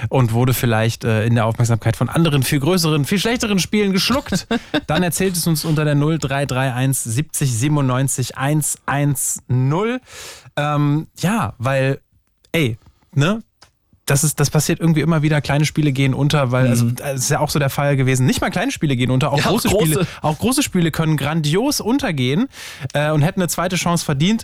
[0.10, 4.48] und wurde vielleicht äh, in der Aufmerksamkeit von anderen, viel größeren, viel schlechteren Spielen geschluckt?
[4.86, 10.00] Dann erzählt es uns unter der 0331 70 97 110.
[10.56, 12.00] Ähm, ja, weil,
[12.52, 12.78] ey,
[13.16, 13.42] ne?
[14.06, 15.40] Das ist, das passiert irgendwie immer wieder.
[15.42, 18.26] Kleine Spiele gehen unter, weil, also, das ist ja auch so der Fall gewesen.
[18.26, 19.86] Nicht mal kleine Spiele gehen unter, auch, Ja, auch große, große.
[19.86, 22.48] Spiele, auch große Spiele können grandios untergehen
[22.94, 24.44] äh, und hätten eine zweite Chance verdient.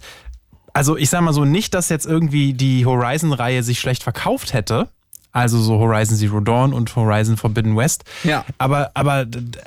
[0.74, 4.88] Also, ich sag mal so, nicht, dass jetzt irgendwie die Horizon-Reihe sich schlecht verkauft hätte.
[5.32, 8.04] Also so Horizon Zero Dawn und Horizon Forbidden West.
[8.24, 8.46] Ja.
[8.58, 9.26] Aber, aber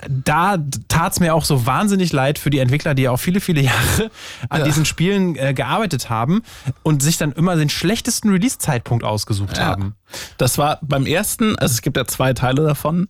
[0.09, 0.57] da
[0.89, 4.11] tat's mir auch so wahnsinnig leid für die Entwickler, die ja auch viele, viele Jahre
[4.49, 4.65] an Ja.
[4.65, 6.43] diesen Spielen äh, gearbeitet haben
[6.83, 9.95] und sich dann immer den schlechtesten Release-Zeitpunkt ausgesucht haben.
[10.37, 13.09] Das war beim ersten, also es gibt ja zwei Teile davon.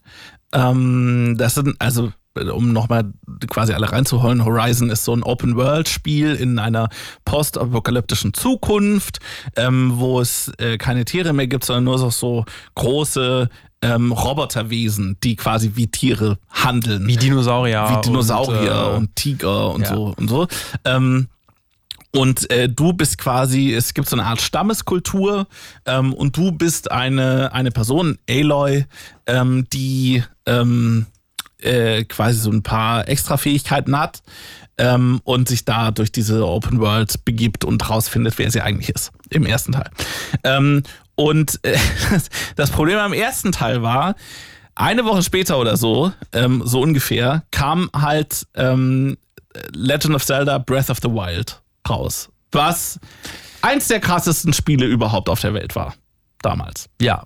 [0.52, 3.12] Ähm, das sind, also um nochmal
[3.48, 6.88] quasi alle reinzuholen, Horizon ist so ein Open-World-Spiel in einer
[7.24, 9.18] postapokalyptischen Zukunft,
[9.56, 13.48] ähm, wo es äh, keine Tiere mehr gibt, sondern nur so, so große
[13.82, 17.06] ähm, Roboterwesen, die quasi wie Tiere handeln.
[17.06, 17.88] Wie Dinosaurier.
[17.90, 19.94] wie Dinosaurier und, und, äh, Tiger und ja.
[19.94, 20.46] so und so.
[20.84, 21.28] Ähm,
[22.14, 25.46] und äh, du bist quasi, es gibt so eine Art Stammeskultur
[25.86, 28.84] ähm, und du bist eine, eine Person, Aloy,
[29.26, 31.06] ähm, die ähm,
[31.62, 34.22] äh, quasi so ein paar Extrafähigkeiten hat
[34.78, 39.12] ähm, und sich da durch diese Open World begibt und rausfindet, wer sie eigentlich ist.
[39.30, 39.90] Im ersten Teil.
[40.44, 40.82] Ähm,
[41.14, 41.76] und äh,
[42.56, 44.14] das Problem am ersten Teil war,
[44.74, 49.18] eine Woche später oder so, ähm, so ungefähr, kam halt ähm,
[49.74, 52.30] Legend of Zelda Breath of the Wild raus.
[52.52, 52.98] Was
[53.60, 55.94] eins der krassesten Spiele überhaupt auf der Welt war.
[56.42, 56.88] Damals.
[57.00, 57.22] ja.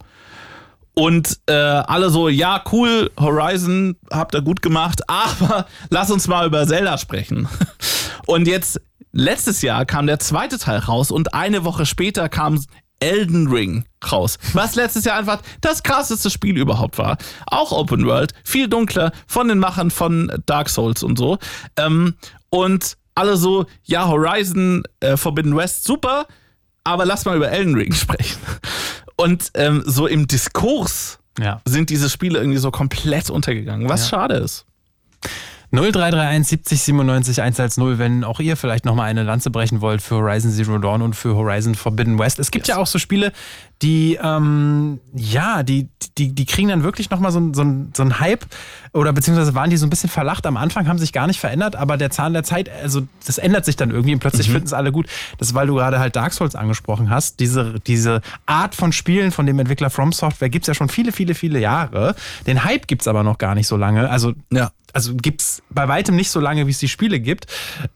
[0.99, 6.47] Und äh, alle so, ja, cool, Horizon habt ihr gut gemacht, aber lass uns mal
[6.47, 7.49] über Zelda sprechen.
[8.27, 8.81] Und jetzt,
[9.13, 12.61] letztes Jahr kam der zweite Teil raus und eine Woche später kam
[12.99, 14.39] Elden Ring raus.
[14.53, 17.17] Was letztes Jahr einfach das krasseste Spiel überhaupt war.
[17.47, 21.39] Auch Open World, viel dunkler, von den Machern von Dark Souls und so.
[21.77, 22.17] Ähm,
[22.51, 26.27] und alle so, ja, Horizon äh, Forbidden West, super,
[26.85, 28.41] aber lass mal über Elden Ring sprechen.
[29.17, 31.61] Und ähm, so im Diskurs Ja.
[31.65, 34.67] sind diese Spiele irgendwie so komplett untergegangen, was schade ist.
[35.77, 40.51] 0331 70 97 110, wenn auch ihr vielleicht nochmal eine Lanze brechen wollt für Horizon
[40.51, 42.39] Zero Dawn und für Horizon Forbidden West.
[42.39, 43.33] Es gibt ja auch so Spiele,
[43.83, 47.65] die, ähm, ja, die, die, die kriegen dann wirklich nochmal so, so,
[47.95, 48.47] so einen Hype
[48.95, 50.47] oder beziehungsweise waren die so ein bisschen verlacht.
[50.47, 53.67] Am Anfang haben sich gar nicht verändert, aber der Zahn der Zeit, also das ändert
[53.67, 55.07] sich dann irgendwie und plötzlich finden es alle gut.
[55.37, 57.39] Das ist, weil du gerade halt Dark Souls angesprochen hast.
[57.41, 61.35] Diese, diese Art von Spielen von dem Entwickler From Software gibt's ja schon viele, viele,
[61.35, 62.15] viele Jahre.
[62.47, 64.09] Den Hype gibt's aber noch gar nicht so lange.
[64.09, 64.71] Also Ja.
[64.97, 67.47] Also gibt's bei weitem nicht so lange, wie es die Spiele gibt.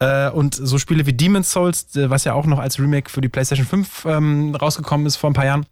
[0.00, 3.22] Äh, und so Spiele wie Demon's Souls, äh, was ja auch noch als Remake für
[3.22, 5.64] die PlayStation 5 ähm, rausgekommen ist vor ein paar Jahren.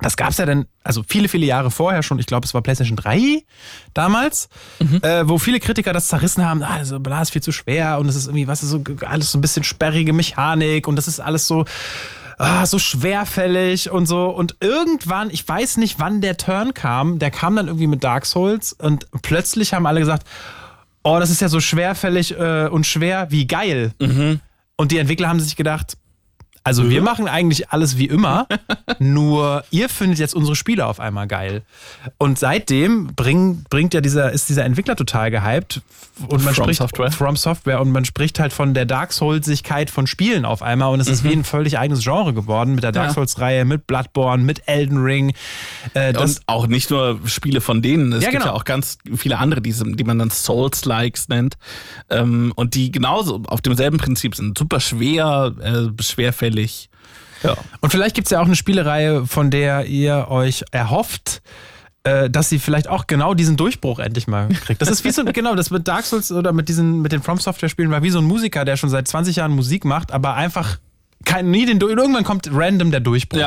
[0.00, 2.18] Das gab's ja dann, also viele, viele Jahre vorher schon.
[2.18, 3.44] Ich glaube, es war PlayStation 3
[3.94, 4.48] damals,
[5.02, 6.64] äh, wo viele Kritiker das zerrissen haben.
[6.64, 9.30] Ah, so, bla, ist viel zu schwer und es ist irgendwie, was ist so, alles
[9.30, 11.64] so ein bisschen sperrige Mechanik und das ist alles so,
[12.38, 14.26] ah, so schwerfällig und so.
[14.26, 18.26] Und irgendwann, ich weiß nicht, wann der Turn kam, der kam dann irgendwie mit Dark
[18.26, 20.26] Souls und plötzlich haben alle gesagt,
[21.02, 23.92] oh, das ist ja so schwerfällig äh, und schwer wie geil.
[24.76, 25.96] Und die Entwickler haben sich gedacht,
[26.66, 28.48] also wir machen eigentlich alles wie immer,
[28.98, 31.62] nur ihr findet jetzt unsere Spiele auf einmal geil.
[32.18, 35.80] Und seitdem bring, bringt ja dieser, ist dieser Entwickler total gehypt.
[36.28, 37.12] Und man From spricht Software.
[37.12, 40.98] From Software und man spricht halt von der Dark Soulsigkeit von Spielen auf einmal und
[41.00, 43.12] es ist wie ein völlig eigenes Genre geworden mit der Dark.
[43.12, 45.34] Souls-Reihe, mit Bloodborne, mit Elden Ring.
[45.94, 48.54] Äh, Und auch nicht nur Spiele von denen, es Ja, gibt genau.
[48.54, 51.58] ja auch ganz viele andere, die, die man dann Souls-Likes nennt.
[52.10, 54.56] Ähm, und die genauso auf demselben Prinzip sind.
[54.58, 56.55] Super schwer, äh, schwerfällig.
[57.42, 57.56] Ja.
[57.80, 61.42] Und vielleicht gibt es ja auch eine Spielereihe, von der ihr euch erhofft,
[62.02, 64.80] äh, dass sie vielleicht auch genau diesen Durchbruch endlich mal kriegt.
[64.80, 67.38] Das ist wie so, genau, das mit Dark Souls oder mit diesen, mit den From
[67.38, 70.34] Software Spielen war wie so ein Musiker, der schon seit 20 Jahren Musik macht, aber
[70.34, 70.78] einfach
[71.26, 73.38] kein, nie den, irgendwann kommt random der Durchbruch.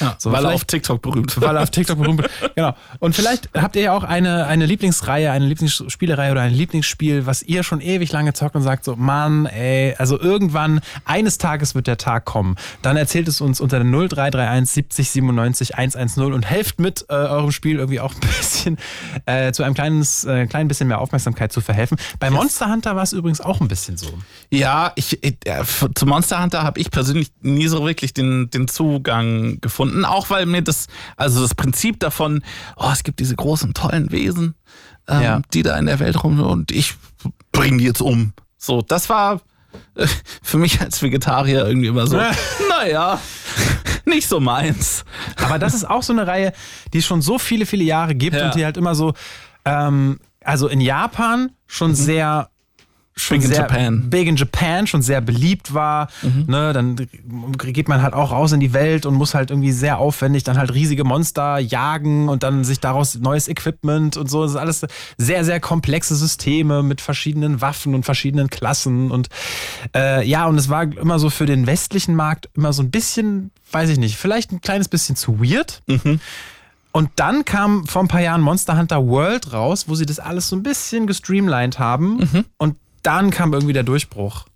[0.00, 0.14] ja.
[0.18, 2.30] So, weil er auf TikTok berühmt weil er auf TikTok berühmt ist.
[2.54, 2.76] Genau.
[3.00, 7.42] Und vielleicht habt ihr ja auch eine, eine Lieblingsreihe, eine Lieblingsspielereihe oder ein Lieblingsspiel, was
[7.42, 11.86] ihr schon ewig lange zockt und sagt so, Mann, ey, also irgendwann, eines Tages wird
[11.86, 12.56] der Tag kommen.
[12.82, 17.50] Dann erzählt es uns unter der 0331 70 97 110 und helft mit, äh, eurem
[17.50, 18.78] Spiel irgendwie auch ein bisschen
[19.24, 21.96] äh, zu einem kleines, äh, kleinen bisschen mehr Aufmerksamkeit zu verhelfen.
[22.20, 24.12] Bei Monster Hunter war es übrigens auch ein bisschen so.
[24.50, 25.62] Ja, ich, ich äh,
[25.94, 30.04] zu Monster Hunter habe ich persönlich nie so wirklich den, den Zugang gefunden.
[30.04, 32.42] Auch weil mir das, also das Prinzip davon,
[32.76, 34.54] oh, es gibt diese großen, tollen Wesen,
[35.08, 35.42] ähm, Ja.
[35.52, 36.94] die da in der Welt rum und ich
[37.52, 38.32] bringe die jetzt um.
[38.58, 39.40] So, das war
[39.96, 40.06] äh,
[40.42, 42.16] für mich als Vegetarier irgendwie immer so,
[42.68, 43.18] naja,
[44.04, 45.04] nicht so meins.
[45.36, 46.52] Aber das ist auch so eine Reihe,
[46.92, 48.46] die es schon so viele, viele Jahre gibt Ja.
[48.46, 49.14] und die halt immer so,
[49.64, 52.51] ähm, also in Japan schon sehr Mhm.
[53.14, 54.10] Big in sehr Japan.
[54.10, 56.08] Big in Japan schon sehr beliebt war.
[56.22, 56.44] Mhm.
[56.46, 56.96] Ne, dann
[57.58, 60.56] geht man halt auch raus in die Welt und muss halt irgendwie sehr aufwendig dann
[60.58, 64.42] halt riesige Monster jagen und dann sich daraus neues Equipment und so.
[64.42, 64.86] Das ist alles
[65.18, 69.10] sehr, sehr komplexe Systeme mit verschiedenen Waffen und verschiedenen Klassen.
[69.10, 69.28] Und
[69.94, 73.50] äh, ja, und es war immer so für den westlichen Markt immer so ein bisschen,
[73.72, 75.82] weiß ich nicht, vielleicht ein kleines bisschen zu weird.
[76.92, 80.48] Und dann kam vor ein paar Jahren Monster Hunter World raus, wo sie das alles
[80.48, 82.44] so ein bisschen gestreamlined haben.
[82.58, 84.46] Und dann kam irgendwie der Durchbruch.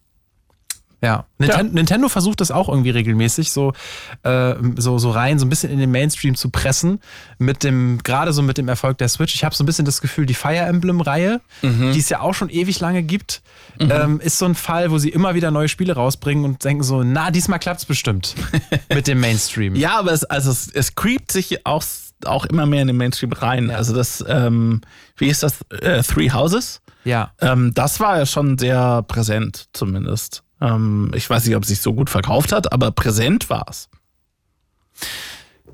[1.02, 1.26] Ja.
[1.38, 3.74] Ninten Nintendo versucht das auch irgendwie regelmäßig, so,
[4.22, 7.00] äh, so, so rein, so ein bisschen in den Mainstream zu pressen,
[7.38, 9.34] mit dem, gerade so mit dem Erfolg der Switch.
[9.34, 12.48] Ich habe so ein bisschen das Gefühl, die Fire Emblem-Reihe, die es ja auch schon
[12.48, 13.42] ewig lange gibt,
[13.78, 17.02] ähm, ist so ein Fall, wo sie immer wieder neue Spiele rausbringen und denken so,
[17.02, 18.34] na, diesmal klappt's bestimmt
[18.92, 19.76] mit dem Mainstream.
[19.76, 21.84] Ja, aber es, also es, es creept sich auch,
[22.24, 23.70] auch immer mehr in den Mainstream rein.
[23.70, 24.80] Also das, ähm,
[25.18, 26.80] wie ist das, äh, Three Houses?
[27.06, 27.30] Ja.
[27.40, 30.42] Ähm, das war ja schon sehr präsent, zumindest.
[30.60, 33.88] Ähm, ich weiß nicht, ob es sich so gut verkauft hat, aber präsent war es.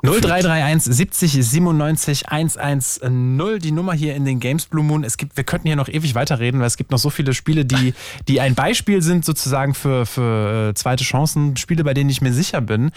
[0.03, 5.05] 0331 70 97 110, die Nummer hier in den Games Blue Moon.
[5.05, 7.65] Es gibt, wir könnten hier noch ewig weiterreden, weil es gibt noch so viele Spiele,
[7.65, 7.95] die,
[8.29, 12.33] die ein Beispiel sind sozusagen für, für äh, zweite Chancen, Spiele, bei denen ich mir
[12.33, 12.91] sicher bin,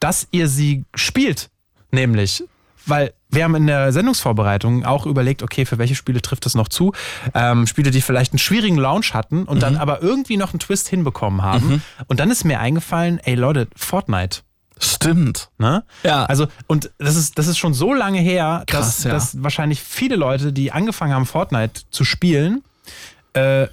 [0.00, 1.50] dass ihr sie spielt.
[1.92, 2.42] Nämlich,
[2.86, 6.68] weil wir haben in der Sendungsvorbereitung auch überlegt, okay, für welche Spiele trifft es noch
[6.68, 6.92] zu?
[7.34, 10.88] Ähm, Spiele, die vielleicht einen schwierigen Launch hatten und dann aber irgendwie noch einen Twist
[10.88, 11.82] hinbekommen haben.
[12.06, 14.40] Und dann ist mir eingefallen, ey Leute, Fortnite.
[14.78, 15.50] Stimmt.
[15.58, 15.84] Ne?
[16.02, 16.26] Ja.
[16.26, 19.10] Also, und das ist, das ist schon so lange her, Krass, dass, ja.
[19.10, 22.62] dass wahrscheinlich viele Leute, die angefangen haben, Fortnite zu spielen,
[23.32, 23.68] äh,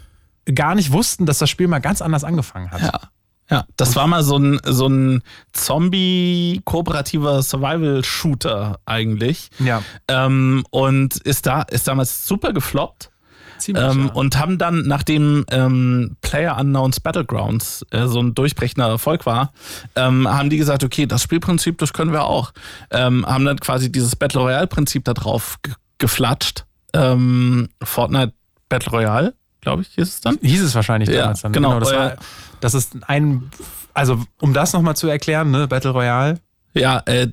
[0.54, 2.82] gar nicht wussten, dass das Spiel mal ganz anders angefangen hat.
[2.82, 3.00] Ja.
[3.54, 5.22] Ja, das war mal so ein, so ein
[5.52, 9.50] Zombie-kooperativer Survival-Shooter eigentlich.
[9.60, 9.84] Ja.
[10.08, 13.12] Ähm, und ist da, ist damals super gefloppt.
[13.60, 14.14] Ziemlich, Ähm, ja.
[14.14, 19.54] Und haben dann, nachdem ähm, Player Unknowns Battlegrounds äh, so ein durchbrechender Erfolg war,
[19.96, 22.52] ähm, haben die gesagt, okay, das Spielprinzip, das können wir auch.
[22.90, 26.66] Ähm, haben dann quasi dieses Battle Royale-Prinzip da drauf ge- geflatscht.
[26.94, 28.34] Ähm, Fortnite
[28.70, 30.38] Battle Royale, glaube ich, hieß es dann.
[30.42, 31.52] Hieß es wahrscheinlich Ja, damals dann.
[31.52, 32.14] genau, das, äh, war,
[32.60, 33.50] das ist ein,
[33.94, 36.40] also um das nochmal zu erklären, ne, Battle Royale.
[36.76, 37.28] Ja, äh,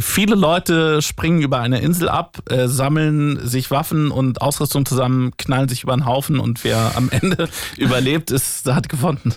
[0.00, 5.68] viele Leute springen über eine Insel ab, äh, sammeln sich Waffen und Ausrüstung zusammen, knallen
[5.68, 9.34] sich über einen Haufen und wer am Ende überlebt, ist, hat gefunden.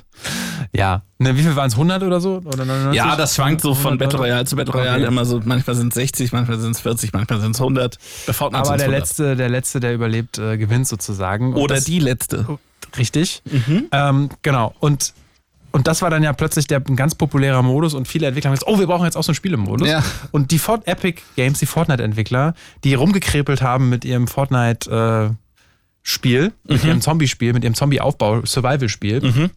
[0.73, 1.01] Ja.
[1.19, 1.73] Ne, wie viel waren es?
[1.73, 2.37] 100 oder so?
[2.45, 2.95] Oder 99?
[2.97, 4.19] Ja, das schwankt so von 100 Battle?
[4.19, 5.07] Royale zu Battle Royale Okay.
[5.07, 5.41] immer so.
[5.43, 7.97] Manchmal sind es 60, manchmal sind es 40, manchmal sind es 100.
[8.27, 8.99] Bei Fortnite Aber der 100.
[9.01, 11.53] letzte, der letzte, der überlebt, äh, gewinnt sozusagen.
[11.53, 12.45] Und Oder das- die letzte.
[12.97, 13.41] Richtig.
[13.91, 14.73] Ähm, genau.
[14.79, 15.13] Und,
[15.71, 18.55] und das war dann ja plötzlich der, ein ganz populärer Modus und viele Entwickler haben
[18.55, 19.87] gesagt, oh, wir brauchen jetzt auch so einen Spielemodus.
[19.87, 20.03] Ja.
[20.31, 22.53] Und die Fort Epic Games, die Fortnite-Entwickler,
[22.83, 29.49] die rumgekrepelt haben mit ihrem Fortnite-Spiel, mit ihrem Zombie-Spiel, mit ihrem Zombie-Aufbau-Survival-Spiel,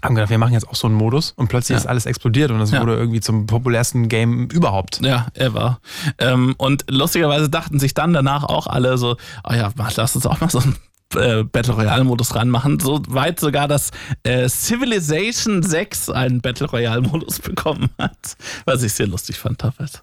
[0.00, 1.78] haben gedacht, wir machen jetzt auch so einen Modus und plötzlich Ja.
[1.80, 2.80] ist alles explodiert und es Ja.
[2.80, 5.00] wurde irgendwie zum populärsten Game überhaupt.
[5.02, 5.80] Ja, ever.
[6.18, 10.40] Ähm, und lustigerweise dachten sich dann danach auch alle so, oh ja, lass uns auch
[10.40, 10.76] mal so einen
[11.14, 12.80] äh, Battle Royale-Modus ranmachen.
[12.80, 13.90] So weit sogar, dass
[14.24, 18.36] äh, Civilization 6 einen Battle Royale-Modus bekommen hat.
[18.64, 20.02] Was ich sehr lustig fand, Taffet.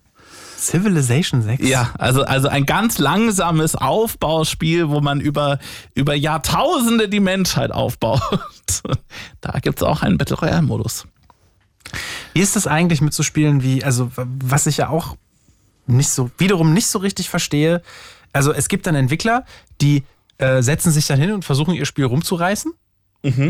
[0.57, 1.67] Civilization 6?
[1.67, 5.59] Ja, also, also ein ganz langsames Aufbauspiel, wo man über,
[5.93, 8.21] über Jahrtausende die Menschheit aufbaut.
[9.41, 11.05] Da gibt's auch einen Battle Royale-Modus.
[12.33, 15.17] Wie ist das eigentlich mit so Spielen wie, also was ich ja auch
[15.85, 17.83] nicht so, wiederum nicht so richtig verstehe,
[18.33, 19.45] also es gibt dann Entwickler,
[19.81, 20.03] die
[20.37, 22.71] äh, setzen sich dann hin und versuchen ihr Spiel rumzureißen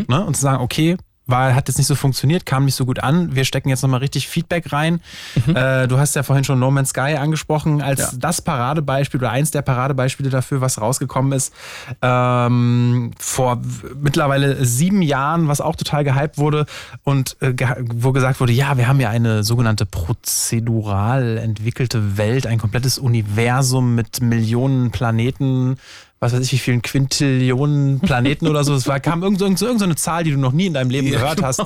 [0.08, 0.96] ne, und zu sagen, okay,
[1.28, 3.98] war, hat jetzt nicht so funktioniert, kam nicht so gut an, wir stecken jetzt nochmal
[3.98, 5.00] richtig Feedback rein.
[5.48, 8.10] Äh, du hast ja vorhin schon No Man's Sky angesprochen als Ja.
[8.16, 11.52] das Paradebeispiel oder eins der Paradebeispiele dafür, was rausgekommen ist.
[12.00, 13.60] Ähm, vor
[14.00, 16.64] mittlerweile sieben Jahren, was auch total gehypt wurde
[17.02, 22.46] und äh, ge wo gesagt wurde, ja, wir haben ja eine sogenannte prozedural entwickelte Welt,
[22.46, 25.76] ein komplettes Universum mit Millionen Planeten,
[26.20, 28.74] was weiß ich, wie vielen Quintillionen Planeten oder so.
[28.74, 30.90] Es war, kam irgend, irgend, irgend so eine Zahl, die du noch nie in deinem
[30.90, 31.60] Leben gehört hast.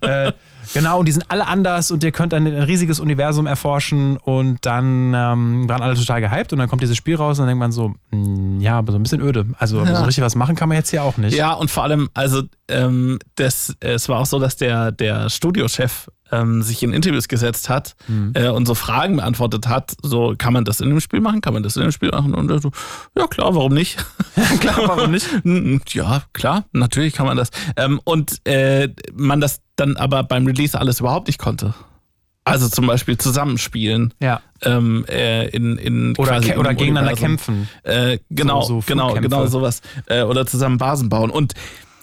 [0.00, 0.32] Äh,
[0.72, 4.64] genau, und die sind alle anders und ihr könnt ein, ein riesiges Universum erforschen und
[4.64, 7.58] dann ähm, waren alle total gehypt und dann kommt dieses Spiel raus und dann denkt
[7.60, 9.46] man so, "Hm, ja, aber so ein bisschen öde.
[9.58, 9.96] Also Ja.
[9.96, 11.36] so richtig was machen kann man jetzt hier auch nicht.
[11.36, 16.08] Ja, und vor allem, also ähm, das, es war auch so, dass der, der Studiochef
[16.32, 17.96] ähm, sich in Interviews gesetzt hat
[18.34, 21.54] äh, und so Fragen beantwortet hat, so kann man das in dem Spiel machen, kann
[21.54, 22.70] man das in dem Spiel machen und er so,
[23.16, 23.96] ja klar, warum nicht?
[24.60, 25.26] Klar, warum nicht?
[25.94, 27.50] ja, klar, natürlich kann man das.
[27.76, 31.74] Ähm, und äh, man das dann aber beim Release alles überhaupt nicht konnte.
[32.44, 34.14] Also zum Beispiel zusammenspielen.
[34.20, 34.40] Ja.
[34.62, 37.68] Ähm, äh, in, in Oder, oder im gegeneinander kämpfen.
[37.82, 39.82] Äh, genau, So- so genau, genau sowas.
[40.06, 41.30] Äh, oder zusammen Basen bauen.
[41.30, 41.52] Und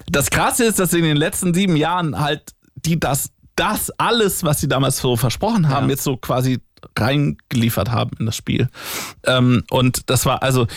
[0.08, 4.60] das Krasse ist, dass in den letzten sieben Jahren halt die das, das alles, was
[4.62, 5.92] sie damals so versprochen haben, Ja.
[5.92, 6.60] jetzt so quasi
[6.98, 8.70] reingeliefert haben in das Spiel.
[9.26, 10.68] Ähm, und das war also,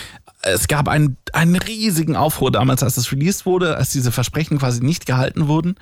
[0.42, 4.82] es gab einen, einen riesigen Aufruhr damals, als es released wurde, als diese Versprechen quasi
[4.84, 5.76] nicht gehalten wurden.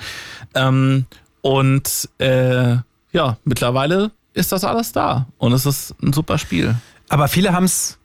[0.54, 1.06] Ähm,
[1.42, 2.76] und äh,
[3.12, 5.26] ja, mittlerweile ist das alles da.
[5.38, 6.74] Und es ist ein super Spiel.
[7.08, 7.95] Aber viele haben es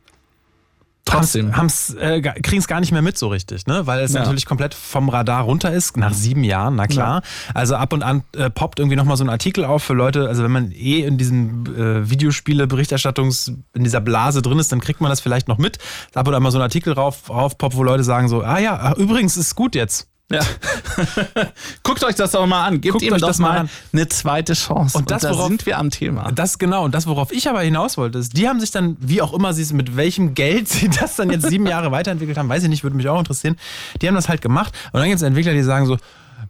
[1.06, 1.57] Trotzdem.
[1.57, 3.86] haben's, äh, kriegen es gar nicht mehr mit so richtig, ne?
[3.88, 4.22] Weil es Ja.
[4.22, 7.22] natürlich komplett vom Radar runter ist, nach sieben Jahren, na klar.
[7.53, 10.44] Also ab und an äh, poppt irgendwie nochmal so ein Artikel auf für Leute, also
[10.44, 15.10] wenn man eh in diesem äh, Videospiele-Berichterstattungs, in dieser Blase drin ist, dann kriegt man
[15.10, 15.80] das vielleicht noch mit.
[16.14, 18.80] Ab und an mal so ein Artikel rauf, raufpoppt, wo Leute sagen so, ah ja,
[18.82, 20.07] ach, übrigens ist gut jetzt.
[20.34, 20.41] Ja.
[21.84, 22.82] Guckt euch das doch mal an.
[22.82, 23.70] Gebt Guckt ihm euch doch das mal an.
[23.94, 24.98] eine zweite Chance.
[24.98, 26.32] Und das, da worauf- sind wir am Thema.
[26.32, 29.22] Das genau, und das, worauf ich aber hinaus wollte, ist, die haben sich dann, wie
[29.22, 32.49] auch immer sie es, mit welchem Geld sie das dann jetzt sieben Jahre weiterentwickelt haben,
[32.49, 33.58] weiß ich nicht, würde mich auch interessieren.
[34.02, 34.74] Die haben das halt gemacht.
[34.91, 35.98] Und dann gibt es Entwickler, die sagen so,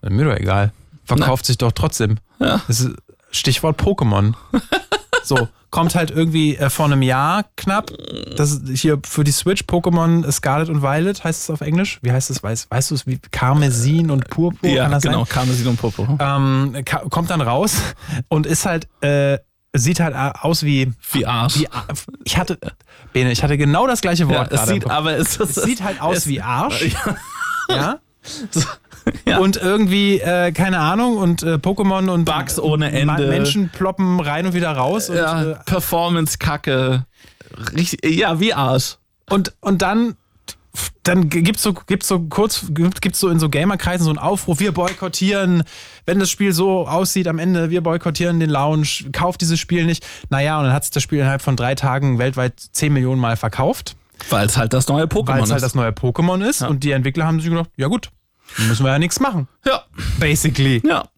[0.08, 0.72] mir doch egal,
[1.06, 2.18] verkauft sich doch trotzdem.
[2.40, 2.62] Ja.
[2.68, 2.92] Das ist
[3.32, 4.34] Stichwort Pokémon.
[5.24, 7.92] so, kommt halt irgendwie äh, vor einem Jahr knapp.
[8.36, 12.00] Das ist hier für die Switch Pokémon Scarlet und Violet heißt es auf Englisch.
[12.02, 12.44] Wie heißt es?
[12.44, 14.70] Weißt, weißt du es wie Karmesin und Purpur?
[14.70, 15.20] ja, Kann das genau.
[15.26, 15.30] sein?
[15.30, 16.18] Karmesin und Popo.
[16.20, 16.76] ähm,
[17.10, 17.78] kommt dann raus
[18.28, 19.38] und ist halt, äh,
[19.74, 21.60] sieht halt äh, aus wie, Wie Arsch.
[21.60, 21.68] wie
[22.26, 22.60] ich hatte,
[23.14, 24.74] Bene, ich hatte genau das gleiche ja, Wort es gerade.
[24.74, 26.94] sieht, aber es, es sieht halt aus es, wie Arsch.
[27.70, 27.76] Ja.
[27.76, 28.00] Ja.
[29.40, 33.28] Und irgendwie, äh, keine Ahnung, und äh, Pokémon und Bugs ohne Ende.
[33.28, 35.10] Menschen ploppen rein und wieder raus.
[35.10, 37.06] Und, ja, äh, Performance-Kacke.
[38.04, 38.98] Ja, wie Arsch.
[39.30, 40.16] Und, und dann,
[41.04, 44.60] dann gibt's so, gibt's so kurz, gibt- gibt's so in so Gamerkreisen so einen Aufruf,
[44.60, 45.64] wir boykottieren,
[46.06, 50.06] wenn das Spiel so aussieht am Ende, wir boykottieren den Launch, kauft dieses Spiel nicht.
[50.30, 53.36] Naja, und dann hat sich das Spiel innerhalb von drei Tagen weltweit 10 Millionen Mal
[53.36, 53.96] verkauft,
[54.30, 55.52] Weil es halt das neue Pokémon weil es ist.
[55.52, 56.62] halt das neue Pokémon ist.
[56.62, 58.10] Und die Entwickler haben sich gedacht, ja gut,
[58.68, 59.48] müssen wir ja nichts machen.
[59.66, 59.84] ja,
[60.20, 60.82] Basically.
[60.86, 61.04] ja.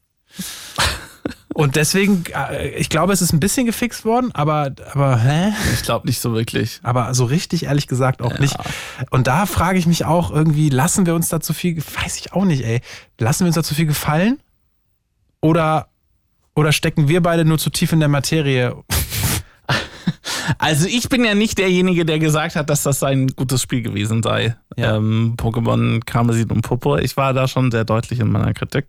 [1.53, 5.53] Und deswegen, äh, ich glaube, es ist ein bisschen gefixt worden, aber, aber, hä?
[5.73, 6.79] Ich glaube nicht so wirklich.
[6.81, 8.55] Aber so richtig, ehrlich gesagt, auch nicht.
[9.11, 12.33] Und da frage ich mich auch irgendwie, lassen wir uns da zu viel, weiß ich
[12.33, 12.81] auch nicht, ey.
[13.19, 14.39] Lassen wir uns da zu viel gefallen?
[15.41, 15.89] Oder,
[16.55, 18.75] oder stecken wir beide nur zu tief in der Materie?
[20.57, 24.23] Also ich bin ja nicht derjenige, der gesagt hat, dass das ein gutes Spiel gewesen
[24.23, 24.55] sei.
[24.75, 24.95] Ja.
[24.95, 26.97] Ähm, Pokémon Karmesin und Popo.
[26.97, 28.87] Ich war da schon sehr deutlich in meiner Kritik.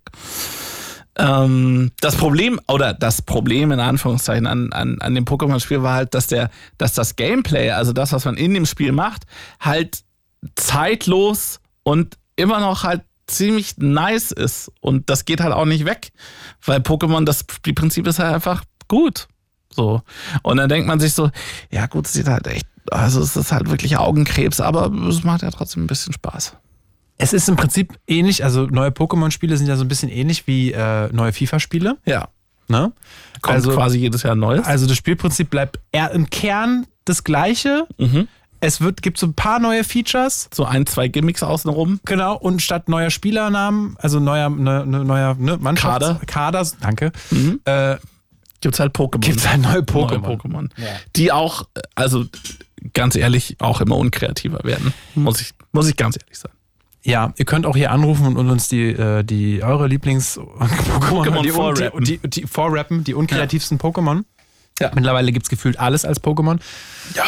[1.17, 6.15] Ähm, das Problem, oder das Problem in Anführungszeichen an, an, an dem Pokémon-Spiel war halt,
[6.15, 9.25] dass der, dass das Gameplay, also das, was man in dem Spiel macht,
[9.61, 10.03] halt
[10.57, 14.73] zeitlos und immer noch halt ziemlich nice ist.
[14.81, 16.13] Und das geht halt auch nicht weg.
[16.65, 19.29] Weil Pokémon, das Spielprinzip ist halt einfach gut.
[19.75, 20.03] So.
[20.43, 21.31] Und dann denkt man sich so,
[21.71, 25.43] ja gut, es sieht halt echt, also es ist halt wirklich Augenkrebs, aber es macht
[25.43, 26.57] ja trotzdem ein bisschen Spaß.
[27.17, 30.73] Es ist im Prinzip ähnlich, also neue Pokémon-Spiele sind ja so ein bisschen ähnlich wie
[30.73, 31.97] äh, neue FIFA-Spiele.
[32.05, 32.29] Ja.
[32.69, 32.93] Ne?
[33.43, 34.65] Kommt Also- quasi jedes Jahr ein neues.
[34.67, 37.87] Also das Spielprinzip bleibt eher im Kern das gleiche.
[37.99, 38.27] Mhm.
[38.61, 40.49] Es wird, gibt so ein paar neue Features.
[40.53, 42.01] So ein, zwei Gimmicks außenrum.
[42.07, 46.21] Genau, und statt neuer Spielernamen, also neuer, ne, ne, neuer ne, Mannschafts- Kader.
[46.27, 47.61] Kader, danke, Mhm.
[47.67, 47.97] äh,
[48.65, 49.20] Gibt's halt Pokémon.
[49.20, 50.20] gibt es halt neue Pokémon.
[50.20, 50.69] Neue Pokémon.
[51.16, 52.24] Die auch, also
[52.95, 54.95] ganz ehrlich, auch immer unkreativer werden.
[55.15, 56.55] Muss ich, muss ich ganz ehrlich sagen.
[57.03, 60.49] Ja, ihr könnt auch hier anrufen und uns die, äh, die eure Lieblings-Pokémon
[61.11, 62.05] Pokémon die, vorrappen.
[62.05, 64.24] die, die, die vorrappen, die unkreativsten Pokémon.
[64.81, 64.91] Ja.
[64.95, 66.59] Mittlerweile gibt es gefühlt alles als Pokémon.
[67.15, 67.24] Ja.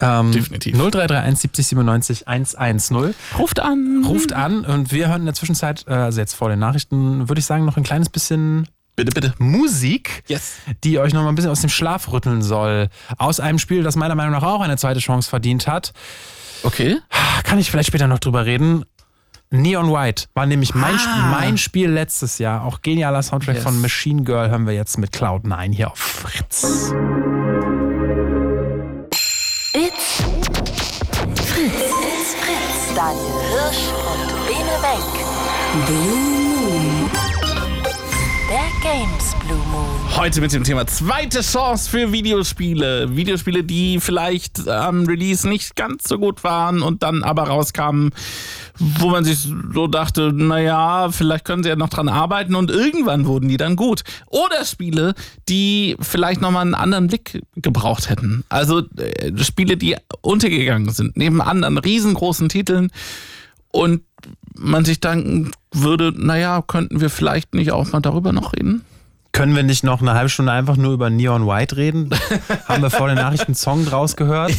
[0.00, 0.76] Ähm, Definitiv.
[0.76, 3.14] 0331 70 97 110.
[3.38, 4.04] Ruft an.
[4.04, 7.38] Ruft an und wir hören in der Zwischenzeit, äh, also jetzt vor den Nachrichten, würde
[7.38, 9.34] ich sagen, noch ein kleines bisschen Bitte, bitte.
[9.38, 10.56] Musik, Yes.
[10.84, 12.88] die euch noch mal ein bisschen aus dem Schlaf rütteln soll.
[13.16, 15.92] Aus einem Spiel, das meiner Meinung nach auch eine zweite Chance verdient hat.
[16.62, 16.98] Okay.
[17.44, 18.84] Kann ich vielleicht später noch drüber reden.
[19.50, 22.64] Neon White war nämlich mein, Sp- mein Spiel letztes Jahr.
[22.64, 23.64] Auch genialer Soundtrack Yes.
[23.64, 26.92] von Machine Girl hören wir jetzt mit Cloud9 hier auf Fritz.
[29.74, 30.22] It's
[31.34, 31.72] Fritz.
[31.72, 32.94] It's Fritz.
[32.94, 35.86] Daniel Hirsch und Bene Wenk.
[35.86, 36.31] Blue
[38.92, 40.16] Games Blue Moon.
[40.18, 43.16] Heute mit dem Thema zweite Chance für Videospiele.
[43.16, 48.10] Videospiele, die vielleicht am Release nicht ganz so gut waren und dann aber rauskamen,
[48.78, 53.24] wo man sich so dachte, naja, vielleicht können sie ja noch dran arbeiten und irgendwann
[53.24, 54.02] wurden die dann gut.
[54.26, 55.14] Oder Spiele,
[55.48, 58.44] die vielleicht nochmal einen anderen Blick gebraucht hätten.
[58.50, 62.90] Also äh, Spiele, die untergegangen sind, neben anderen riesengroßen Titeln
[63.70, 64.02] und
[64.62, 68.84] man sich denken würde, naja, könnten wir vielleicht nicht auch mal darüber noch reden?
[69.32, 72.10] Können wir nicht noch eine halbe Stunde einfach nur über Neon White reden?
[72.68, 74.52] Haben wir vor den Nachrichten einen Song draus gehört?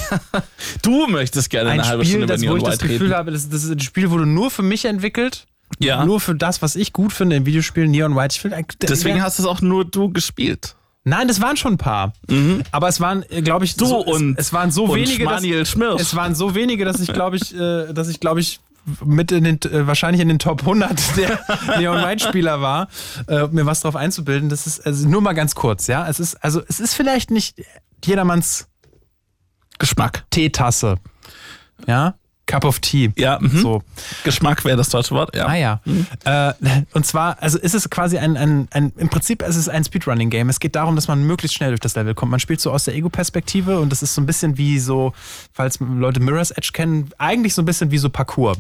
[0.82, 2.88] Du möchtest gerne Ein eine halbe Spiel, Stunde über das, wo Neon ich das White
[2.88, 3.18] Gefühl reden.
[3.18, 5.46] habe, das, das ist ein Spiel, wurde nur für mich entwickelt.
[5.80, 6.06] Ja.
[6.06, 8.36] Nur für das, was ich gut finde in Videospielen, Neon White.
[8.38, 10.76] Ich will, Deswegen hast du es auch nur du gespielt.
[11.04, 12.14] Nein, das waren schon ein paar.
[12.72, 16.02] Aber es waren, glaube ich, Du so, und- es, es waren so wenige, dass, Schmirsch.
[16.02, 18.60] es waren so wenige, dass ich glaube ich, äh, dass ich glaube ich
[19.04, 21.40] mit in den, äh, wahrscheinlich in den Top 100 der
[21.78, 22.88] Neon White Spieler war,
[23.28, 24.50] äh, mir was drauf einzubilden.
[24.50, 26.08] Das ist also nur mal ganz kurz, ja.
[26.08, 27.64] Es ist also es ist vielleicht nicht
[28.04, 28.68] jedermanns
[29.80, 30.26] Geschmack.
[30.30, 30.98] Teetasse,
[31.88, 32.16] ja.
[32.46, 33.12] Cup of Tea.
[33.16, 33.58] Ja, mhm.
[33.58, 33.84] So.
[34.24, 35.36] Geschmack wäre das deutsche Wort.
[35.36, 35.46] Ja.
[35.48, 35.82] Ah ja.
[36.26, 36.54] Äh,
[36.94, 40.50] und zwar, also ist es quasi ein, ein, ein, im Prinzip ist es ein Speedrunning-Game.
[40.50, 42.32] Es geht darum, dass man möglichst schnell durch das Level kommt.
[42.32, 45.14] Man spielt so aus der Ego-Perspektive und das ist so ein bisschen wie so,
[45.54, 48.58] falls Leute Mirror's Edge kennen, eigentlich so ein bisschen wie so Parkour.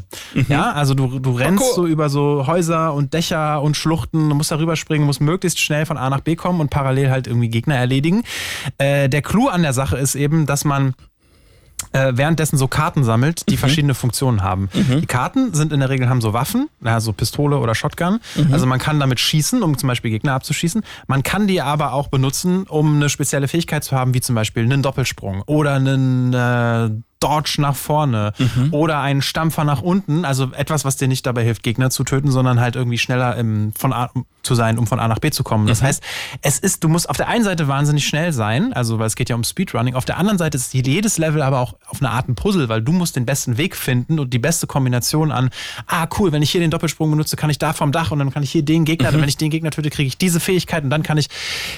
[0.47, 1.75] Ja, also du, du rennst Parkour.
[1.75, 5.85] so über so Häuser und Dächer und Schluchten, du musst darüber springen, musst möglichst schnell
[5.85, 8.23] von A nach B kommen und parallel halt irgendwie Gegner erledigen.
[8.77, 10.95] Äh, der Clou an der Sache ist eben, dass man
[11.93, 14.69] äh, währenddessen so Karten sammelt, die verschiedene Funktionen haben.
[14.73, 18.19] Die Karten sind in der Regel haben so Waffen, ja, so Pistole oder Shotgun.
[18.51, 20.83] Also man kann damit schießen, um zum Beispiel Gegner abzuschießen.
[21.07, 24.63] Man kann die aber auch benutzen, um eine spezielle Fähigkeit zu haben, wie zum Beispiel
[24.63, 26.89] einen Doppelsprung oder einen äh,
[27.23, 28.33] Dodge nach vorne
[28.71, 30.25] oder einen Stampfer nach unten.
[30.25, 33.71] Also etwas, was dir nicht dabei hilft, Gegner zu töten, sondern halt irgendwie schneller im,
[33.77, 34.09] von A,
[34.43, 35.67] zu sein, um von A nach B zu kommen.
[35.67, 36.03] Das heißt,
[36.41, 39.29] es ist, du musst auf der einen Seite wahnsinnig schnell sein, also weil es geht
[39.29, 39.95] ja um Speedrunning.
[39.95, 42.81] Auf der anderen Seite ist jedes Level aber auch auf eine Art ein Puzzle, weil
[42.81, 45.49] du musst den besten Weg finden und die beste Kombination an,
[45.87, 48.31] ah cool, wenn ich hier den Doppelsprung benutze, kann ich da vom Dach und dann
[48.31, 50.89] kann ich hier den Gegner, wenn ich den Gegner töte, kriege ich diese Fähigkeit und
[50.89, 51.29] dann kann ich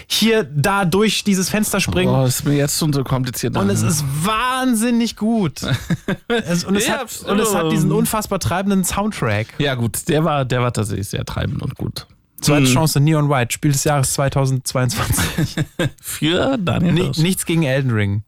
[0.08, 2.14] hier da durch dieses Fenster springen.
[2.14, 3.56] Oh, ist mir jetzt schon so kompliziert.
[3.58, 5.35] Und es ist wahnsinnig gut.
[6.28, 9.48] es, und, es Ja, hat, und es hat diesen unfassbar treibenden Soundtrack.
[9.57, 12.07] ja gut, der war, der war tatsächlich sehr treibend und gut.
[12.41, 12.74] Zweite Hm.
[12.74, 15.56] Chance, Neon White, Spiel des Jahres 2022.
[16.02, 18.24] Für Daniel Ni nichts gegen Elden Ring.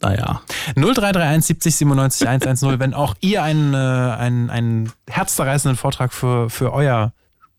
[0.00, 0.42] Naja.
[0.74, 6.72] 0331 70 97 110, wenn auch ihr einen, äh, einen, einen herzzerreißenden Vortrag für, für
[6.72, 7.12] euer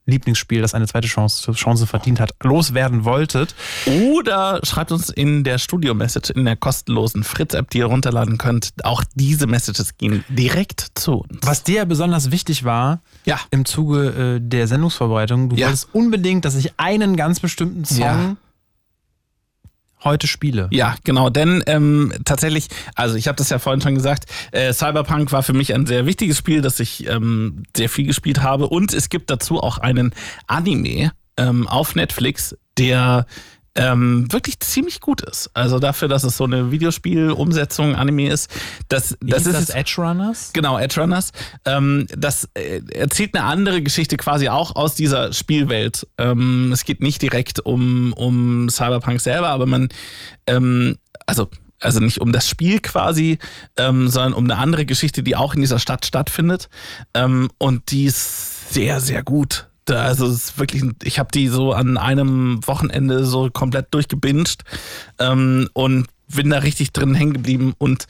[0.05, 3.55] Lieblingsspiel, das eine zweite Chance, Chance verdient hat, loswerden wolltet.
[3.85, 8.69] Oder schreibt uns in der Studio-Message, in der kostenlosen Fritz-App, die ihr runterladen könnt.
[8.83, 11.39] Auch diese Messages gehen direkt zu uns.
[11.41, 13.39] Was dir besonders wichtig war Ja.
[13.51, 15.67] im Zuge äh, der Sendungsvorbereitung, du Ja.
[15.67, 18.35] wolltest unbedingt, dass ich einen ganz bestimmten Song Ja.
[20.05, 20.67] Heute spiele.
[20.71, 25.31] Ja, genau, denn ähm, tatsächlich, also ich habe das ja vorhin schon gesagt, äh, Cyberpunk
[25.31, 28.93] war für mich ein sehr wichtiges Spiel, das ich ähm, sehr viel gespielt habe und
[28.93, 30.13] es gibt dazu auch einen
[30.47, 33.25] Anime ähm, auf Netflix, der
[33.75, 35.49] ähm, wirklich ziemlich gut ist.
[35.53, 38.49] Also dafür, dass es so eine Videospiel-Umsetzung Anime ist,
[38.87, 40.51] das, das hieß ist das Edge Runners?
[40.53, 41.31] Genau, Edge Runners.
[41.65, 46.07] Ähm, das äh, erzählt eine andere Geschichte quasi auch aus dieser Spielwelt.
[46.17, 49.89] Ähm, es geht nicht direkt um, um Cyberpunk selber, aber man,
[50.47, 51.49] ähm, also,
[51.81, 53.39] also nicht um das Spiel quasi,
[53.77, 56.69] ähm, sondern um eine andere Geschichte, die auch in dieser Stadt stattfindet.
[57.13, 59.67] Ähm, und die ist sehr, sehr gut.
[59.85, 64.63] Da- Also es ist wirklich, ich habe die so an einem Wochenende so komplett durchgebinged
[65.19, 67.73] ähm, und bin da richtig drin hängen geblieben.
[67.77, 68.07] Und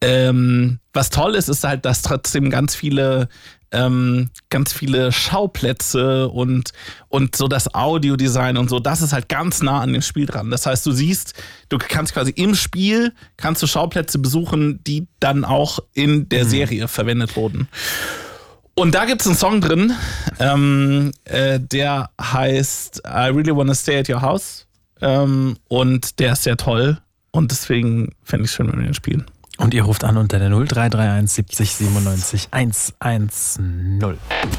[0.00, 3.28] ähm, was toll ist, ist halt, dass trotzdem ganz viele
[3.72, 6.70] ähm, ganz viele Schauplätze und,
[7.08, 10.52] und so das Audiodesign und so, das ist halt ganz nah an dem Spiel dran.
[10.52, 11.34] Das heißt, du siehst,
[11.68, 16.86] du kannst quasi im Spiel, kannst du Schauplätze besuchen, die dann auch in der Serie
[16.86, 17.66] verwendet wurden.
[18.78, 19.94] Und da gibt's einen Song drin,
[20.38, 24.66] ähm, äh, der heißt I Really Wanna Stay at Your House.
[25.00, 26.98] Ähm, und der ist sehr toll.
[27.30, 29.24] Und deswegen fände ich schön, wenn wir den spielen.
[29.56, 33.98] Und ihr ruft an unter der 0331 70 97 110.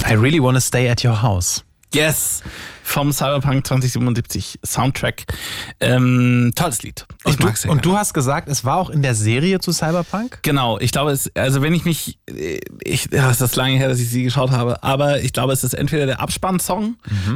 [0.10, 1.64] I really wanna stay at your house.
[1.94, 2.44] Yes!
[2.84, 5.26] Vom Cyberpunk 2077 Soundtrack.
[5.82, 7.06] Ähm, tolles Lied.
[7.20, 7.94] Ich Und, du, mag's sehr und gerne.
[7.94, 10.40] du hast gesagt, es war auch in der Serie zu Cyberpunk?
[10.42, 12.18] Genau, ich glaube, es, also wenn ich mich,
[12.84, 15.64] ich, ja, es ist lange her, dass ich sie geschaut habe, aber ich glaube, es
[15.66, 16.96] ist entweder der Abspannsong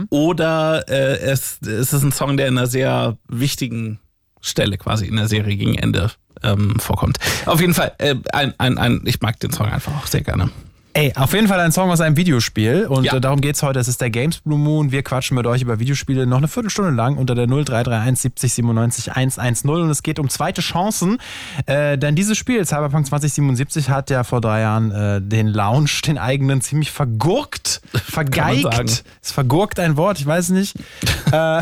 [0.09, 3.99] oder äh, es, es ist ein Song, der in einer sehr wichtigen
[4.39, 6.11] Stelle quasi in der Serie gegen Ende
[6.43, 7.17] ähm, vorkommt.
[7.45, 10.49] Auf jeden Fall, äh, ein, ein, ein, ich mag den Song einfach auch sehr gerne.
[10.93, 13.13] Ey, auf jeden Fall ein Song aus einem Videospiel und Ja.
[13.15, 13.79] äh, darum geht's heute.
[13.79, 14.91] Es ist der Games Blue Moon.
[14.91, 19.11] Wir quatschen mit euch über Videospiele noch eine Viertelstunde lang unter der 0331 70 97
[19.15, 21.17] 110 und es geht um zweite Chancen.
[21.65, 26.17] Äh, denn dieses Spiel, Cyberpunk 2077, hat ja vor drei Jahren äh, den Launch, den
[26.17, 29.05] eigenen, ziemlich vergurkt, vergeigt.
[29.21, 30.75] Ist vergurkt ein Wort, ich weiß nicht.
[31.31, 31.59] äh,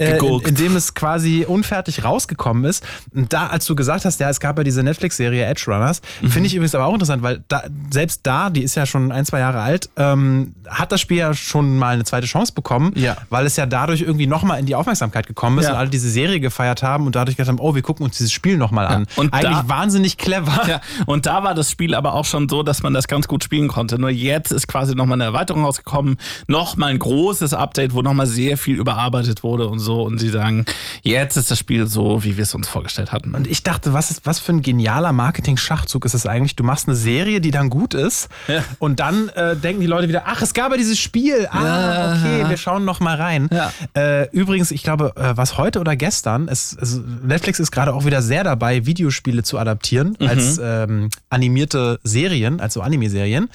[0.00, 2.84] äh, in, in dem es quasi unfertig rausgekommen ist.
[3.14, 6.30] Und da, als du gesagt hast, ja, es gab ja diese Netflix-Serie Edge Runners, Mhm.
[6.30, 9.24] finde ich übrigens aber auch interessant, weil da, selbst da, die ist ja schon ein,
[9.24, 13.16] zwei Jahre alt, ähm, hat das Spiel ja schon mal eine zweite Chance bekommen, Ja.
[13.30, 15.72] weil es ja dadurch irgendwie nochmal in die Aufmerksamkeit gekommen ist Ja.
[15.72, 18.32] und alle diese Serie gefeiert haben und dadurch gedacht haben, oh, wir gucken uns dieses
[18.32, 19.06] Spiel nochmal an.
[19.16, 20.62] und Eigentlich da- wahnsinnig clever.
[20.66, 23.44] Ja, und da war das Spiel aber auch schon so, dass man das ganz gut
[23.44, 23.98] spielen konnte.
[23.98, 26.16] Nur jetzt ist quasi nochmal eine Erweiterung rausgekommen,
[26.48, 30.02] nochmal ein großes Update, wo nochmal sehr viel überarbeitet wurde und so.
[30.02, 30.64] Und sie sagen,
[31.02, 33.34] jetzt ist das Spiel so, wie wir es uns vorgestellt hatten.
[33.34, 36.56] Und ich dachte, was, ist, was für ein genialer Marketing-Schachzug ist es eigentlich?
[36.56, 38.64] Du machst eine Serie, die dann gut ist Ja.
[38.78, 41.46] und dann äh, denken die Leute wieder, ach, es gab ja dieses Spiel.
[41.50, 42.12] Ah, Ja.
[42.12, 43.48] okay, wir schauen noch mal rein.
[43.52, 43.72] Ja.
[43.94, 48.04] Äh, übrigens, ich glaube, äh, was heute oder gestern, es, es, Netflix ist gerade auch
[48.04, 50.26] wieder sehr dabei, Videospiele zu adaptieren Mhm.
[50.28, 53.48] als ähm, animierte Serien, also Anime-Serien.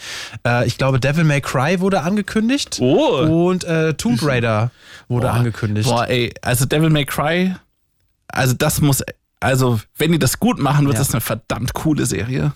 [0.46, 3.50] Äh, ich glaube, Devil May Cry wurde angekündigt Oh.
[3.50, 4.72] und äh, Tomb Raider
[5.08, 5.90] wurde angekündigt.
[5.90, 7.56] Boah, ey, also Devil May Cry,
[8.28, 9.04] also das muss,
[9.40, 11.00] also wenn die das gut machen, wird Ja.
[11.00, 12.52] das eine verdammt coole Serie.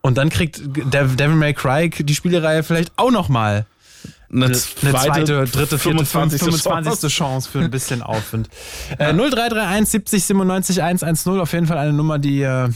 [0.00, 3.66] Und dann kriegt Dev- Devil May Cry die Spielereihe vielleicht auch noch mal
[4.30, 6.40] Eine, eine zweite, dritte, vierte, 25.
[6.40, 7.12] 25.
[7.12, 7.50] Chance.
[7.50, 8.48] Für ein bisschen Aufwind.
[8.98, 12.68] Äh, 0331 70 97 110 auf jeden Fall eine Nummer, die äh,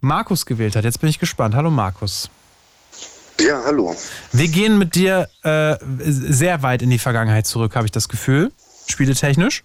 [0.00, 0.84] Markus gewählt hat.
[0.84, 1.54] Jetzt bin ich gespannt.
[1.54, 2.28] Hallo Markus.
[3.40, 3.96] Ja, hallo.
[4.32, 8.52] Wir gehen mit dir äh, sehr weit in die Vergangenheit zurück, habe ich das Gefühl.
[8.86, 9.64] Spieletechnisch.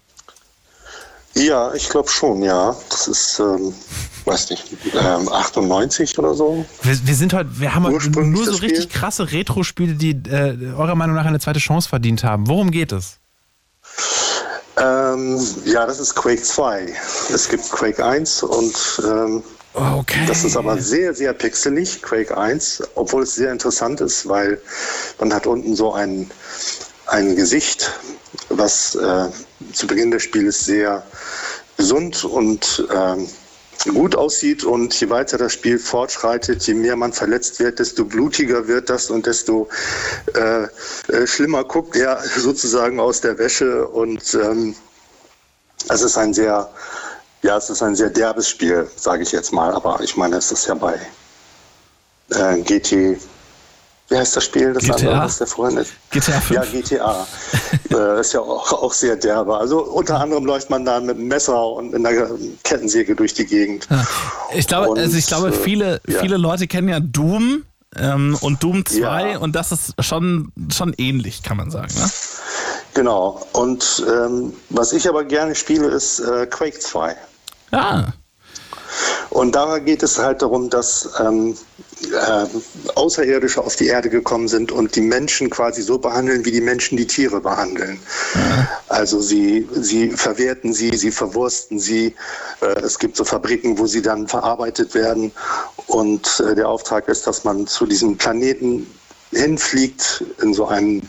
[1.34, 2.74] Ja, ich glaube schon, ja.
[2.88, 3.72] Das ist, ähm,
[4.24, 6.64] weiß nicht, ähm, 98 oder so.
[6.82, 8.98] Wir, wir sind heute, wir haben heute nur so richtig Spiel?
[9.00, 12.48] krasse Retro-Spiele, die äh, eurer Meinung nach eine zweite Chance verdient haben.
[12.48, 13.18] Worum geht es?
[14.76, 16.92] Ähm, ja, das ist Quake 2.
[17.32, 19.42] Es gibt Quake 1 und ähm,
[19.72, 20.24] Okay.
[20.26, 24.60] das ist aber sehr, sehr pixelig, Quake 1, obwohl es sehr interessant ist, weil
[25.20, 26.28] man hat unten so ein,
[27.06, 27.92] ein Gesicht,
[28.48, 29.28] was äh,
[29.72, 31.02] zu Beginn des Spiels sehr
[31.76, 33.28] gesund und ähm,
[33.94, 38.68] gut aussieht und je weiter das Spiel fortschreitet, je mehr man verletzt wird, desto blutiger
[38.68, 39.68] wird das und desto
[40.34, 40.64] äh,
[41.12, 44.74] äh, schlimmer guckt er sozusagen aus der Wäsche und ähm,
[45.88, 46.70] es ist ein sehr,
[47.42, 50.52] ja, es ist ein sehr derbes Spiel, sage ich jetzt mal, aber ich meine, es
[50.52, 51.00] ist ja bei
[52.30, 53.18] äh, GT,
[54.10, 54.94] wie heißt das Spiel, das GTA?
[54.94, 55.92] andere, was der vorhin ist?
[56.10, 56.50] GTA 5.
[56.50, 57.26] Ja, GTA.
[57.90, 59.56] äh, ist ja auch, auch sehr derbe.
[59.56, 62.28] Also unter anderem läuft man da mit einem Messer und mit einer
[62.64, 63.86] Kettensäge durch die Gegend.
[64.52, 66.20] Ich glaube, Und, also ich glaube, äh, viele, ja.
[66.20, 67.64] viele Leute kennen ja Doom
[67.96, 68.98] ähm, und Doom 2
[69.30, 69.38] Ja.
[69.38, 71.94] und das ist schon, schon ähnlich, kann man sagen.
[71.94, 72.10] Ne?
[72.94, 73.46] Genau.
[73.52, 77.16] Und ähm, was ich aber gerne spiele, ist äh, Quake 2.
[77.72, 78.12] Ja.
[79.30, 81.56] Und da geht es halt darum, dass ähm,
[82.12, 82.46] äh,
[82.94, 86.96] Außerirdische auf die Erde gekommen sind und die Menschen quasi so behandeln, wie die Menschen
[86.96, 88.00] die Tiere behandeln.
[88.88, 92.14] Also sie, sie verwerten sie, sie verwursten sie.
[92.60, 95.30] Äh, es gibt so Fabriken, wo sie dann verarbeitet werden.
[95.86, 98.86] Und äh, der Auftrag ist, dass man zu diesem Planeten
[99.30, 101.02] hinfliegt in so einem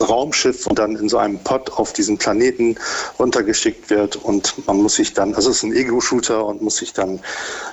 [0.00, 2.76] Raumschiff und dann in so einem Pod auf diesen Planeten
[3.18, 6.92] runtergeschickt wird und man muss sich dann, also es ist ein Ego-Shooter und muss sich
[6.92, 7.20] dann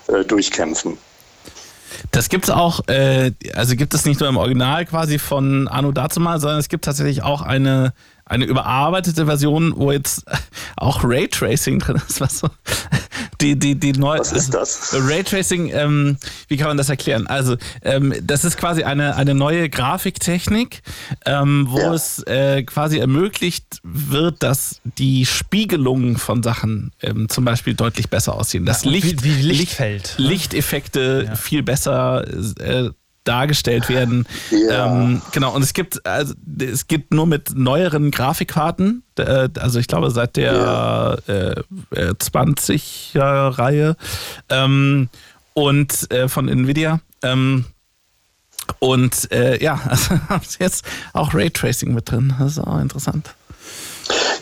[0.07, 0.97] äh, durchkämpfen.
[2.11, 5.91] Das gibt es auch, äh, also gibt es nicht nur im Original quasi von Anno
[5.91, 7.93] Dazumal, sondern es gibt tatsächlich auch eine,
[8.25, 10.23] eine überarbeitete Version, wo jetzt
[10.77, 12.21] auch Raytracing drin ist.
[12.21, 12.49] Was so,
[13.41, 14.93] die, die, die neu, Was ist das?
[14.97, 17.27] Raytracing, ähm, wie kann man das erklären?
[17.27, 20.81] Also, ähm, das ist quasi eine, eine neue Grafiktechnik,
[21.25, 21.93] ähm, wo Ja.
[21.93, 28.33] es äh, quasi ermöglicht wird, dass die Spiegelungen von Sachen ähm, zum Beispiel deutlich besser
[28.35, 28.65] aussehen.
[28.65, 30.27] Das Ja, Licht, wie- wie Licht fällt, ne?
[30.27, 32.25] Lichteffekte viel besser
[32.59, 32.89] äh,
[33.23, 34.27] dargestellt werden.
[34.49, 34.87] Ja.
[34.87, 39.87] Ähm, genau, und es gibt, also, es gibt nur mit neueren Grafikkarten, äh, also ich
[39.87, 41.59] glaube seit der äh,
[41.95, 43.95] äh, 20er-Reihe
[44.49, 45.09] ähm,
[45.53, 46.99] und äh, von Nvidia.
[47.23, 47.65] Ähm,
[48.79, 52.33] und äh, ja, also haben sie jetzt auch Raytracing mit drin.
[52.39, 53.35] Das ist auch interessant.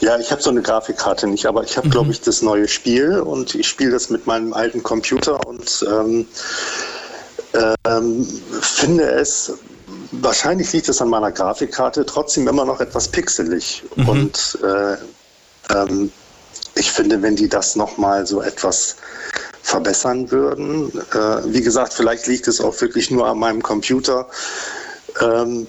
[0.01, 3.19] Ja, ich habe so eine Grafikkarte nicht, aber ich habe, glaube ich, das neue Spiel
[3.19, 5.85] und ich spiele das mit meinem alten Computer und
[7.85, 8.27] ähm,
[8.61, 9.53] finde es,
[10.11, 13.83] wahrscheinlich liegt es an meiner Grafikkarte, trotzdem immer noch etwas pixelig.
[13.95, 16.11] Und äh, ähm,
[16.75, 18.95] ich finde, wenn die das nochmal so etwas
[19.61, 24.27] verbessern würden, äh, wie gesagt, vielleicht liegt es auch wirklich nur an meinem Computer,
[25.21, 25.67] Ähm,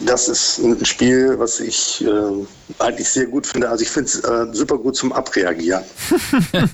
[0.00, 2.46] das ist ein Spiel, was ich äh,
[2.78, 3.68] eigentlich sehr gut finde.
[3.68, 5.84] Also ich finde es äh, super gut zum Abreagieren.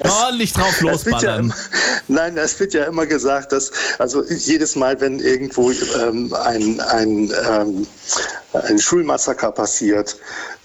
[0.00, 1.40] Ordentlich drauf Es wird ja
[2.08, 7.32] nein, es wird ja immer gesagt, dass also jedes Mal, wenn irgendwo ähm, ein, ein,
[7.48, 7.86] ähm,
[8.52, 10.16] ein Schulmassaker passiert,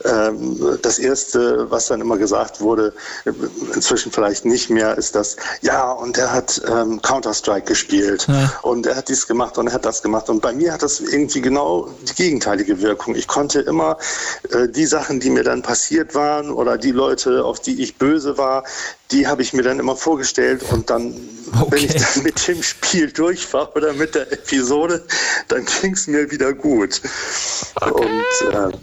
[0.05, 2.93] ähm, das erste, was dann immer gesagt wurde,
[3.25, 3.31] äh,
[3.73, 8.27] inzwischen vielleicht nicht mehr, ist das, ja, und er hat ähm, Counter-Strike gespielt
[8.61, 10.29] und er hat dies gemacht und er hat das gemacht.
[10.29, 13.15] Und bei mir hat das irgendwie genau die gegenteilige Wirkung.
[13.15, 13.97] Ich konnte immer
[14.51, 18.37] äh, die Sachen, die mir dann passiert waren oder die Leute, auf die ich böse
[18.37, 18.63] war,
[19.11, 21.15] die habe ich mir dann immer vorgestellt und dann,
[21.69, 25.03] wenn ich dann mit dem Spiel durch war oder mit der Episode,
[25.47, 27.01] dann ging es mir wieder gut.
[27.81, 28.77] Und äh,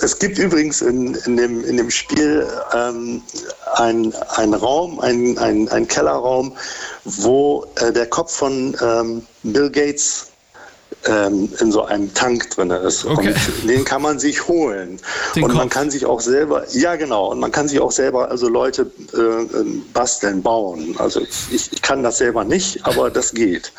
[0.00, 3.22] es gibt übrigens in, in, dem, in dem Spiel ähm,
[3.74, 6.56] einen ein Raum, einen ein, ein Kellerraum,
[7.04, 10.28] wo äh, der Kopf von ähm, Bill Gates
[11.08, 13.04] ähm, in so einem Tank drin ist.
[13.04, 13.34] Okay.
[13.62, 14.98] Und den kann man sich holen.
[15.34, 15.74] Den und man Kopf.
[15.74, 19.18] kann sich auch selber, ja genau, und man kann sich auch selber also Leute äh,
[19.18, 20.94] ähm, basteln, bauen.
[20.98, 23.72] Also ich, ich kann das selber nicht, aber das geht.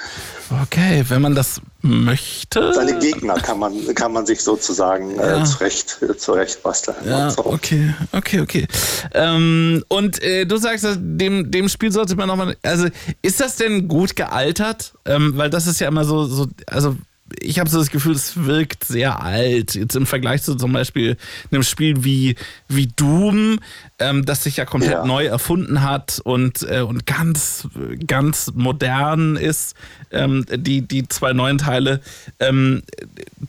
[0.63, 2.73] Okay, wenn man das möchte.
[2.73, 5.41] Seine Gegner kann man, kann man sich sozusagen Ja.
[5.41, 6.95] äh, zurecht, äh, zurecht basteln.
[7.05, 7.45] Ja, so.
[7.45, 8.67] okay, okay, okay.
[9.13, 12.55] Ähm, und äh, du sagst, dem, dem Spiel sollte man nochmal.
[12.63, 12.87] Also,
[13.21, 14.93] ist das denn gut gealtert?
[15.05, 16.95] Ähm, weil das ist ja immer so, so also
[17.39, 19.75] ich habe so das Gefühl, es wirkt sehr alt.
[19.75, 21.17] Jetzt im Vergleich zu zum Beispiel
[21.51, 22.35] einem Spiel wie,
[22.67, 23.59] wie Doom,
[23.99, 25.05] ähm, das sich ja komplett Ja.
[25.05, 27.67] neu erfunden hat und, äh, und ganz,
[28.05, 29.75] ganz modern ist.
[30.11, 32.01] Ähm, die, die zwei neuen Teile.
[32.39, 32.83] Ähm,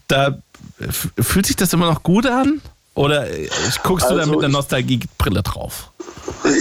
[0.08, 0.38] da
[1.18, 2.60] fühlt sich das immer noch gut an?
[2.98, 3.48] Oder äh,
[3.84, 5.90] guckst du da Also mit einer ich- Nostalgiebrille drauf?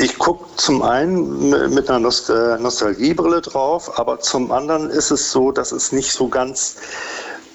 [0.01, 5.31] Ich gucke zum einen mit einer Nost äh, Nostalgiebrille drauf, aber zum anderen ist es
[5.31, 6.75] so, dass es nicht so ganz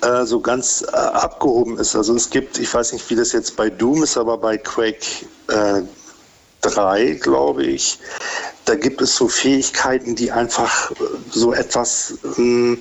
[0.03, 1.95] äh, so ganz äh, abgehoben ist.
[1.95, 5.07] Also es gibt, ich weiß nicht, wie das jetzt bei Doom ist, aber bei Quake
[5.49, 5.83] äh,
[6.63, 7.99] 3, glaube ich,
[8.65, 10.91] da gibt es so Fähigkeiten, die einfach
[11.31, 12.79] so etwas, ähm,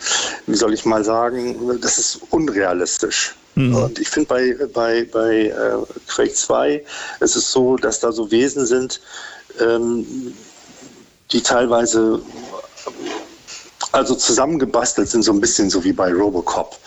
[0.48, 3.36] wie soll ich mal sagen, das ist unrealistisch.
[3.56, 6.84] Und ich finde bei, bei, bei äh, Quake 2
[7.20, 9.02] ist es so, dass da so Wesen sind,
[9.60, 10.06] ähm,
[11.32, 12.22] die teilweise
[13.92, 16.78] also zusammengebastelt sind, so ein bisschen so wie bei Robocop.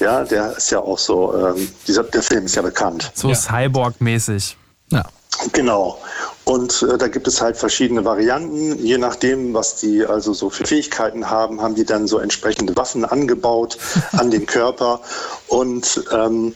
[0.00, 3.10] Ja, der ist ja auch so, ähm, dieser, der Film ist ja bekannt.
[3.14, 4.56] So Cyborg-mäßig.
[4.90, 5.04] Ja.
[5.52, 6.00] Genau.
[6.48, 8.82] Und äh, da gibt es halt verschiedene Varianten.
[8.82, 13.04] Je nachdem, was die also so für Fähigkeiten haben, haben die dann so entsprechende Waffen
[13.04, 13.76] angebaut
[14.12, 15.02] an den Körper.
[15.48, 16.54] Und ähm,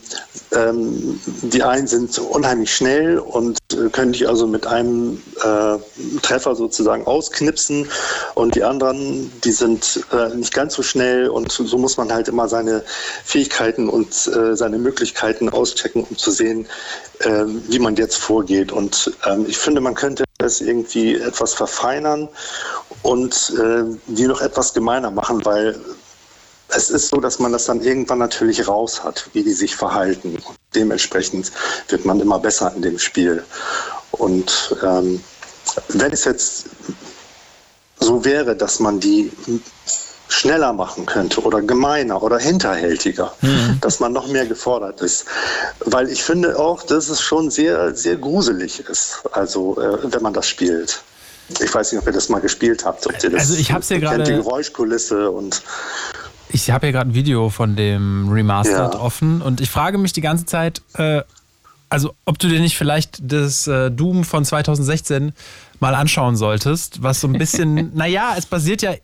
[0.52, 5.76] ähm, die einen sind unheimlich schnell und äh, können dich also mit einem äh,
[6.22, 7.86] Treffer sozusagen ausknipsen.
[8.34, 11.28] Und die anderen, die sind äh, nicht ganz so schnell.
[11.28, 12.82] Und so muss man halt immer seine
[13.24, 16.66] Fähigkeiten und äh, seine Möglichkeiten auschecken, um zu sehen,
[17.24, 18.72] ähm, wie man jetzt vorgeht.
[18.72, 22.28] Und ähm, ich finde, man könnte es irgendwie etwas verfeinern
[23.02, 25.78] und äh, die noch etwas gemeiner machen, weil
[26.74, 30.36] es ist so, dass man das dann irgendwann natürlich raus hat, wie die sich verhalten.
[30.36, 31.52] Und dementsprechend
[31.88, 33.44] wird man immer besser in dem Spiel.
[34.12, 35.22] Und ähm,
[35.88, 36.66] wenn es jetzt
[38.00, 39.30] so wäre, dass man die
[40.32, 43.32] schneller machen könnte oder gemeiner oder hinterhältiger,
[43.80, 45.26] dass man noch mehr gefordert ist.
[45.84, 50.32] Weil ich finde auch, dass es schon sehr, sehr gruselig ist, also äh, wenn man
[50.32, 51.02] das spielt.
[51.62, 53.06] Ich weiß nicht, ob ihr das mal gespielt habt.
[53.06, 55.62] Ob ihr das, Also ich hab's ja ihr kennt gerade- die Geräuschkulisse und
[56.48, 59.00] Ich habe hier gerade ein Video von dem Remastered Ja.
[59.00, 61.22] offen und ich frage mich die ganze Zeit, äh,
[61.90, 65.32] also ob du dir nicht vielleicht das äh, Doom von 2016
[65.78, 68.94] mal anschauen solltest, was so ein bisschen, naja, es basiert ja,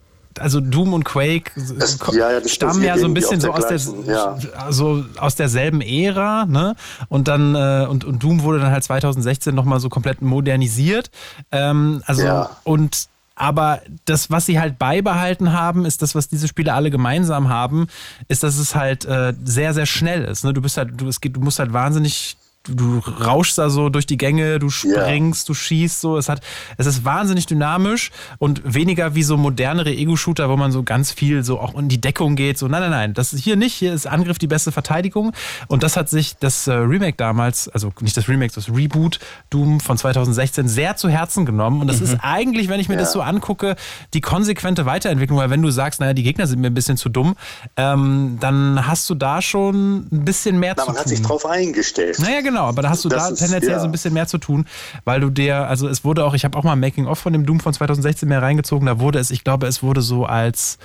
[0.40, 1.52] also Doom und Quake
[1.98, 4.36] ko- ja, ja, das stammen ja so ein bisschen so aus der ja.
[4.56, 6.74] also aus derselben Ära, ne?
[7.09, 11.10] Und dann äh, und, und Doom wurde dann halt 2016 nochmal so komplett modernisiert.
[11.52, 12.23] Ähm, also
[12.65, 13.09] und
[13.39, 17.86] aber das, was sie halt beibehalten haben, ist das, was diese Spiele alle gemeinsam haben,
[18.27, 20.44] ist, dass es halt äh, sehr, sehr schnell ist.
[20.44, 20.52] Ne?
[20.52, 22.36] Du bist halt, du, es geht, du musst halt wahnsinnig,
[22.69, 26.16] du, rauschst da so durch die Gänge, du springst, du schießt so.
[26.16, 26.40] Es hat,
[26.77, 31.45] es ist wahnsinnig dynamisch und weniger wie so modernere Ego-Shooter, wo man so ganz viel
[31.45, 32.59] so auch in die Deckung geht.
[32.59, 33.74] So, nein, nein, nein, das ist hier nicht.
[33.74, 35.32] Hier ist Angriff die beste Verteidigung.
[35.69, 39.19] Und das hat sich das äh, Remake damals, also nicht das Remake, das Reboot
[39.51, 41.81] Doom von 2016 sehr zu Herzen genommen.
[41.81, 43.77] Und das ist eigentlich, wenn ich mir das so angucke,
[44.15, 47.09] die konsequente Weiterentwicklung, weil wenn du sagst, naja, die Gegner sind mir ein bisschen zu
[47.09, 47.36] dumm,
[47.77, 51.11] ähm, dann hast du da schon ein bisschen mehr na, zu man hat tun.
[51.11, 52.19] sich drauf eingestellt.
[52.19, 52.57] Naja, genau.
[52.59, 53.78] Genau, aber da hast du Das da ist- tendenziell ja.
[53.80, 54.66] so ein bisschen mehr zu tun,
[55.05, 57.47] weil du dir, also es wurde auch, ich habe auch mal ein Making-of von dem
[57.47, 60.78] Doom von 2016 mehr reingezogen, da wurde es, ich glaube, es wurde so als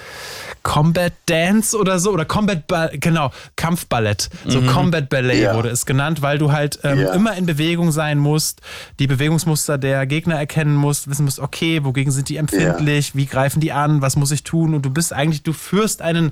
[0.63, 5.55] Combat Dance oder so, oder Combat, ba genau, Kampfballett, so Combat Ballet Ja.
[5.55, 7.13] wurde es genannt, weil du halt ähm, Ja.
[7.13, 8.61] immer in Bewegung sein musst,
[8.99, 13.59] die Bewegungsmuster der Gegner erkennen musst, wissen musst, okay, wogegen sind die empfindlich, wie greifen
[13.59, 16.31] die an, was muss ich tun und du bist eigentlich, du führst einen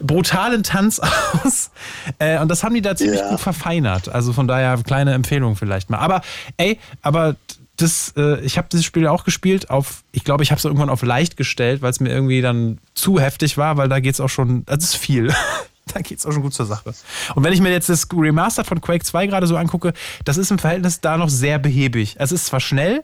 [0.00, 1.00] brutalen Tanz
[1.44, 1.70] aus
[2.18, 3.30] äh, und das haben die da ziemlich Ja.
[3.30, 6.22] gut verfeinert, also von daher kleine Empfehlung vielleicht mal, aber
[6.56, 7.36] ey, aber
[7.76, 10.90] das, äh, ich habe dieses Spiel auch gespielt auf, ich glaube, ich habe es irgendwann
[10.90, 14.20] auf leicht gestellt, weil es mir irgendwie dann zu heftig war, weil da geht es
[14.20, 15.32] auch schon, das ist viel.
[15.86, 16.92] da geht es auch schon gut zur Sache.
[17.34, 19.94] Und wenn ich mir jetzt das Remastered von Quake 2 gerade so angucke,
[20.24, 22.16] das ist im Verhältnis da noch sehr behäbig.
[22.18, 23.02] Es ist zwar schnell,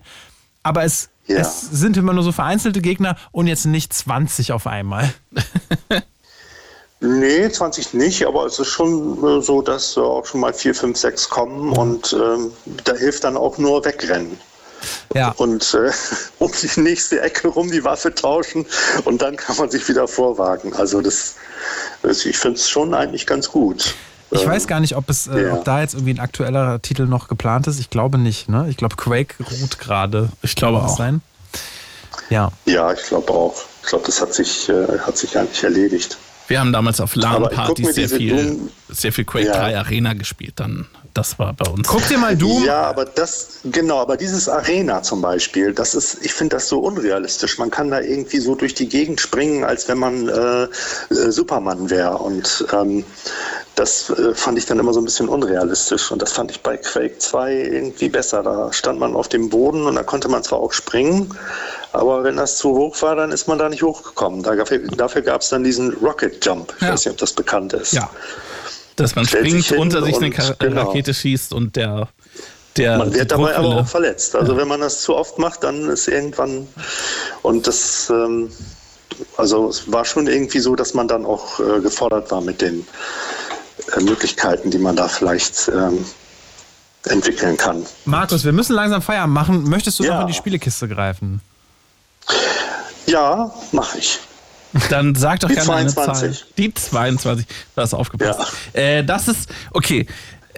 [0.62, 1.38] aber es, Ja.
[1.38, 5.12] es sind immer nur so vereinzelte Gegner und jetzt nicht 20 auf einmal.
[7.00, 10.96] Nee, 20 nicht, aber es ist schon äh, so, dass auch schon mal 4, 5,
[10.96, 12.52] 6 kommen und ähm,
[12.84, 14.38] da hilft dann auch nur wegrennen.
[15.14, 15.32] Ja.
[15.36, 15.90] Und äh,
[16.38, 18.66] um die nächste Ecke rum die Waffe tauschen
[19.04, 20.72] und dann kann man sich wieder vorwagen.
[20.74, 21.34] Also das,
[22.02, 23.94] das ich finde es schon eigentlich ganz gut.
[24.30, 25.52] Ich Ähm, weiß gar nicht, ob es, äh, ja.
[25.54, 27.78] ob da jetzt irgendwie ein aktuellerer Titel noch geplant ist.
[27.78, 28.66] Ich glaube nicht, ne?
[28.68, 30.30] Ich glaube, Quake ruht gerade.
[30.42, 30.96] Ich glaube auch.
[30.96, 31.20] Sein?
[32.30, 32.50] Ja.
[32.64, 33.54] Ja, ich glaube auch.
[33.82, 36.16] Ich glaube, das hat sich, äh, hat sich eigentlich erledigt.
[36.48, 39.54] Wir haben damals auf LAN-Partys sehr viel, Doom- sehr viel Quake Ja.
[39.58, 40.54] 3 Arena gespielt.
[40.56, 41.88] Dann, das war bei uns.
[41.88, 42.64] Guck dir mal Doom.
[42.64, 46.78] Ja, aber das, genau, aber dieses Arena zum Beispiel, das ist, ich finde das so
[46.80, 47.58] unrealistisch.
[47.58, 50.68] Man kann da irgendwie so durch die Gegend springen, als wenn man äh, äh,
[51.10, 52.18] Superman wäre.
[52.18, 53.04] Und ähm,
[53.76, 56.10] das äh, fand ich dann immer so ein bisschen unrealistisch.
[56.10, 58.42] Und das fand ich bei Quake 2 irgendwie besser.
[58.42, 61.32] Da stand man auf dem Boden und da konnte man zwar auch springen,
[61.92, 64.42] aber wenn das zu hoch war, dann ist man da nicht hochgekommen.
[64.42, 66.74] Dafür, dafür gab es dann diesen Rocket Jump.
[66.76, 66.92] Ich Ja.
[66.92, 67.92] weiß nicht, ob das bekannt ist.
[67.92, 68.10] Ja.
[68.96, 70.88] Dass man Stellt springt, sich unter sich eine Ka genau.
[70.88, 72.08] Rakete schießt und der,
[72.78, 74.34] der Man wird dabei aber auch verletzt.
[74.34, 76.66] Also wenn man das zu oft macht, dann ist irgendwann
[77.42, 78.50] und das ähm,
[79.36, 82.80] also es war schon irgendwie so, dass man dann auch äh, gefordert war mit den
[82.80, 82.84] äh,
[84.00, 86.04] Möglichkeiten, die man da vielleicht ähm,
[87.04, 87.84] entwickeln kann.
[88.04, 89.68] Markus, wir müssen langsam Feierabend machen.
[89.68, 90.14] Möchtest du Ja.
[90.14, 91.40] noch in die Spielekiste greifen?
[93.06, 94.18] Ja, mache ich.
[94.90, 96.38] Dann sag doch Die gerne eine 22.
[96.40, 96.48] Zahl.
[96.58, 97.46] Die 22.
[97.74, 98.52] Da hast du aufgepasst.
[98.72, 100.06] Äh, das ist, okay.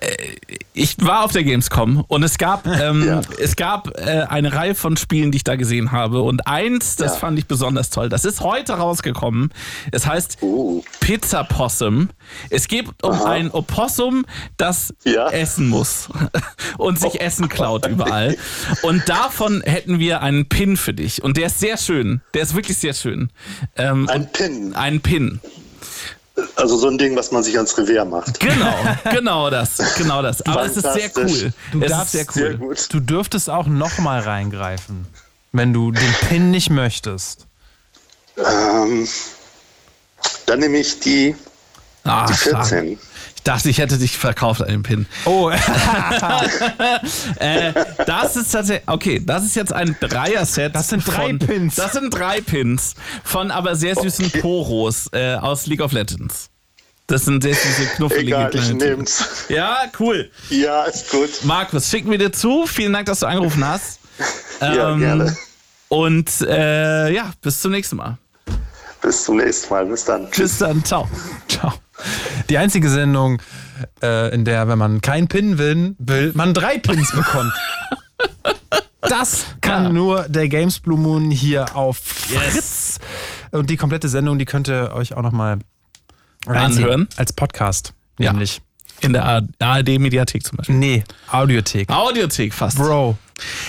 [0.00, 0.36] Äh,
[0.74, 3.20] Ich war auf der Gamescom und es gab, ähm, Ja.
[3.40, 6.22] es gab äh, eine Reihe von Spielen, die ich da gesehen habe.
[6.22, 7.18] Und eins, das Ja.
[7.18, 8.08] fand ich besonders toll.
[8.08, 9.50] Das ist heute rausgekommen.
[9.90, 10.84] Es heißt Oh.
[11.00, 12.10] Pizza Possum.
[12.50, 13.30] Es geht um Aha.
[13.30, 14.24] ein Opossum,
[14.56, 15.28] das Ja.
[15.30, 16.08] essen muss
[16.78, 17.18] und sich Oh.
[17.18, 18.36] Essen klaut überall.
[18.82, 21.22] Und davon hätten wir einen Pin für dich.
[21.24, 22.20] Und der ist sehr schön.
[22.34, 23.30] Der ist wirklich sehr schön.
[23.76, 25.40] Ähm, Ein Pin, einen Pin.
[26.56, 28.39] Also so ein Ding, was man sich ans Revier macht.
[28.40, 28.74] Genau,
[29.10, 30.43] genau das, genau das.
[30.43, 31.52] Aber es ist sehr cool.
[31.73, 32.56] Du es darfst sehr Sehr cool.
[32.59, 32.89] gut.
[32.93, 35.06] Du dürftest auch nochmal reingreifen,
[35.52, 37.47] wenn du den Pin nicht möchtest.
[38.36, 39.09] Ähm,
[40.47, 41.35] dann nehme ich die,
[42.05, 42.66] Ah, die stark.
[42.69, 42.98] 14.
[43.48, 45.06] Ich dachte, ich hätte dich verkauft an den Pin.
[45.24, 45.50] Oh,
[47.38, 47.72] Äh,
[48.04, 50.74] das ist tatsächlich, okay, das ist jetzt ein Dreier-Set.
[50.74, 51.76] Das sind drei von, Pins.
[51.76, 52.94] Das sind drei Pins
[53.24, 56.50] von aber sehr süßen Poros äh, aus League of Legends.
[57.06, 58.74] Das sind sehr süße, knuffelige Egal, ich Tiere.
[58.74, 59.24] nehm's.
[59.48, 60.30] Ja, cool.
[60.50, 61.30] Ja, ist gut.
[61.44, 62.66] Markus, schicken wir dir zu.
[62.66, 64.00] Vielen Dank, dass du angerufen hast.
[64.60, 65.34] Ja, gerne.
[65.88, 68.18] Und äh, ja, bis zum nächsten Mal.
[69.00, 69.86] Bis zum nächsten Mal.
[69.86, 70.30] Bis dann.
[70.30, 70.50] Tschüss.
[70.50, 70.84] Bis dann.
[70.84, 71.08] Ciao.
[71.48, 71.72] ciao.
[72.48, 73.40] Die einzige Sendung,
[74.02, 77.52] äh, in der, wenn man keinen Pin will, will man drei Pins bekommt.
[79.00, 79.88] Das kann Ja.
[79.92, 82.98] nur der Games Blue Moon hier auf Fritz.
[83.52, 85.58] Und die komplette Sendung, die könnt ihr euch auch nochmal
[86.46, 87.08] Anhören.
[87.16, 87.92] Als Podcast.
[88.18, 88.32] Ja.
[88.32, 88.60] Nämlich.
[89.00, 90.74] In der ARD-Mediathek zum Beispiel.
[90.74, 91.88] Nee, Audiothek.
[91.88, 92.76] Audiothek fast.
[92.78, 93.16] Bro.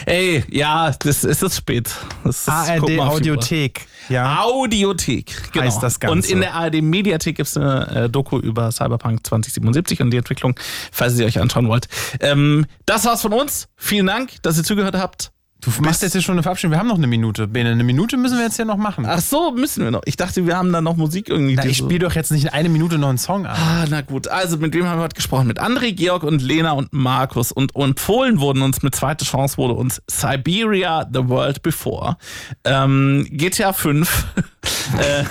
[0.05, 1.91] Ey, ja, das ist es spät.
[2.23, 2.99] Das ist, ARD.
[2.99, 3.87] Audiothek.
[4.09, 4.41] Ja.
[4.43, 5.65] Audiothek, genau.
[5.65, 6.13] Heißt das Ganze.
[6.13, 10.59] Und in der ARD-Mediathek gibt es eine äh, Doku über Cyberpunk 2077 und die Entwicklung,
[10.91, 11.87] falls ihr sie euch anschauen wollt.
[12.19, 13.67] Ähm, das war's von uns.
[13.75, 15.31] Vielen Dank, dass ihr zugehört habt.
[15.61, 16.71] Du machst jetzt hier schon eine Verabschiedung.
[16.71, 17.45] Wir haben noch eine Minute.
[17.47, 19.05] Bene, eine Minute müssen wir jetzt hier noch machen.
[19.05, 20.01] Ach so, müssen wir noch.
[20.05, 21.55] Ich dachte, wir haben da noch Musik irgendwie.
[21.55, 23.57] Na, ich spiele doch jetzt nicht in eine Minute noch einen Song an.
[23.57, 24.29] Ah, na gut.
[24.29, 25.47] Also, mit wem haben wir heute gesprochen?
[25.47, 27.51] Mit André, Georg und Lena und Markus.
[27.51, 32.15] Und empfohlen wurden uns mit zweite Chance wurde uns Siberia The World Before.
[32.63, 34.27] Ähm, GTA 5.
[34.97, 35.23] äh,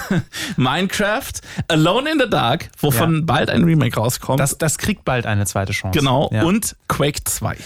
[0.59, 1.32] Minecraft.
[1.68, 3.20] Alone in the Dark, wovon Ja.
[3.24, 4.40] bald ein Remake rauskommt.
[4.40, 5.98] Das, das kriegt bald eine zweite Chance.
[5.98, 6.28] genau.
[6.32, 6.42] Ja.
[6.42, 7.56] Und Quake 2.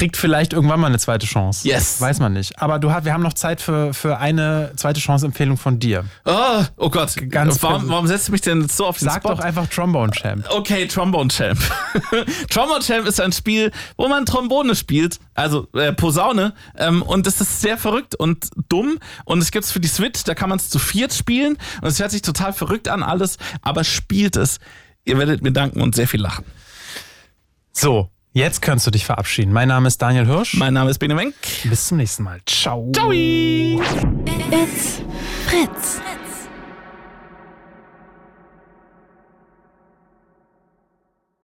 [0.00, 1.68] kriegt vielleicht irgendwann mal eine zweite Chance.
[1.68, 2.00] Yes.
[2.00, 2.58] Weiß man nicht.
[2.58, 6.06] Aber du, hast- wir haben noch Zeit für, für eine zweite Chance-Empfehlung von dir.
[6.24, 7.14] Oh, oh Gott.
[7.28, 9.28] Ganz warum, warum setzt du mich denn so auf den Sag Spot?
[9.34, 10.46] doch einfach Trombone Champ.
[10.50, 11.58] Okay, Trombone Champ.
[12.48, 17.38] Trombone Champ ist ein Spiel, wo man Trombone spielt, also äh, Posaune, ähm, und das
[17.42, 18.98] ist sehr verrückt und dumm.
[19.26, 21.58] Und es gibt's für die Switch, da kann man es zu viert spielen.
[21.82, 24.60] Und es hört sich total verrückt an alles, aber spielt es.
[25.04, 26.46] Ihr werdet mir danken und sehr viel lachen.
[27.72, 29.52] So, jetzt kannst du dich verabschieden.
[29.52, 30.54] Mein Name ist Daniel Hirsch.
[30.54, 31.34] Mein Name ist Bene Wenk.
[31.64, 32.40] Bis zum nächsten Mal.
[32.46, 32.90] Ciao.
[32.92, 33.10] Ciao.
[33.12, 35.02] It's
[35.46, 36.00] Fritz.